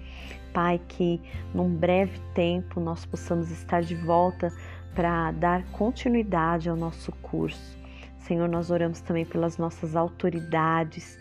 Pai, 0.53 0.79
que 0.87 1.19
num 1.53 1.69
breve 1.69 2.17
tempo 2.33 2.79
nós 2.79 3.05
possamos 3.05 3.51
estar 3.51 3.81
de 3.81 3.93
volta 3.93 4.53
para 4.95 5.31
dar 5.31 5.63
continuidade 5.71 6.69
ao 6.69 6.75
nosso 6.75 7.11
curso. 7.21 7.77
Senhor, 8.19 8.47
nós 8.47 8.71
oramos 8.71 9.01
também 9.01 9.25
pelas 9.25 9.57
nossas 9.57 9.95
autoridades 9.95 11.19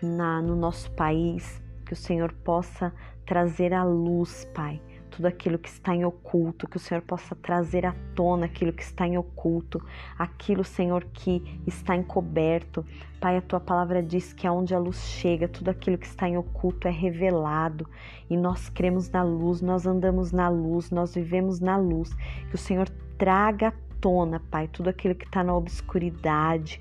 na, 0.00 0.40
no 0.40 0.54
nosso 0.54 0.90
país, 0.92 1.60
que 1.86 1.94
o 1.94 1.96
Senhor 1.96 2.32
possa 2.44 2.92
trazer 3.26 3.72
à 3.72 3.82
luz, 3.82 4.46
Pai, 4.54 4.80
tudo 5.10 5.26
aquilo 5.26 5.58
que 5.58 5.68
está 5.68 5.94
em 5.94 6.04
oculto, 6.04 6.68
que 6.68 6.76
o 6.76 6.80
Senhor 6.80 7.00
possa 7.00 7.34
trazer 7.34 7.86
à 7.86 7.94
tona 8.14 8.46
aquilo 8.46 8.72
que 8.72 8.82
está 8.82 9.06
em 9.06 9.16
oculto, 9.16 9.82
aquilo, 10.18 10.62
Senhor, 10.62 11.04
que 11.12 11.42
está 11.66 11.96
encoberto. 11.96 12.84
Pai, 13.20 13.36
a 13.36 13.42
tua 13.42 13.60
palavra 13.60 14.02
diz 14.02 14.32
que 14.32 14.46
aonde 14.46 14.74
a 14.74 14.78
luz 14.78 14.98
chega, 14.98 15.48
tudo 15.48 15.70
aquilo 15.70 15.96
que 15.96 16.06
está 16.06 16.28
em 16.28 16.36
oculto 16.36 16.86
é 16.86 16.90
revelado 16.90 17.88
e 18.28 18.36
nós 18.36 18.68
cremos 18.68 19.08
na 19.08 19.22
luz, 19.22 19.62
nós 19.62 19.86
andamos 19.86 20.30
na 20.32 20.48
luz, 20.48 20.90
nós 20.90 21.14
vivemos 21.14 21.60
na 21.60 21.76
luz. 21.76 22.12
Que 22.48 22.54
o 22.54 22.58
Senhor 22.58 22.88
traga 23.18 23.68
à 23.68 23.72
tona, 24.00 24.40
Pai, 24.50 24.68
tudo 24.68 24.88
aquilo 24.90 25.14
que 25.14 25.24
está 25.24 25.42
na 25.42 25.54
obscuridade. 25.54 26.80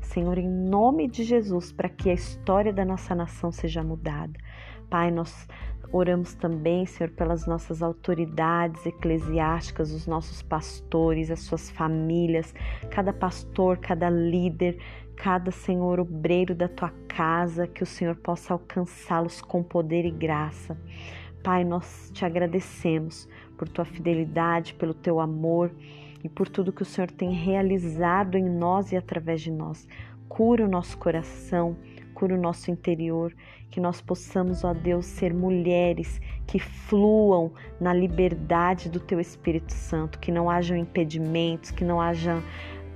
Senhor, 0.00 0.36
em 0.38 0.48
nome 0.48 1.08
de 1.08 1.24
Jesus, 1.24 1.72
para 1.72 1.88
que 1.88 2.10
a 2.10 2.14
história 2.14 2.72
da 2.72 2.84
nossa 2.84 3.14
nação 3.14 3.50
seja 3.50 3.82
mudada. 3.82 4.38
Pai, 4.90 5.10
nós 5.10 5.46
Oramos 5.92 6.32
também, 6.32 6.86
Senhor, 6.86 7.10
pelas 7.10 7.46
nossas 7.46 7.82
autoridades 7.82 8.86
eclesiásticas, 8.86 9.92
os 9.92 10.06
nossos 10.06 10.40
pastores, 10.40 11.30
as 11.30 11.40
suas 11.40 11.70
famílias, 11.70 12.54
cada 12.90 13.12
pastor, 13.12 13.76
cada 13.76 14.08
líder, 14.08 14.78
cada 15.14 15.50
Senhor 15.50 16.00
obreiro 16.00 16.54
da 16.54 16.66
tua 16.66 16.88
casa, 17.06 17.66
que 17.66 17.82
o 17.82 17.86
Senhor 17.86 18.16
possa 18.16 18.54
alcançá-los 18.54 19.42
com 19.42 19.62
poder 19.62 20.06
e 20.06 20.10
graça. 20.10 20.80
Pai, 21.42 21.64
nós 21.64 22.10
te 22.14 22.24
agradecemos 22.24 23.28
por 23.56 23.68
tua 23.68 23.84
fidelidade, 23.84 24.74
pelo 24.74 24.94
teu 24.94 25.18
amor 25.18 25.72
e 26.22 26.28
por 26.28 26.48
tudo 26.48 26.72
que 26.72 26.82
o 26.82 26.86
Senhor 26.86 27.10
tem 27.10 27.32
realizado 27.32 28.36
em 28.36 28.48
nós 28.48 28.92
e 28.92 28.96
através 28.96 29.40
de 29.40 29.50
nós. 29.50 29.88
Cura 30.28 30.64
o 30.64 30.68
nosso 30.68 30.96
coração, 30.98 31.76
cura 32.14 32.34
o 32.34 32.40
nosso 32.40 32.70
interior 32.70 33.34
que 33.72 33.80
nós 33.80 34.00
possamos, 34.02 34.64
ó 34.64 34.74
Deus, 34.74 35.06
ser 35.06 35.32
mulheres 35.32 36.20
que 36.46 36.58
fluam 36.58 37.52
na 37.80 37.92
liberdade 37.92 38.90
do 38.90 39.00
Teu 39.00 39.18
Espírito 39.18 39.72
Santo, 39.72 40.18
que 40.18 40.30
não 40.30 40.48
hajam 40.48 40.76
impedimentos, 40.76 41.70
que 41.70 41.84
não 41.84 42.00
hajam 42.00 42.42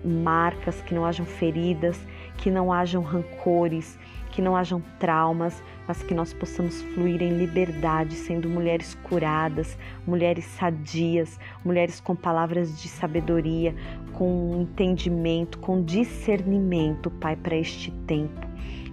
marcas, 0.05 0.83
que 0.83 0.95
não 0.95 1.05
hajam 1.05 1.25
feridas, 1.25 1.99
que 2.37 2.51
não 2.51 2.71
hajam 2.71 3.03
rancores, 3.03 3.99
que 4.37 4.43
não 4.43 4.55
hajam 4.55 4.83
traumas, 4.99 5.63
mas 5.89 6.03
que 6.03 6.13
nós 6.13 6.35
possamos 6.35 6.83
fluir 6.83 7.23
em 7.23 7.39
liberdade, 7.39 8.15
sendo 8.15 8.51
mulheres 8.51 8.95
curadas, 9.03 9.79
mulheres 10.07 10.45
sadias, 10.45 11.41
mulheres 11.65 12.01
com 12.01 12.15
palavras 12.15 12.83
de 12.83 12.87
sabedoria, 12.87 13.75
com 14.13 14.61
entendimento, 14.61 15.59
com 15.59 15.83
discernimento, 15.83 17.11
Pai, 17.13 17.35
para 17.35 17.57
este 17.57 17.91
tempo. 18.07 18.47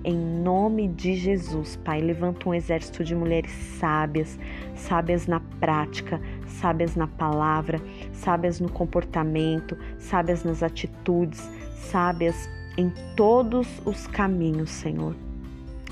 Em 0.05 0.15
nome 0.15 0.87
de 0.87 1.13
Jesus, 1.13 1.75
Pai, 1.75 1.99
levanta 1.99 2.47
um 2.47 2.53
exército 2.53 3.03
de 3.03 3.13
mulheres 3.13 3.51
sábias, 3.51 4.39
sábias 4.75 5.27
na 5.27 5.41
prática, 5.59 6.21
sábias 6.47 6.95
na 6.95 7.07
palavra, 7.07 7.81
sábias 8.13 8.61
no 8.61 8.69
comportamento, 8.71 9.77
sábias 9.97 10.45
nas 10.45 10.63
atitudes, 10.63 11.51
sábias 11.75 12.49
em 12.77 12.89
todos 13.17 13.67
os 13.85 14.07
caminhos, 14.07 14.69
Senhor. 14.69 15.22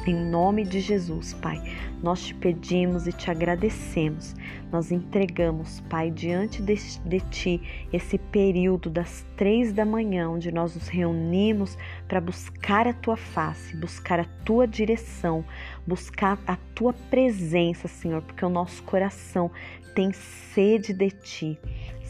Em 0.04 0.16
nome 0.16 0.66
de 0.66 0.80
Jesus, 0.80 1.32
Pai, 1.32 1.62
nós 2.02 2.26
te 2.26 2.34
pedimos 2.34 3.06
e 3.06 3.14
te 3.14 3.30
agradecemos. 3.30 4.36
Nós 4.72 4.92
entregamos, 4.92 5.80
Pai, 5.82 6.10
diante 6.10 6.60
de, 6.60 6.76
de, 7.06 7.20
Ti 7.30 7.62
esse 7.94 8.18
período 8.18 8.90
das 8.90 9.24
três 9.38 9.72
da 9.72 9.86
manhã, 9.86 10.28
onde 10.28 10.52
nós 10.52 10.74
nos 10.74 10.88
reunimos 10.88 11.78
para 12.08 12.20
buscar 12.20 12.88
a 12.88 12.94
Tua 12.94 13.16
face, 13.16 13.78
buscar 13.78 14.20
a 14.20 14.26
Tua 14.44 14.68
direção, 14.68 15.46
buscar 15.86 16.40
a 16.48 16.56
Tua 16.74 16.94
presença, 16.94 17.88
Senhor, 17.88 18.24
porque 18.24 18.44
o 18.44 18.50
nosso 18.50 18.82
coração 18.82 19.52
tem 19.94 20.12
sede 20.12 20.94
de 20.94 21.12
Ti. 21.12 21.60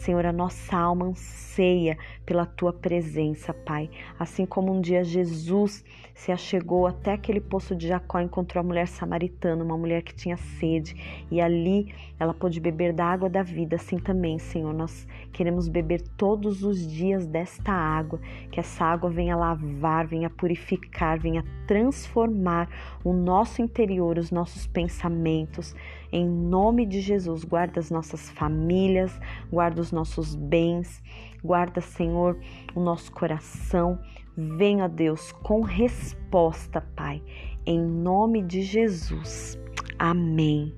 Senhor, 0.02 0.26
a 0.26 0.32
nossa 0.32 0.76
alma 0.76 1.06
anseia 1.06 1.96
pela 2.26 2.44
tua 2.44 2.72
presença, 2.72 3.54
Pai. 3.54 3.88
Assim 4.18 4.44
como 4.44 4.72
um 4.72 4.80
dia 4.80 5.04
Jesus 5.04 5.84
se 6.12 6.32
achegou 6.32 6.88
até 6.88 7.12
aquele 7.12 7.40
poço 7.40 7.74
de 7.74 7.86
Jacó, 7.86 8.18
encontrou 8.18 8.60
a 8.60 8.66
mulher 8.66 8.88
samaritana, 8.88 9.62
uma 9.62 9.78
mulher 9.78 10.02
que 10.02 10.14
tinha 10.14 10.36
sede, 10.36 11.24
e 11.30 11.40
ali 11.40 11.94
ela 12.18 12.34
pôde 12.34 12.58
beber 12.58 12.92
da 12.92 13.06
água 13.06 13.30
da 13.30 13.44
vida. 13.44 13.76
Assim 13.76 13.96
também, 13.96 14.38
Senhor, 14.40 14.74
nós 14.74 15.06
queremos 15.32 15.68
beber 15.68 16.02
todos 16.16 16.64
os 16.64 16.84
dias 16.84 17.26
desta 17.26 17.72
água, 17.72 18.20
que 18.50 18.58
essa 18.58 18.84
água 18.84 19.08
venha 19.08 19.36
lavar, 19.36 20.06
venha 20.06 20.28
purificar, 20.28 21.18
venha 21.18 21.44
transformar 21.66 22.68
o 23.04 23.12
nosso 23.12 23.62
interior, 23.62 24.18
os 24.18 24.30
nossos 24.32 24.66
pensamentos. 24.66 25.76
Em 26.12 26.28
nome 26.28 26.84
de 26.84 27.00
Jesus, 27.00 27.42
guarda 27.42 27.80
as 27.80 27.90
nossas 27.90 28.28
famílias, 28.30 29.18
guarda 29.50 29.80
os 29.80 29.90
nossos 29.92 30.34
bens, 30.34 31.02
guarda, 31.44 31.80
Senhor, 31.80 32.38
o 32.74 32.80
nosso 32.80 33.12
coração. 33.12 33.98
Venha, 34.36 34.88
Deus, 34.88 35.30
com 35.30 35.60
resposta, 35.60 36.80
Pai, 36.96 37.22
em 37.66 37.80
nome 37.80 38.42
de 38.42 38.62
Jesus. 38.62 39.58
Amém. 39.98 40.74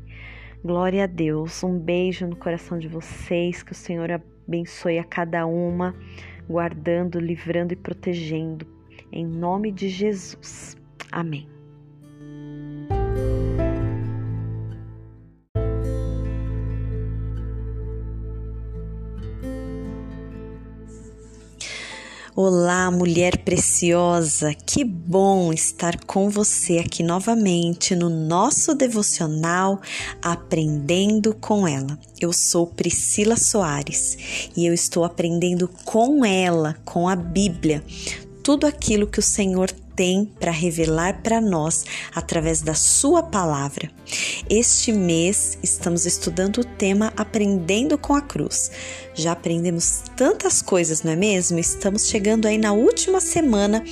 Glória 0.65 1.05
a 1.05 1.07
Deus. 1.07 1.63
Um 1.63 1.79
beijo 1.79 2.27
no 2.27 2.37
coração 2.37 2.79
de 2.79 2.89
vocês. 2.89 3.63
Que 3.63 3.73
o 3.73 3.75
Senhor 3.75 4.11
abençoe 4.11 4.99
a 4.99 5.05
cada 5.05 5.47
uma, 5.47 5.95
guardando, 6.49 7.21
livrando 7.21 7.73
e 7.73 7.77
protegendo. 7.77 8.67
Em 9.13 9.27
nome 9.27 9.71
de 9.71 9.89
Jesus. 9.89 10.77
Amém. 11.13 11.54
Olá, 22.37 22.91
mulher 22.91 23.45
preciosa, 23.45 24.53
que 24.53 24.83
bom 24.83 25.53
estar 25.53 26.05
com 26.05 26.29
você 26.29 26.79
aqui 26.79 27.01
novamente 27.01 27.95
no 27.95 28.11
nosso 28.11 28.75
devocional 28.75 29.81
Aprendendo 30.21 31.33
com 31.33 31.69
ela. 31.69 31.97
Eu 32.21 32.33
sou 32.33 32.67
Priscila 32.67 33.37
Soares 33.37 34.51
e 34.57 34.67
eu 34.67 34.75
estou 34.75 35.05
aprendendo 35.05 35.71
com 35.85 36.25
ela, 36.25 36.77
com 36.85 37.09
a 37.09 37.15
Bíblia, 37.15 37.85
tudo 38.43 38.67
aquilo 38.67 39.07
que 39.07 39.21
o 39.21 39.23
Senhor 39.23 39.71
tem 39.97 40.25
para 40.39 40.51
revelar 40.51 41.23
para 41.23 41.41
nós 41.41 41.85
através 42.15 42.61
da 42.63 42.75
Sua 42.75 43.23
palavra. 43.23 43.91
Este 44.49 44.93
mês 44.93 45.59
estamos 45.63 46.07
estudando 46.07 46.59
o 46.59 46.65
tema 46.65 47.13
Aprendendo 47.17 47.97
com 47.97 48.15
a 48.15 48.21
Cruz. 48.21 48.71
Já 49.15 49.33
aprendemos 49.33 50.03
tantas 50.17 50.61
coisas, 50.61 51.03
não 51.03 51.13
é 51.13 51.17
mesmo? 51.17 51.59
Estamos 51.59 52.09
chegando 52.09 52.47
aí 52.47 52.59
na 52.59 52.73
última 52.73 53.21
semana 53.21 53.85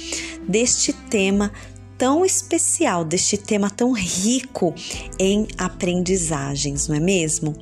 deste 0.47 0.93
tema 0.93 1.53
tão 1.97 2.25
especial, 2.25 3.05
deste 3.05 3.37
tema 3.37 3.71
tão 3.71 3.93
rico 3.93 4.75
em 5.19 5.47
aprendizagens, 5.57 6.89
não 6.89 6.97
é 6.97 7.01
mesmo? 7.01 7.57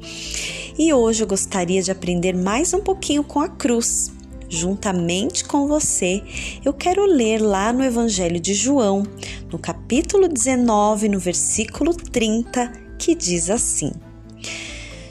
E 0.79 0.95
hoje 0.95 1.23
eu 1.23 1.27
gostaria 1.27 1.83
de 1.83 1.91
aprender 1.91 2.35
mais 2.35 2.73
um 2.73 2.81
pouquinho 2.81 3.23
com 3.23 3.41
a 3.41 3.49
cruz 3.49 4.11
juntamente 4.51 5.45
com 5.45 5.69
você, 5.69 6.23
eu 6.65 6.75
quero 6.75 7.07
ler 7.07 7.41
lá 7.41 7.73
no 7.73 7.85
Evangelho 7.85 8.41
de 8.41 8.53
João, 8.53 9.05
no 9.51 9.59
capítulo 9.59 10.29
19, 10.29 11.09
no 11.09 11.21
versículo 11.21 11.95
30, 11.95 12.73
que 12.99 13.15
diz 13.15 13.49
assim: 13.49 13.93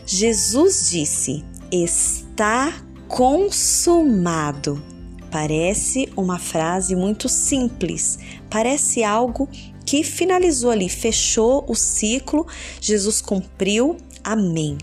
Jesus 0.06 0.90
disse: 0.92 1.44
Está 1.72 2.74
consumado. 3.08 4.84
Parece 5.32 6.10
uma 6.18 6.40
frase 6.40 6.96
muito 6.96 7.30
simples, 7.30 8.18
parece 8.50 9.04
algo 9.04 9.48
que 9.86 10.04
finalizou 10.04 10.72
ali, 10.72 10.90
fechou 10.90 11.64
o 11.68 11.76
ciclo, 11.76 12.48
Jesus 12.82 13.22
cumpriu, 13.22 13.96
amém. 14.24 14.78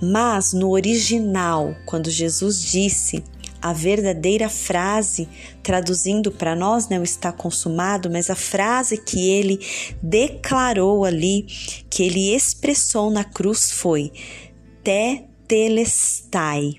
Mas 0.00 0.52
no 0.52 0.70
original, 0.70 1.74
quando 1.84 2.10
Jesus 2.10 2.62
disse 2.62 3.24
a 3.68 3.72
verdadeira 3.72 4.48
frase, 4.48 5.28
traduzindo 5.62 6.30
para 6.30 6.54
nós, 6.54 6.88
né, 6.88 7.02
está 7.02 7.32
consumado, 7.32 8.08
mas 8.08 8.30
a 8.30 8.36
frase 8.36 8.96
que 8.96 9.28
ele 9.28 9.58
declarou 10.00 11.04
ali, 11.04 11.46
que 11.90 12.04
ele 12.04 12.32
expressou 12.32 13.10
na 13.10 13.24
cruz 13.24 13.72
foi 13.72 14.12
tetelestai, 14.84 16.74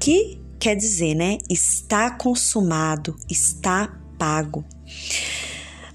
que 0.00 0.40
quer 0.58 0.74
dizer, 0.74 1.14
né, 1.14 1.38
está 1.48 2.10
consumado, 2.10 3.16
está 3.30 3.96
pago. 4.18 4.64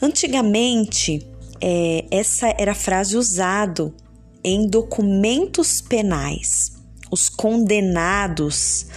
Antigamente, 0.01 1.27
é, 1.59 2.05
essa 2.09 2.47
era 2.57 2.71
a 2.71 2.75
frase 2.75 3.17
usada 3.17 3.93
em 4.41 4.67
documentos 4.67 5.81
penais. 5.81 6.71
Os 7.11 7.27
condenados 7.29 8.87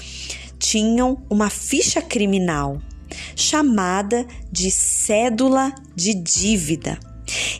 tinham 0.58 1.22
uma 1.28 1.50
ficha 1.50 2.00
criminal 2.00 2.80
chamada 3.34 4.26
de 4.50 4.70
cédula 4.70 5.72
de 5.94 6.14
dívida. 6.14 6.98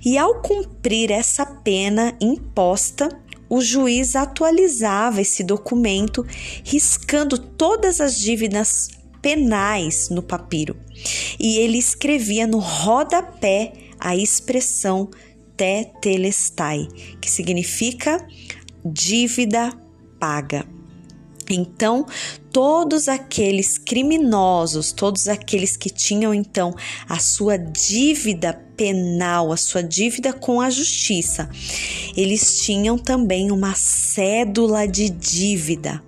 E 0.05 0.16
ao 0.16 0.40
cumprir 0.40 1.11
essa 1.11 1.44
pena 1.44 2.16
imposta, 2.20 3.09
o 3.49 3.61
juiz 3.61 4.16
atualizava 4.16 5.20
esse 5.20 5.42
documento, 5.42 6.26
riscando 6.64 7.38
todas 7.38 8.01
as 8.01 8.18
dívidas 8.18 8.88
penais 9.22 10.09
no 10.09 10.22
papiro. 10.22 10.76
E 11.38 11.59
ele 11.59 11.78
escrevia 11.78 12.47
no 12.47 12.59
rodapé 12.59 13.72
a 13.99 14.16
expressão 14.16 15.11
tetelestai, 15.57 16.86
que 17.20 17.30
significa 17.30 18.24
dívida 18.84 19.72
paga. 20.18 20.66
Então, 21.49 22.07
todos 22.57 23.07
aqueles 23.07 23.76
criminosos, 23.76 24.90
todos 24.90 25.28
aqueles 25.28 25.76
que 25.76 25.90
tinham 25.90 26.32
então 26.32 26.74
a 27.07 27.18
sua 27.18 27.59
dívida 27.59 28.54
penal, 28.74 29.52
a 29.52 29.59
sua 29.59 29.82
dívida 29.82 30.32
com 30.32 30.59
a 30.59 30.70
justiça, 30.70 31.50
eles 32.16 32.62
tinham 32.64 32.96
também 32.96 33.50
uma 33.50 33.74
cédula 33.74 34.88
de 34.88 35.11
dívida. 35.11 36.02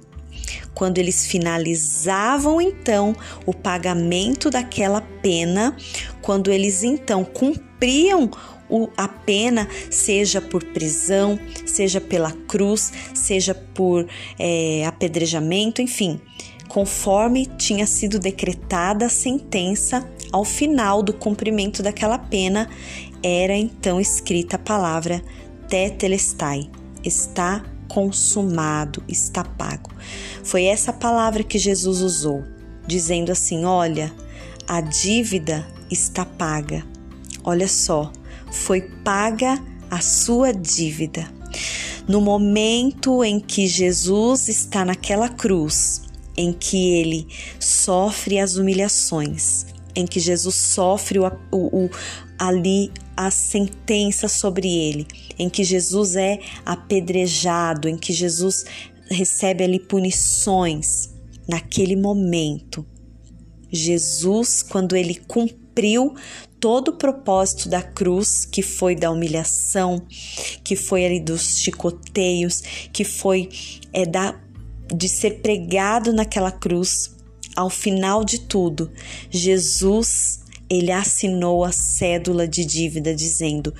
Quando 0.73 0.97
eles 0.97 1.27
finalizavam 1.27 2.63
então 2.63 3.15
o 3.45 3.53
pagamento 3.53 4.49
daquela 4.49 5.03
pena, 5.03 5.77
quando 6.23 6.51
eles 6.51 6.83
então 6.83 7.27
cumpriam 7.27 8.31
o, 8.69 8.89
a 8.97 9.09
pena, 9.09 9.69
seja 9.91 10.41
por 10.41 10.65
prisão, 10.65 11.39
seja 11.67 12.01
pela 12.01 12.33
cruz, 12.33 12.93
seja 13.15 13.55
por 13.55 14.07
é, 14.39 14.85
apedrejamento, 14.87 15.81
enfim, 15.81 16.21
conforme 16.69 17.47
tinha 17.47 17.87
sido 17.87 18.19
decretada 18.19 19.07
a 19.07 19.11
sentença, 19.11 20.09
ao 20.31 20.45
final 20.45 21.03
do 21.03 21.13
cumprimento 21.13 21.83
daquela 21.83 22.19
pena, 22.19 22.69
era 23.23 23.57
então 23.57 24.01
escrita 24.01 24.57
a 24.57 24.59
palavra 24.59 25.23
tetelestai, 25.69 26.71
está 27.03 27.65
consumado, 27.89 29.03
está 29.09 29.43
pago. 29.43 29.91
Foi 30.45 30.65
essa 30.65 30.93
palavra 30.93 31.43
que 31.43 31.59
Jesus 31.59 32.01
usou, 32.01 32.45
dizendo 32.87 33.33
assim: 33.33 33.65
olha, 33.65 34.13
a 34.67 34.81
dívida 34.81 35.67
está 35.91 36.25
paga. 36.25 36.85
Olha 37.43 37.69
só, 37.69 38.13
foi 38.51 38.81
paga 38.81 39.63
a 39.91 40.01
sua 40.01 40.53
dívida. 40.53 41.31
No 42.07 42.21
momento 42.21 43.23
em 43.23 43.39
que 43.39 43.67
Jesus 43.67 44.49
está 44.49 44.85
naquela 44.85 45.29
cruz, 45.29 46.03
em 46.37 46.53
que 46.53 46.93
ele 46.93 47.27
sofre 47.59 48.39
as 48.39 48.57
humilhações, 48.57 49.67
em 49.95 50.07
que 50.07 50.21
Jesus 50.21 50.55
sofre 50.55 51.19
o, 51.19 51.27
o, 51.51 51.85
o, 51.85 51.91
ali 52.39 52.91
a 53.17 53.31
sentença 53.31 54.29
sobre 54.29 54.69
ele, 54.69 55.07
em 55.39 55.49
que 55.51 55.65
Jesus 55.65 56.15
é 56.15 56.39
apedrejado, 56.65 57.89
em 57.89 57.97
que 57.97 58.13
Jesus 58.13 58.65
recebe 59.11 59.65
ali 59.65 59.81
punições, 59.81 61.11
naquele 61.49 61.97
momento, 61.97 62.87
Jesus, 63.73 64.63
quando 64.63 64.95
ele 64.95 65.15
cumpriu 65.15 66.15
todo 66.61 66.89
o 66.89 66.97
propósito 66.97 67.69
da 67.69 67.83
cruz, 67.83 68.45
que 68.45 68.63
foi 68.63 68.95
da 68.95 69.11
humilhação, 69.11 70.05
que 70.65 70.77
foi 70.77 71.05
ali 71.05 71.21
dos 71.21 71.59
chicoteios, 71.59 72.63
que 72.93 73.05
foi 73.05 73.49
é, 73.93 74.05
da, 74.05 74.39
de 74.95 75.09
ser 75.09 75.41
pregado 75.41 76.13
naquela 76.13 76.51
cruz, 76.51 77.17
ao 77.57 77.71
final 77.71 78.25
de 78.25 78.41
tudo, 78.41 78.91
Jesus 79.31 80.41
ele 80.71 80.93
assinou 80.93 81.65
a 81.65 81.73
cédula 81.73 82.47
de 82.47 82.65
dívida 82.65 83.15
dizendo: 83.15 83.75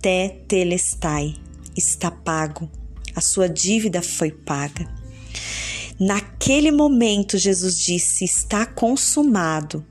Tetelestai, 0.00 1.34
está 1.76 2.10
pago. 2.10 2.70
A 3.14 3.20
sua 3.20 3.48
dívida 3.48 4.02
foi 4.02 4.30
paga. 4.30 4.88
Naquele 5.98 6.70
momento, 6.70 7.38
Jesus 7.38 7.78
disse: 7.78 8.24
Está 8.24 8.66
consumado 8.66 9.84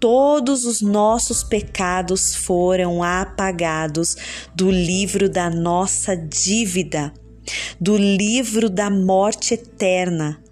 todos 0.00 0.64
os 0.64 0.80
nossos 0.80 1.42
pecados 1.42 2.34
foram 2.34 3.02
apagados 3.02 4.16
do 4.54 4.70
livro 4.70 5.28
da 5.28 5.50
nossa 5.50 6.16
dívida, 6.16 7.12
do 7.80 7.96
livro 7.96 8.68
da 8.70 8.90
morte 8.90 9.54
eterna. 9.54 10.42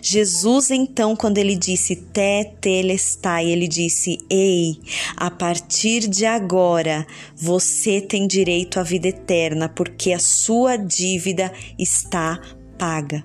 Jesus, 0.00 0.70
então, 0.70 1.16
quando 1.16 1.38
ele 1.38 1.56
disse 1.56 1.96
tetelestai, 1.96 3.46
ele 3.46 3.66
disse: 3.66 4.18
Ei, 4.30 4.76
a 5.16 5.30
partir 5.30 6.06
de 6.08 6.24
agora 6.24 7.04
você 7.34 8.00
tem 8.00 8.26
direito 8.26 8.78
à 8.78 8.84
vida 8.84 9.08
eterna, 9.08 9.68
porque 9.68 10.12
a 10.12 10.18
sua 10.18 10.76
dívida 10.76 11.52
está 11.76 12.40
paga. 12.78 13.24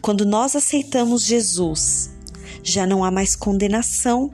Quando 0.00 0.26
nós 0.26 0.54
aceitamos 0.54 1.24
Jesus, 1.24 2.10
já 2.62 2.86
não 2.86 3.02
há 3.02 3.10
mais 3.10 3.34
condenação, 3.34 4.30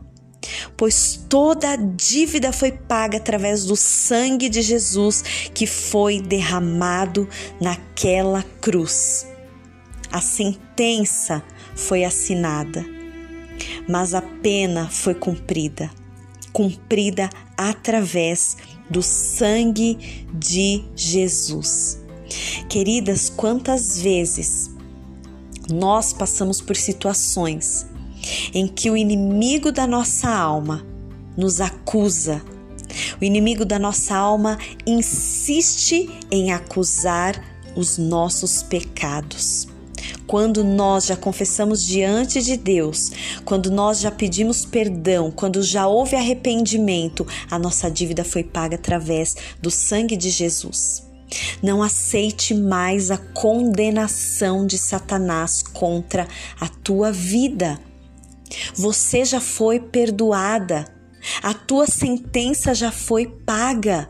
pois 0.77 1.21
toda 1.29 1.71
a 1.71 1.77
dívida 1.77 2.53
foi 2.53 2.73
paga 2.73 3.19
através 3.19 3.65
do 3.65 3.77
sangue 3.77 4.49
de 4.49 4.63
Jesus 4.63 5.23
que 5.55 5.67
foi 5.67 6.21
derramado 6.21 7.29
naquela 7.61 8.43
cruz. 8.61 9.27
A 10.11 10.21
sentença 10.21 11.43
foi 11.77 12.05
assinada, 12.05 12.85
mas 13.89 14.15
a 14.15 14.23
pena 14.23 14.89
foi 14.89 15.15
cumprida 15.15 15.91
cumprida 16.59 17.31
através 17.57 18.57
do 18.91 19.01
sangue 19.01 20.27
de 20.35 20.85
Jesus. 20.97 22.01
Queridas, 22.69 23.31
quantas 23.31 24.01
vezes 24.01 24.71
nós 25.71 26.13
passamos 26.13 26.61
por 26.61 26.75
situações 26.75 27.87
em 28.55 28.66
que 28.66 28.91
o 28.91 28.97
inimigo 28.97 29.70
da 29.72 29.87
nossa 29.87 30.29
alma 30.29 30.87
nos 31.37 31.61
acusa. 31.61 32.43
O 33.20 33.24
inimigo 33.24 33.64
da 33.64 33.79
nossa 33.79 34.16
alma 34.16 34.59
insiste 34.87 36.09
em 36.31 36.53
acusar 36.53 37.43
os 37.76 37.99
nossos 37.99 38.62
pecados. 38.62 39.68
Quando 40.26 40.62
nós 40.62 41.07
já 41.07 41.16
confessamos 41.16 41.85
diante 41.85 42.43
de 42.43 42.57
Deus, 42.57 43.11
quando 43.45 43.70
nós 43.70 44.01
já 44.01 44.11
pedimos 44.11 44.64
perdão, 44.64 45.31
quando 45.31 45.62
já 45.62 45.87
houve 45.87 46.16
arrependimento, 46.16 47.26
a 47.51 47.59
nossa 47.59 47.91
dívida 47.91 48.24
foi 48.24 48.45
paga 48.45 48.76
através 48.76 49.37
do 49.61 49.70
sangue 49.70 50.16
de 50.16 50.29
Jesus. 50.29 51.09
Não 51.62 51.83
aceite 51.83 52.55
mais 52.55 53.11
a 53.11 53.16
condenação 53.16 54.66
de 54.66 54.79
Satanás 54.79 55.62
contra 55.62 56.26
a 56.61 56.68
tua 56.68 57.12
vida. 57.12 57.79
Você 58.75 59.25
já 59.25 59.41
foi 59.41 59.81
perdoada. 59.81 60.87
A 61.43 61.53
tua 61.53 61.87
sentença 61.87 62.75
já 62.75 62.91
foi 62.91 63.27
paga. 63.27 64.09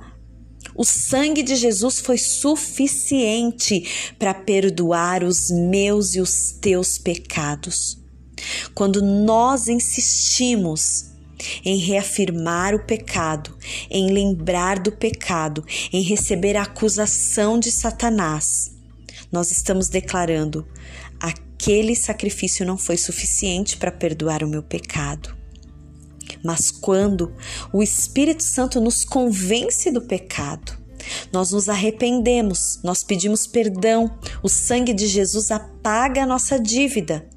O 0.75 0.85
sangue 0.85 1.43
de 1.43 1.57
Jesus 1.57 1.99
foi 1.99 2.19
suficiente 2.19 4.15
para 4.19 4.35
perdoar 4.35 5.25
os 5.25 5.51
meus 5.51 6.15
e 6.15 6.21
os 6.21 6.53
teus 6.53 6.99
pecados. 6.99 7.99
Quando 8.75 9.03
nós 9.03 9.67
insistimos 9.67 11.07
em 11.65 11.79
reafirmar 11.79 12.75
o 12.75 12.85
pecado, 12.85 13.57
em 13.91 14.13
lembrar 14.13 14.79
do 14.79 14.93
pecado, 14.93 15.65
em 15.93 16.03
receber 16.03 16.57
a 16.57 16.63
acusação 16.63 17.59
de 17.59 17.71
Satanás, 17.71 18.71
nós 19.31 19.51
estamos 19.51 19.89
declarando: 19.89 20.67
aquele 21.59 21.97
sacrifício 21.97 22.65
não 22.65 22.79
foi 22.79 22.97
suficiente 22.97 23.77
para 23.77 23.91
perdoar 23.91 24.45
o 24.45 24.49
meu 24.49 24.63
pecado. 24.63 25.37
Mas 26.45 26.71
quando 26.71 27.33
o 27.73 27.83
Espírito 27.83 28.45
Santo 28.45 28.81
nos 28.81 29.05
convence 29.05 29.91
do 29.91 30.01
pecado, 30.01 30.79
nós 31.33 31.51
nos 31.51 31.69
arrependemos, 31.69 32.79
nós 32.85 33.03
pedimos 33.03 33.47
perdão, 33.47 34.17
o 34.41 34.49
sangue 34.49 34.95
de 34.95 35.09
Jesus 35.09 35.51
apaga 35.51 36.23
a 36.23 36.27
nossa 36.27 36.61
dívida. 36.61 37.29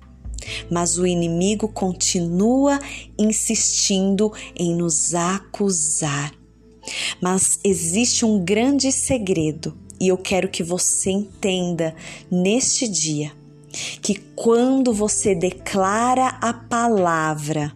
Mas 0.70 1.00
o 1.00 1.08
inimigo 1.08 1.68
continua 1.68 2.80
insistindo 3.18 4.32
em 4.56 4.76
nos 4.76 5.16
acusar. 5.16 6.32
Mas 7.20 7.60
existe 7.64 8.24
um 8.24 8.44
grande 8.44 8.92
segredo 8.92 9.76
e 10.00 10.08
eu 10.08 10.18
quero 10.18 10.50
que 10.50 10.64
você 10.64 11.12
entenda 11.12 11.96
neste 12.30 12.88
dia 12.88 13.41
que 14.02 14.16
quando 14.36 14.94
você 14.94 15.36
declara 15.36 16.38
a 16.42 16.54
palavra, 16.54 17.74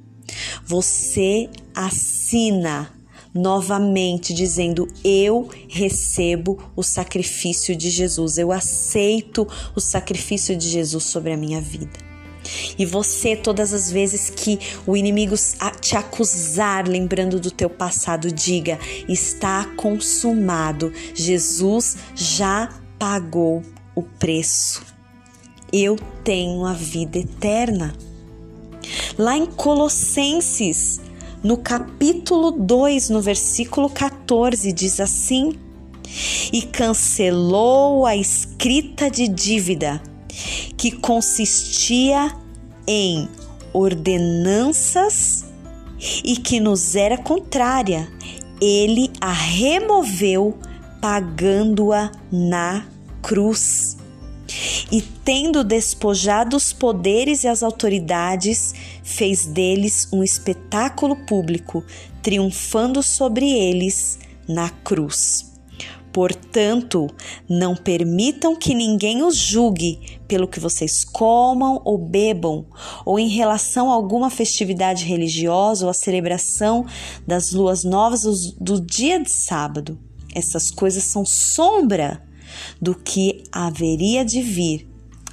você 0.65 1.49
assina 1.73 2.91
novamente 3.33 4.33
dizendo: 4.33 4.87
Eu 5.03 5.49
recebo 5.67 6.71
o 6.75 6.81
sacrifício 6.81 7.75
de 7.75 7.89
Jesus, 7.89 8.37
eu 8.37 8.51
aceito 8.51 9.47
o 9.75 9.81
sacrifício 9.81 10.55
de 10.55 10.69
Jesus 10.69 11.03
sobre 11.03 11.33
a 11.33 11.37
minha 11.37 11.59
vida. 11.59 12.05
E 12.77 12.85
você, 12.85 13.35
todas 13.35 13.73
as 13.73 13.91
vezes 13.91 14.29
que 14.29 14.59
o 14.85 14.95
inimigo 14.95 15.35
te 15.81 15.95
acusar, 15.95 16.87
lembrando 16.87 17.39
do 17.39 17.51
teu 17.51 17.69
passado, 17.69 18.31
diga: 18.31 18.79
está 19.09 19.65
consumado. 19.75 20.93
Jesus 21.13 21.97
já 22.15 22.69
pagou 22.99 23.61
o 23.95 24.03
preço. 24.03 24.94
Eu 25.77 25.97
tenho 26.23 26.65
a 26.65 26.71
vida 26.71 27.19
eterna. 27.19 27.93
Lá 29.17 29.35
em 29.35 29.45
Colossenses, 29.45 31.01
no 31.43 31.57
capítulo 31.57 32.49
2, 32.49 33.09
no 33.09 33.19
versículo 33.19 33.89
14, 33.89 34.71
diz 34.71 35.01
assim: 35.01 35.51
E 36.53 36.61
cancelou 36.61 38.05
a 38.05 38.15
escrita 38.15 39.11
de 39.11 39.27
dívida, 39.27 40.01
que 40.77 40.91
consistia 40.91 42.33
em 42.87 43.27
ordenanças 43.73 45.43
e 46.23 46.37
que 46.37 46.61
nos 46.61 46.95
era 46.95 47.17
contrária. 47.17 48.09
Ele 48.61 49.11
a 49.19 49.33
removeu, 49.33 50.57
pagando-a 51.01 52.13
na 52.31 52.85
cruz. 53.21 53.97
E 54.91 55.01
tendo 55.01 55.63
despojado 55.63 56.55
os 56.55 56.71
poderes 56.71 57.43
e 57.43 57.47
as 57.47 57.63
autoridades, 57.63 58.73
fez 59.03 59.45
deles 59.45 60.07
um 60.11 60.23
espetáculo 60.23 61.15
público, 61.25 61.83
triunfando 62.21 63.01
sobre 63.03 63.49
eles 63.49 64.19
na 64.47 64.69
cruz. 64.69 65.55
Portanto, 66.15 67.07
não 67.49 67.75
permitam 67.75 68.55
que 68.55 68.73
ninguém 68.73 69.21
os 69.21 69.35
julgue 69.35 70.17
pelo 70.29 70.47
que 70.47 70.61
vocês 70.61 71.03
comam 71.03 71.81
ou 71.83 71.97
bebam, 71.97 72.65
ou 73.03 73.19
em 73.19 73.27
relação 73.27 73.91
a 73.91 73.95
alguma 73.95 74.29
festividade 74.29 75.03
religiosa 75.03 75.83
ou 75.83 75.89
a 75.89 75.93
celebração 75.93 76.85
das 77.27 77.51
luas 77.51 77.83
novas 77.83 78.23
do 78.53 78.79
dia 78.79 79.21
de 79.21 79.29
sábado. 79.29 79.99
Essas 80.33 80.71
coisas 80.71 81.03
são 81.03 81.25
sombra 81.25 82.24
do 82.85 82.93
que 82.93 83.43
haveria 83.51 84.23
de 84.23 84.43
vir. 84.43 84.87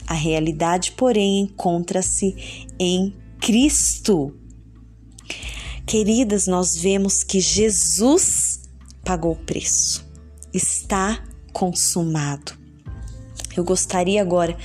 A 0.06 0.14
realidade, 0.14 0.92
porém, 0.92 1.40
encontra-se 1.40 2.34
em 2.78 3.14
Cristo. 3.38 4.34
Queridas, 5.84 6.46
nós 6.46 6.74
vemos 6.74 7.22
que 7.22 7.40
Jesus 7.40 8.62
pagou 9.04 9.32
o 9.32 9.36
preço 9.36 10.10
está 10.50 11.22
consumado. 11.52 12.52
Eu 13.54 13.64
gostaria 13.64 14.22
agora 14.22 14.56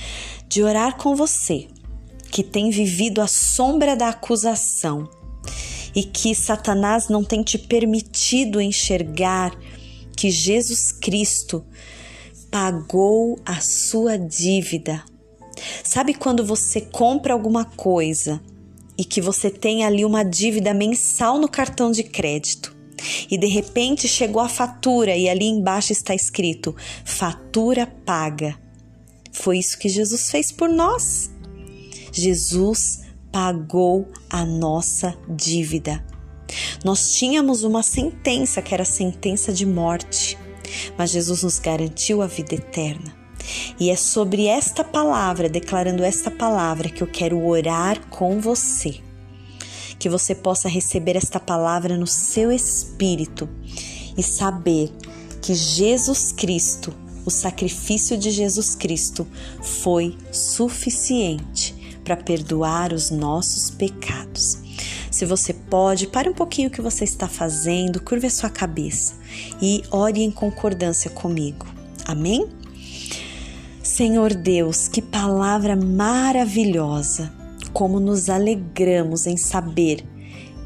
de 0.48 0.62
orar 0.62 0.96
com 0.96 1.14
você 1.14 1.68
que 2.30 2.42
tem 2.42 2.70
vivido 2.70 3.20
a 3.20 3.26
sombra 3.26 3.96
da 3.96 4.08
acusação 4.08 5.08
e 5.94 6.04
que 6.04 6.34
Satanás 6.34 7.08
não 7.08 7.22
tem 7.22 7.42
te 7.42 7.58
permitido 7.58 8.60
enxergar 8.60 9.54
que 10.16 10.30
Jesus 10.30 10.90
Cristo 10.92 11.64
pagou 12.50 13.38
a 13.44 13.60
sua 13.60 14.16
dívida. 14.16 15.04
Sabe 15.82 16.14
quando 16.14 16.44
você 16.44 16.80
compra 16.80 17.32
alguma 17.32 17.64
coisa 17.64 18.40
e 18.96 19.04
que 19.04 19.20
você 19.20 19.50
tem 19.50 19.84
ali 19.84 20.04
uma 20.04 20.24
dívida 20.24 20.72
mensal 20.72 21.38
no 21.38 21.48
cartão 21.48 21.90
de 21.90 22.02
crédito? 22.02 22.78
e 23.30 23.36
de 23.36 23.46
repente 23.46 24.08
chegou 24.08 24.42
a 24.42 24.48
fatura 24.48 25.16
e 25.16 25.28
ali 25.28 25.46
embaixo 25.46 25.92
está 25.92 26.14
escrito: 26.14 26.74
fatura 27.04 27.86
paga. 27.86 28.58
Foi 29.32 29.58
isso 29.58 29.78
que 29.78 29.88
Jesus 29.88 30.30
fez 30.30 30.50
por 30.50 30.68
nós. 30.68 31.30
Jesus 32.12 33.02
pagou 33.30 34.08
a 34.28 34.44
nossa 34.44 35.16
dívida. 35.28 36.04
Nós 36.82 37.12
tínhamos 37.12 37.62
uma 37.62 37.82
sentença 37.82 38.62
que 38.62 38.72
era 38.72 38.84
sentença 38.84 39.52
de 39.52 39.66
morte, 39.66 40.37
mas 40.96 41.10
Jesus 41.10 41.42
nos 41.42 41.58
garantiu 41.58 42.22
a 42.22 42.26
vida 42.26 42.54
eterna. 42.54 43.16
E 43.78 43.90
é 43.90 43.96
sobre 43.96 44.46
esta 44.46 44.84
palavra, 44.84 45.48
declarando 45.48 46.04
esta 46.04 46.30
palavra, 46.30 46.88
que 46.88 47.02
eu 47.02 47.06
quero 47.06 47.44
orar 47.46 48.00
com 48.08 48.40
você 48.40 49.00
que 49.98 50.08
você 50.08 50.34
possa 50.34 50.68
receber 50.68 51.16
esta 51.16 51.40
palavra 51.40 51.96
no 51.96 52.06
seu 52.06 52.52
espírito 52.52 53.48
e 54.16 54.22
saber 54.22 54.92
que 55.42 55.54
Jesus 55.54 56.32
Cristo, 56.32 56.94
o 57.24 57.30
sacrifício 57.30 58.16
de 58.16 58.30
Jesus 58.30 58.74
Cristo, 58.74 59.26
foi 59.60 60.16
suficiente 60.30 61.74
para 62.04 62.16
perdoar 62.16 62.92
os 62.92 63.10
nossos 63.10 63.70
pecados. 63.70 64.58
Se 65.10 65.24
você 65.24 65.52
pode, 65.52 66.06
pare 66.06 66.28
um 66.28 66.34
pouquinho 66.34 66.68
o 66.68 66.72
que 66.72 66.80
você 66.80 67.04
está 67.04 67.28
fazendo, 67.28 68.00
curve 68.00 68.26
a 68.26 68.30
sua 68.30 68.50
cabeça 68.50 69.14
e 69.60 69.82
ore 69.90 70.22
em 70.22 70.30
concordância 70.30 71.10
comigo. 71.10 71.66
Amém? 72.04 72.46
Senhor 73.82 74.34
Deus, 74.34 74.88
que 74.88 75.02
palavra 75.02 75.74
maravilhosa! 75.74 77.38
como 77.72 78.00
nos 78.00 78.28
alegramos 78.28 79.26
em 79.26 79.36
saber 79.36 80.04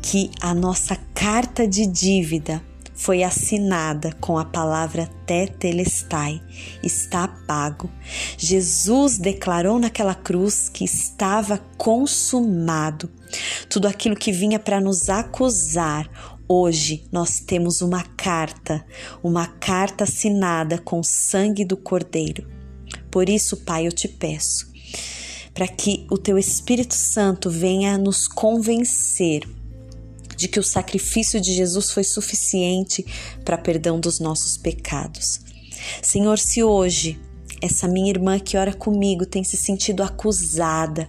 que 0.00 0.30
a 0.40 0.54
nossa 0.54 0.96
carta 1.14 1.66
de 1.66 1.86
dívida 1.86 2.62
foi 2.94 3.22
assinada 3.22 4.12
com 4.20 4.38
a 4.38 4.44
palavra 4.44 5.08
tetelestai, 5.26 6.40
está 6.82 7.28
pago. 7.28 7.90
Jesus 8.36 9.18
declarou 9.18 9.78
naquela 9.78 10.14
cruz 10.14 10.68
que 10.68 10.84
estava 10.84 11.58
consumado. 11.76 13.10
Tudo 13.68 13.86
aquilo 13.86 14.16
que 14.16 14.32
vinha 14.32 14.58
para 14.58 14.80
nos 14.80 15.08
acusar, 15.08 16.08
hoje 16.48 17.04
nós 17.10 17.40
temos 17.40 17.80
uma 17.80 18.02
carta, 18.02 18.84
uma 19.22 19.46
carta 19.46 20.04
assinada 20.04 20.78
com 20.78 21.00
o 21.00 21.04
sangue 21.04 21.64
do 21.64 21.76
Cordeiro. 21.76 22.46
Por 23.10 23.28
isso, 23.28 23.58
Pai, 23.58 23.86
eu 23.86 23.92
te 23.92 24.08
peço 24.08 24.70
para 25.54 25.68
que 25.68 26.06
o 26.10 26.16
teu 26.16 26.38
Espírito 26.38 26.94
Santo 26.94 27.50
venha 27.50 27.98
nos 27.98 28.26
convencer 28.26 29.42
de 30.36 30.48
que 30.48 30.58
o 30.58 30.62
sacrifício 30.62 31.40
de 31.40 31.52
Jesus 31.52 31.90
foi 31.90 32.04
suficiente 32.04 33.04
para 33.44 33.58
perdão 33.58 34.00
dos 34.00 34.18
nossos 34.18 34.56
pecados. 34.56 35.40
Senhor, 36.02 36.38
se 36.38 36.62
hoje 36.62 37.20
essa 37.62 37.86
minha 37.86 38.10
irmã 38.10 38.38
que 38.40 38.56
ora 38.56 38.74
comigo 38.74 39.24
tem 39.24 39.44
se 39.44 39.56
sentido 39.56 40.02
acusada. 40.02 41.08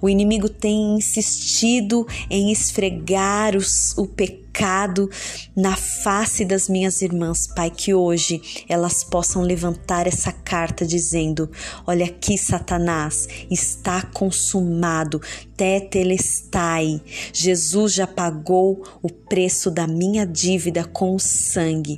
O 0.00 0.08
inimigo 0.08 0.48
tem 0.48 0.96
insistido 0.96 2.06
em 2.30 2.52
esfregar 2.52 3.56
os, 3.56 3.96
o 3.98 4.06
pecado 4.06 5.10
na 5.56 5.76
face 5.76 6.44
das 6.44 6.68
minhas 6.68 7.02
irmãs, 7.02 7.46
Pai, 7.46 7.70
que 7.70 7.92
hoje 7.92 8.64
elas 8.68 9.02
possam 9.02 9.42
levantar 9.42 10.06
essa 10.06 10.32
carta 10.32 10.86
dizendo: 10.86 11.50
Olha 11.86 12.06
aqui, 12.06 12.38
Satanás, 12.38 13.28
está 13.50 14.02
consumado, 14.02 15.20
tetelestai. 15.56 17.00
Jesus 17.32 17.94
já 17.94 18.06
pagou 18.06 18.84
o 19.02 19.08
preço 19.08 19.70
da 19.70 19.86
minha 19.86 20.24
dívida 20.26 20.84
com 20.84 21.14
o 21.14 21.20
sangue. 21.20 21.96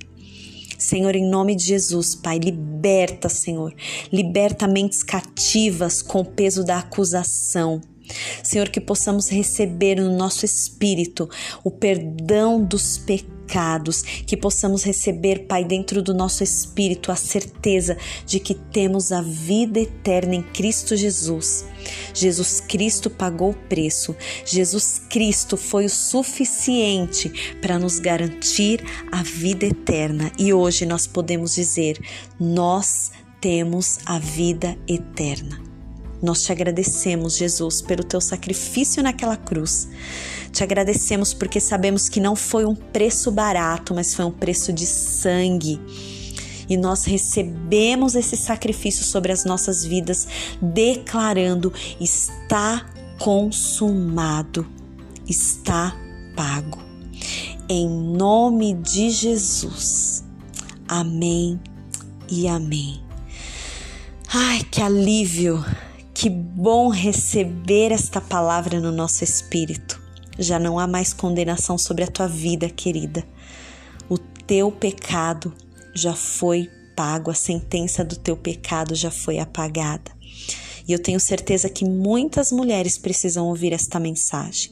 Senhor, 0.85 1.17
em 1.17 1.27
nome 1.27 1.55
de 1.55 1.65
Jesus, 1.65 2.15
Pai, 2.15 2.39
liberta, 2.39 3.29
Senhor, 3.29 3.75
liberta 4.13 4.69
mentes 4.69 5.03
cativas 5.03 6.03
com 6.03 6.21
o 6.21 6.25
peso 6.25 6.63
da 6.63 6.79
acusação. 6.79 7.81
Senhor, 8.43 8.69
que 8.69 8.81
possamos 8.81 9.31
receber 9.31 9.95
no 9.97 10.15
nosso 10.15 10.45
espírito 10.45 11.29
o 11.65 11.71
perdão 11.71 12.63
dos 12.63 12.99
pecados 12.99 13.34
pecados, 13.45 14.03
que 14.03 14.37
possamos 14.37 14.83
receber, 14.83 15.47
Pai, 15.47 15.65
dentro 15.65 16.03
do 16.03 16.15
nosso 16.15 16.43
espírito 16.43 17.13
a 17.13 17.17
certeza 17.17 17.97
de 18.27 18.41
que 18.41 18.55
temos 18.55 19.13
a 19.13 19.21
vida 19.21 19.79
eterna 19.79 20.35
em 20.35 20.43
Cristo 20.43 20.97
Jesus. 20.97 21.65
Jesus 22.15 22.61
Cristo 22.61 23.11
pagou 23.11 23.51
o 23.51 23.69
preço, 23.69 24.17
Jesus 24.45 25.03
Cristo 25.11 25.57
foi 25.57 25.85
o 25.85 25.91
suficiente 25.91 27.57
para 27.61 27.79
nos 27.79 27.99
garantir 27.99 28.83
a 29.13 29.23
vida 29.23 29.67
eterna 29.67 30.33
e 30.39 30.53
hoje 30.53 30.87
nós 30.87 31.07
podemos 31.07 31.55
dizer: 31.55 32.01
nós 32.41 33.13
temos 33.41 33.99
a 34.07 34.19
vida 34.19 34.77
eterna. 34.89 35.61
Nós 36.23 36.43
te 36.43 36.51
agradecemos, 36.51 37.37
Jesus, 37.37 37.83
pelo 37.83 38.03
teu 38.03 38.19
sacrifício 38.19 39.03
naquela 39.03 39.37
cruz. 39.37 39.87
Te 40.55 40.63
agradecemos 40.63 41.35
porque 41.35 41.59
sabemos 41.59 42.09
que 42.09 42.21
não 42.21 42.37
foi 42.37 42.65
um 42.65 42.77
preço 42.77 43.33
barato, 43.33 43.93
mas 43.93 44.15
foi 44.15 44.25
um 44.25 44.31
preço 44.31 44.73
de 44.73 44.87
sangue. 44.87 45.81
E 46.69 46.77
nós 46.77 47.05
recebemos 47.05 48.15
esse 48.15 48.37
sacrifício 48.37 49.05
sobre 49.05 49.33
as 49.33 49.45
nossas 49.45 49.85
vidas, 49.85 50.29
declarando: 50.63 51.73
está 52.01 52.87
consumado, 53.19 54.65
está 55.29 55.97
pago. 56.37 56.79
Em 57.69 57.89
nome 57.89 58.75
de 58.75 59.11
Jesus. 59.11 60.23
Amém 60.87 61.61
e 62.31 62.47
amém. 62.47 63.03
Ai, 64.33 64.63
que 64.71 64.81
alívio! 64.81 65.65
Que 66.15 66.31
bom 66.31 66.91
receber 66.91 67.91
esta 67.91 68.21
palavra 68.21 68.79
no 68.81 68.93
nosso 68.93 69.25
espírito. 69.25 70.04
Já 70.39 70.59
não 70.59 70.79
há 70.79 70.87
mais 70.87 71.13
condenação 71.13 71.79
sobre 71.79 72.05
a 72.05 72.09
tua 72.09 72.27
vida, 72.27 72.69
querida. 72.69 73.25
O 74.09 74.19
teu 74.19 74.71
pecado 74.71 75.55
já 75.95 76.15
foi 76.15 76.71
pago, 76.97 77.31
a 77.31 77.35
sentença 77.35 78.05
do 78.05 78.17
teu 78.17 78.37
pecado 78.37 78.95
já 78.95 79.11
foi 79.11 79.39
apagada. 79.39 80.13
E 80.87 80.93
eu 80.93 80.99
tenho 80.99 81.19
certeza 81.19 81.69
que 81.69 81.85
muitas 81.85 82.53
mulheres 82.53 82.99
precisam 82.99 83.47
ouvir 83.47 83.73
esta 83.73 83.99
mensagem. 83.99 84.71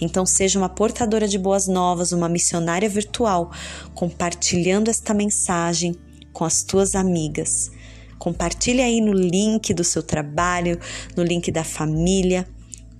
Então, 0.00 0.26
seja 0.26 0.58
uma 0.58 0.68
portadora 0.68 1.28
de 1.28 1.38
boas 1.38 1.68
novas, 1.68 2.10
uma 2.10 2.28
missionária 2.28 2.88
virtual, 2.88 3.52
compartilhando 3.94 4.90
esta 4.90 5.14
mensagem 5.14 5.94
com 6.32 6.44
as 6.44 6.64
tuas 6.64 6.96
amigas. 6.96 7.70
Compartilhe 8.18 8.80
aí 8.80 9.00
no 9.00 9.12
link 9.12 9.72
do 9.72 9.84
seu 9.84 10.02
trabalho, 10.02 10.80
no 11.16 11.22
link 11.22 11.50
da 11.52 11.62
família. 11.62 12.46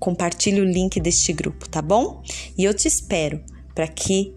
Compartilhe 0.03 0.61
o 0.61 0.65
link 0.65 0.99
deste 0.99 1.33
grupo, 1.33 1.69
tá 1.69 1.81
bom? 1.81 2.25
E 2.59 2.65
eu 2.65 2.75
te 2.75 2.89
espero 2.89 3.41
para 3.73 3.87
que 3.87 4.35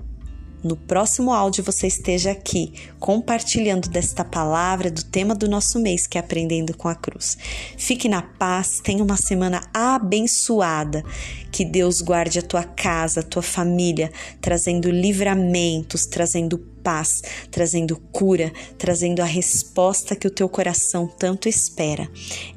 no 0.66 0.76
próximo 0.76 1.32
áudio 1.32 1.64
você 1.64 1.86
esteja 1.86 2.32
aqui 2.32 2.74
compartilhando 3.00 3.88
desta 3.88 4.26
palavra, 4.26 4.90
do 4.90 5.04
tema 5.04 5.36
do 5.36 5.48
nosso 5.48 5.80
mês, 5.80 6.08
que 6.08 6.18
é 6.18 6.22
Aprendendo 6.22 6.76
com 6.76 6.88
a 6.88 6.96
Cruz. 6.96 7.38
Fique 7.78 8.10
na 8.10 8.24
paz, 8.24 8.80
tenha 8.84 9.04
uma 9.04 9.16
semana 9.16 9.62
abençoada. 9.72 11.06
Que 11.52 11.64
Deus 11.64 12.02
guarde 12.02 12.40
a 12.40 12.42
tua 12.42 12.64
casa, 12.64 13.20
a 13.20 13.24
tua 13.24 13.44
família, 13.44 14.12
trazendo 14.42 14.90
livramentos, 14.90 16.08
trazendo 16.08 16.58
paz, 16.58 17.22
trazendo 17.52 17.98
cura, 18.12 18.52
trazendo 18.76 19.22
a 19.22 19.26
resposta 19.26 20.16
que 20.16 20.28
o 20.28 20.32
teu 20.32 20.50
coração 20.50 21.08
tanto 21.08 21.48
espera. 21.48 22.10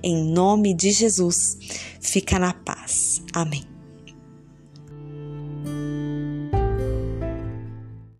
Em 0.02 0.16
nome 0.32 0.72
de 0.72 0.92
Jesus, 0.92 1.58
fica 2.00 2.38
na 2.38 2.54
paz. 2.54 3.20
Amém. 3.34 3.68